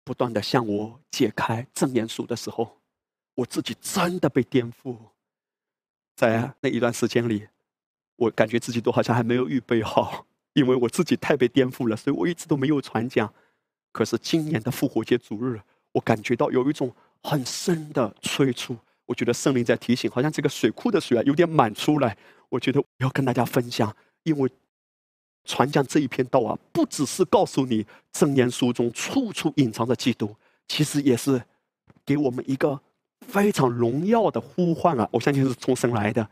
[0.05, 2.78] 不断的向我解开正言书的时候，
[3.39, 4.97] 我自己真的被颠覆。
[6.17, 7.47] 在那一段时间里，
[8.17, 13.33] 我感觉自己都好像还没有预备好，因为我自己太被颠覆了，所以我一直都没有传讲。
[13.93, 15.61] 可是今年的复活节主日，
[15.93, 16.93] 我感觉到有一种
[17.23, 22.17] 很深的催促，我觉得圣灵在提醒，好像这个水库的水啊有点满出来。
[22.49, 23.95] 我觉得我要跟大家分享，
[24.25, 24.51] 因为
[25.45, 30.35] 传讲这一篇道啊，不只是告诉你正言书中处处隐藏着基督，
[30.67, 31.41] 其实也是
[32.05, 32.81] 给我们一个
[33.29, 35.09] 非常荣耀的呼唤啊！
[35.13, 36.29] 我相信是从神来的，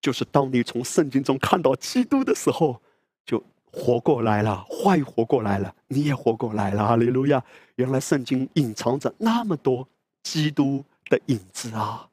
[0.00, 2.80] 就是当你从圣经中看到基督的时候，
[3.24, 3.42] 就
[3.72, 7.42] 活过来了，话语活过来了，你也活过来了，哈利路亚！
[7.76, 9.88] 原来圣经隐藏着那么多
[10.22, 12.06] 基督的影子啊！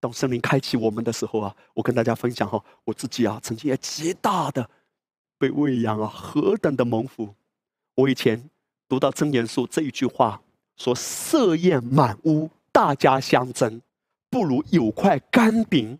[0.00, 4.68] 当圣灵开启我们的时候啊，我跟大家分享哈，我自己啊曾经也极大的
[5.38, 7.34] 被喂养啊，何等的蒙福！
[7.94, 8.50] 我以前
[8.88, 10.40] 读到真言书这一句话，
[10.76, 13.80] 说设宴满屋，大家相争，
[14.28, 15.96] 不如有块干饼，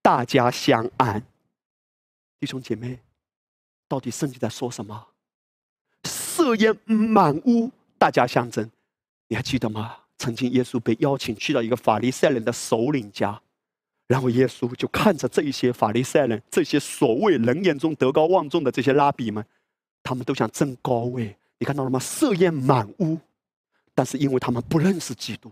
[0.00, 1.20] 大家相安。
[2.38, 3.00] 弟兄姐妹，
[3.88, 5.08] 到底圣经在说什么？
[6.04, 7.68] 色烟满屋，
[7.98, 8.70] 大家相争。
[9.26, 9.96] 你还记得吗？
[10.18, 13.42] 曾经耶稣被邀请去到一个法利赛人的首领家，
[14.06, 19.44] 然后耶稣就看着这一些法利赛人，这些所谓人眼中德高望重的这些拉比们，
[20.00, 21.36] 他们都想争高位。
[21.58, 21.98] 你看到了吗？
[21.98, 23.18] 色烟满屋，
[23.96, 25.50] 但是因为他们不认识基督，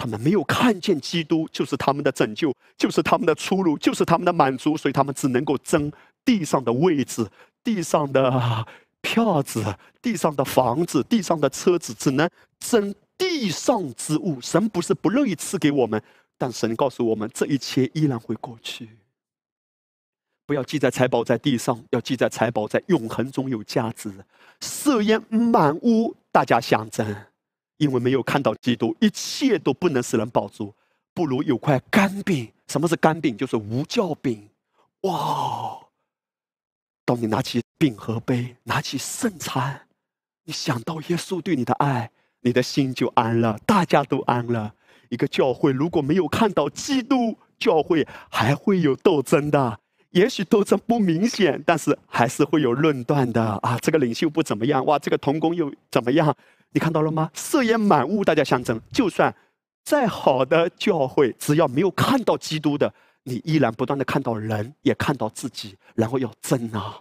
[0.00, 5.92] 他们没有看见基督就是他们的拯救，就是他们的出路，就是他们的满足，所以他们只能够争
[6.24, 7.28] 地上的位置、
[7.62, 8.66] 地上的
[9.02, 9.62] 票子、
[10.00, 12.26] 地上的房子、地上的车子，只能
[12.58, 12.94] 争。
[13.18, 16.02] 地上之物，神不是不乐意赐给我们，
[16.38, 18.88] 但神告诉我们，这一切依然会过去。
[20.46, 24.10] 不要记在财宝在地上，要记在财宝在永恒中有价值。
[24.62, 27.14] 色烟满屋，大家相争，
[27.80, 30.74] 因为没有看到基督，一切都不能使人饱足，
[31.14, 32.46] 不如有块干饼。
[32.68, 33.34] 什么是干饼？
[33.34, 34.48] 就是无酵饼。
[35.00, 35.78] 哇！
[37.06, 39.88] 当你拿起饼和杯，拿起圣餐，
[40.44, 42.10] 你想到耶稣对你的爱。
[42.42, 44.74] 你的心就安了，大家都安了。
[45.08, 49.78] 一个教会如果没有看到基督，教会还会有斗争的。
[50.10, 53.78] 也许斗争不明显，但是还是会有论断的啊！
[53.80, 56.34] 这个领袖不怎么样，哇，这个童工又怎么样？
[56.72, 57.30] 你看到了吗？
[57.34, 58.80] 色烟满屋，大家相争。
[58.92, 59.34] 就算
[59.84, 62.92] 再好的教会，只要没有看到基督的，
[63.24, 66.96] 你依然不断的看到人，也看到自己，然后要争啊。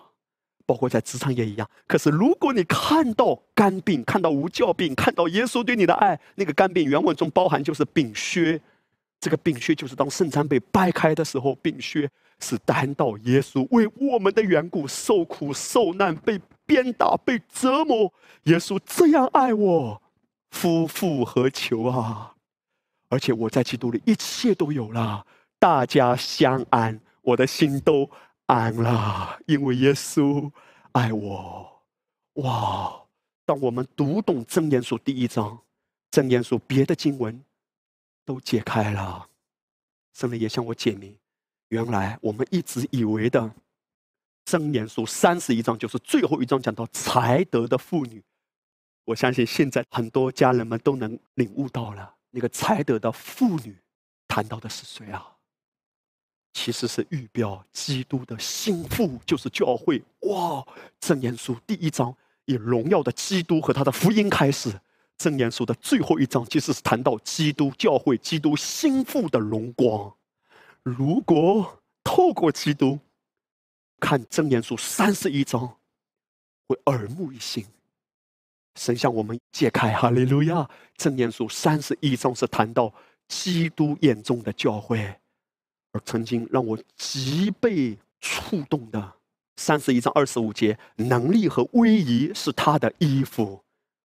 [0.66, 1.68] 包括在职场也一样。
[1.88, 8.62] 可是，如果你看到肝病，看到无教病，看到耶稣对你的爱，那个肝病原文中包含就是饼靴。
[9.20, 12.08] 这个饼靴就是当圣餐被掰开的时候，饼靴
[12.40, 16.40] 是单到耶稣为我们的缘故受苦受难，被
[16.70, 18.14] 鞭打，被折磨。
[18.44, 20.02] 耶稣这样爱我，
[20.52, 22.36] 夫复何求啊？
[23.10, 25.26] 而且我在基督里一切都有了，
[25.58, 28.08] 大家相安，我的心都。
[28.46, 30.52] 安了，因为耶稣
[30.94, 31.84] 爱我。
[32.34, 33.04] 哇！
[33.46, 35.60] 当我们读懂真言书第一章，
[36.10, 37.44] 真言书别的经文
[38.26, 39.28] 都解开了，
[40.14, 41.16] 圣灵也向我解明，
[41.68, 43.54] 原来我们一直以为的
[44.50, 48.24] 真言书三十一章就是最后一章讲到才德的妇女。
[49.06, 53.78] 我相信现在很多家人们都能领悟到了，那个才德的妇女
[54.28, 55.24] 谈到的是谁啊？
[56.52, 60.02] 其实是预表基督的心腹，就是教会。
[60.22, 60.66] 哇！
[61.00, 62.16] 正言书第一章
[62.46, 64.74] 以荣耀的基督和他的福音开始，
[65.16, 70.12] 正言书的最后一章其实是谈到基督教会、基督心腹的荣光。
[70.82, 72.98] 如果透过基督
[74.00, 75.78] 看正言书三十一章，
[76.68, 77.66] 会耳目一新。
[78.76, 80.70] 神向我们解开，哈利路亚！
[80.96, 82.94] 正言书三十一章是谈到
[83.28, 85.16] 基督眼中的教会。
[85.92, 89.14] 而曾经让我极被触动的
[89.58, 93.62] 三十一章二十五节，能力和威仪是他的衣服。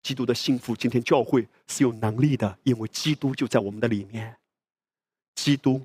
[0.02, 4.36] 基督的幸福，今天教会是有能力的，因为基督就在我们的里面。
[5.34, 5.84] 基督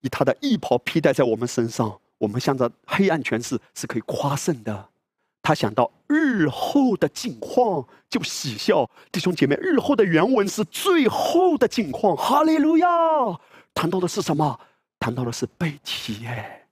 [0.00, 4.88] 以他的衣袍披戴在我们身上，我们向着黑暗权势是可以夸胜的。
[5.42, 12.16] 他想到日后的境况就喜笑，弟兄姐妹，日后的原文是最后的境况。
[12.16, 12.88] 哈利路亚！
[13.72, 14.58] 谈到的是什么？
[14.98, 16.66] 谈到的是背提耶，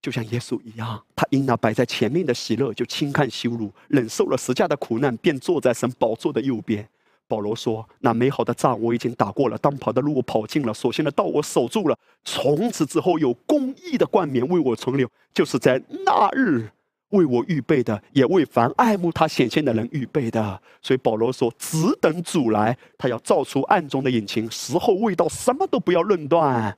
[0.00, 6.88] 就像耶稣一样，他因那摆在前面的喜乐，就轻看羞辱，忍受了十架的苦难，便坐在神宝座的右边。
[7.26, 11.98] 保罗说：“那美好的仗我已经打过了，当跑的路我跑尽了，所幸的道我守住了。
[12.22, 16.70] 从此之后，有公义的冠冕为我存留，就是在那日
[17.10, 26.76] 为我预备的，也为凡爱慕他显现的人预备的。”所以保罗说：“只等主来，他要照出暗中的隐情，时候未到，什么都不要论断。”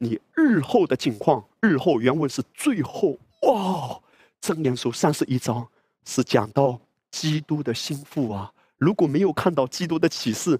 [0.00, 3.98] 你日后的境况，日后原文是最后哇，
[4.40, 5.66] 正言书三十一章
[6.04, 6.78] 是讲到
[7.10, 8.52] 基督的心腹啊。
[8.78, 10.58] 如果没有看到基督的启示，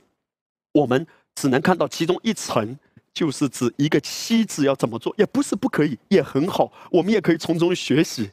[0.72, 2.78] 我们只能看到其中一层，
[3.14, 8.30] 就是指一个妻子要怎么做，也不是不可以，也很好，我们也可以从中学习。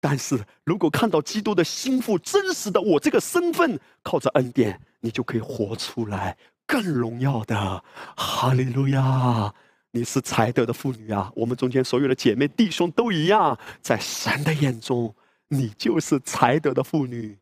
[0.00, 6.36] 但是如果看到基督的心腹真实的我这个身份，靠着恩典，你就可以活出来
[6.66, 7.82] 更荣耀的
[8.16, 9.52] 哈利路亚。
[9.90, 11.32] 你是才德的妇女啊！
[11.34, 15.14] 我们中间所有的姐妹弟兄都一样，在神的眼中，
[15.48, 17.38] 你就是才德的妇女。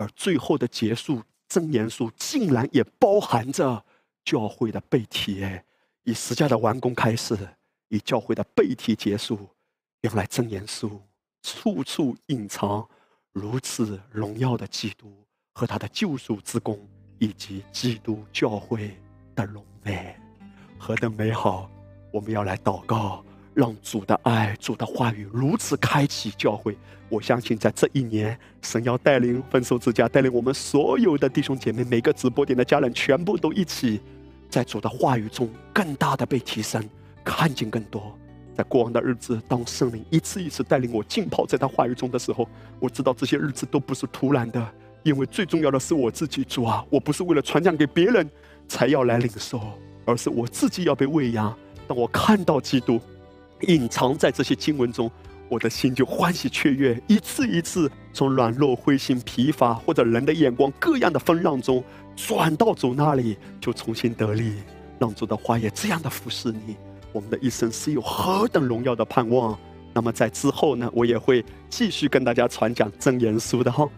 [0.00, 3.84] 而最后的结束，真言书竟然也包含着
[4.24, 5.46] 教会的背题，
[6.04, 7.36] 以十架的完工开始，
[7.88, 9.46] 以教会的背题结束。
[10.00, 11.02] 原来真言书
[11.42, 12.88] 处处隐藏
[13.32, 15.12] 如此荣耀的基督
[15.52, 16.80] 和他的救赎之功，
[17.18, 18.96] 以及基督教会
[19.34, 20.16] 的荣美，
[20.78, 21.70] 何等美好！
[22.10, 23.22] 我们要来祷告，
[23.54, 26.76] 让主的爱、主的话语如此开启教会。
[27.08, 34.00] 我相信，在这一年，神要带领丰收之家，带领我们所有的弟兄姐妹，每个直播点的家人，全部都一起，
[34.48, 36.82] 在主的话语中更大的被提升，
[37.24, 38.16] 看见更多。
[38.56, 42.48] 在过往的日子，当圣灵一次一次带领我浸泡在他话语中的时候，
[42.78, 44.64] 我知道这些日子都不是突然的，
[45.02, 46.44] 因为最重要的是我自己。
[46.44, 48.28] 主啊，我不是为了传讲给别人
[48.68, 49.60] 才要来领受，
[50.04, 51.56] 而是我自己要被喂养。
[51.88, 53.00] 当我看到基督
[53.62, 55.10] 隐藏在这些经文中。
[55.48, 61.82] 我的心就欢喜雀跃，一次一次从软弱、灰心、疲乏，或者人的眼光各样的风浪中，
[62.14, 64.54] 转到主那里，就重新得力，
[65.00, 66.76] 让主的话也这样的服侍你。
[67.12, 69.58] 我们的一生是有何等荣耀的盼望。
[69.92, 73.88] 那么在之后呢，我也会继续跟大家传讲真言书的哈。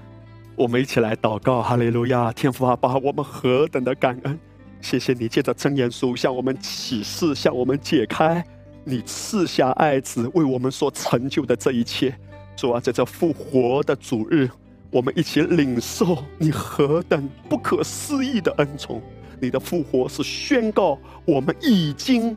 [0.57, 4.41] 我们一起来祷告，哈利路亚，天父阿爸，我们何等的感恩，
[4.81, 8.43] 谢谢你借着真言书向我们启示，向我们解开。
[8.85, 12.15] 你赐下爱子为我们所成就的这一切，
[12.57, 14.49] 主啊，在这复活的主日，
[14.91, 19.01] 我们一起领受你何等不可思议的恩宠。
[19.41, 22.37] 你的复活是宣告我们已经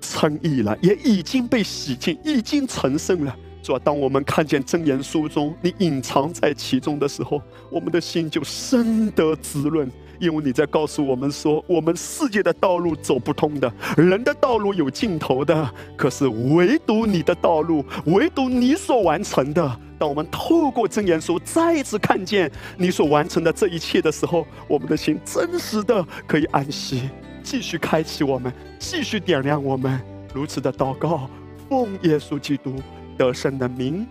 [0.00, 3.36] 称义了，也已经被洗净，已经成圣了。
[3.62, 7.40] 主啊，当我们看见真言书中你隐藏在其中的时候，
[7.70, 9.90] 我们的心就深得滋润。
[10.18, 19.80] 因为你在告诉我们说，我们世界的道路走不通的，人的道路有尽头的，可是唯独你的道路，唯独你所完成的。
[19.98, 27.08] 当我们透过真言书再一次看见你所完成的这一切的时候，我们的心真实的可以安息，
[27.42, 30.00] 继续开启我们，继续点亮我们。
[30.32, 31.30] 如此的祷告，
[31.68, 32.74] 奉耶稣基督
[33.16, 34.06] 得胜的名，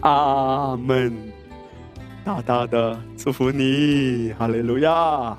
[0.00, 1.37] 阿门。
[2.28, 5.34] 大大的祝福你，哈利路亚。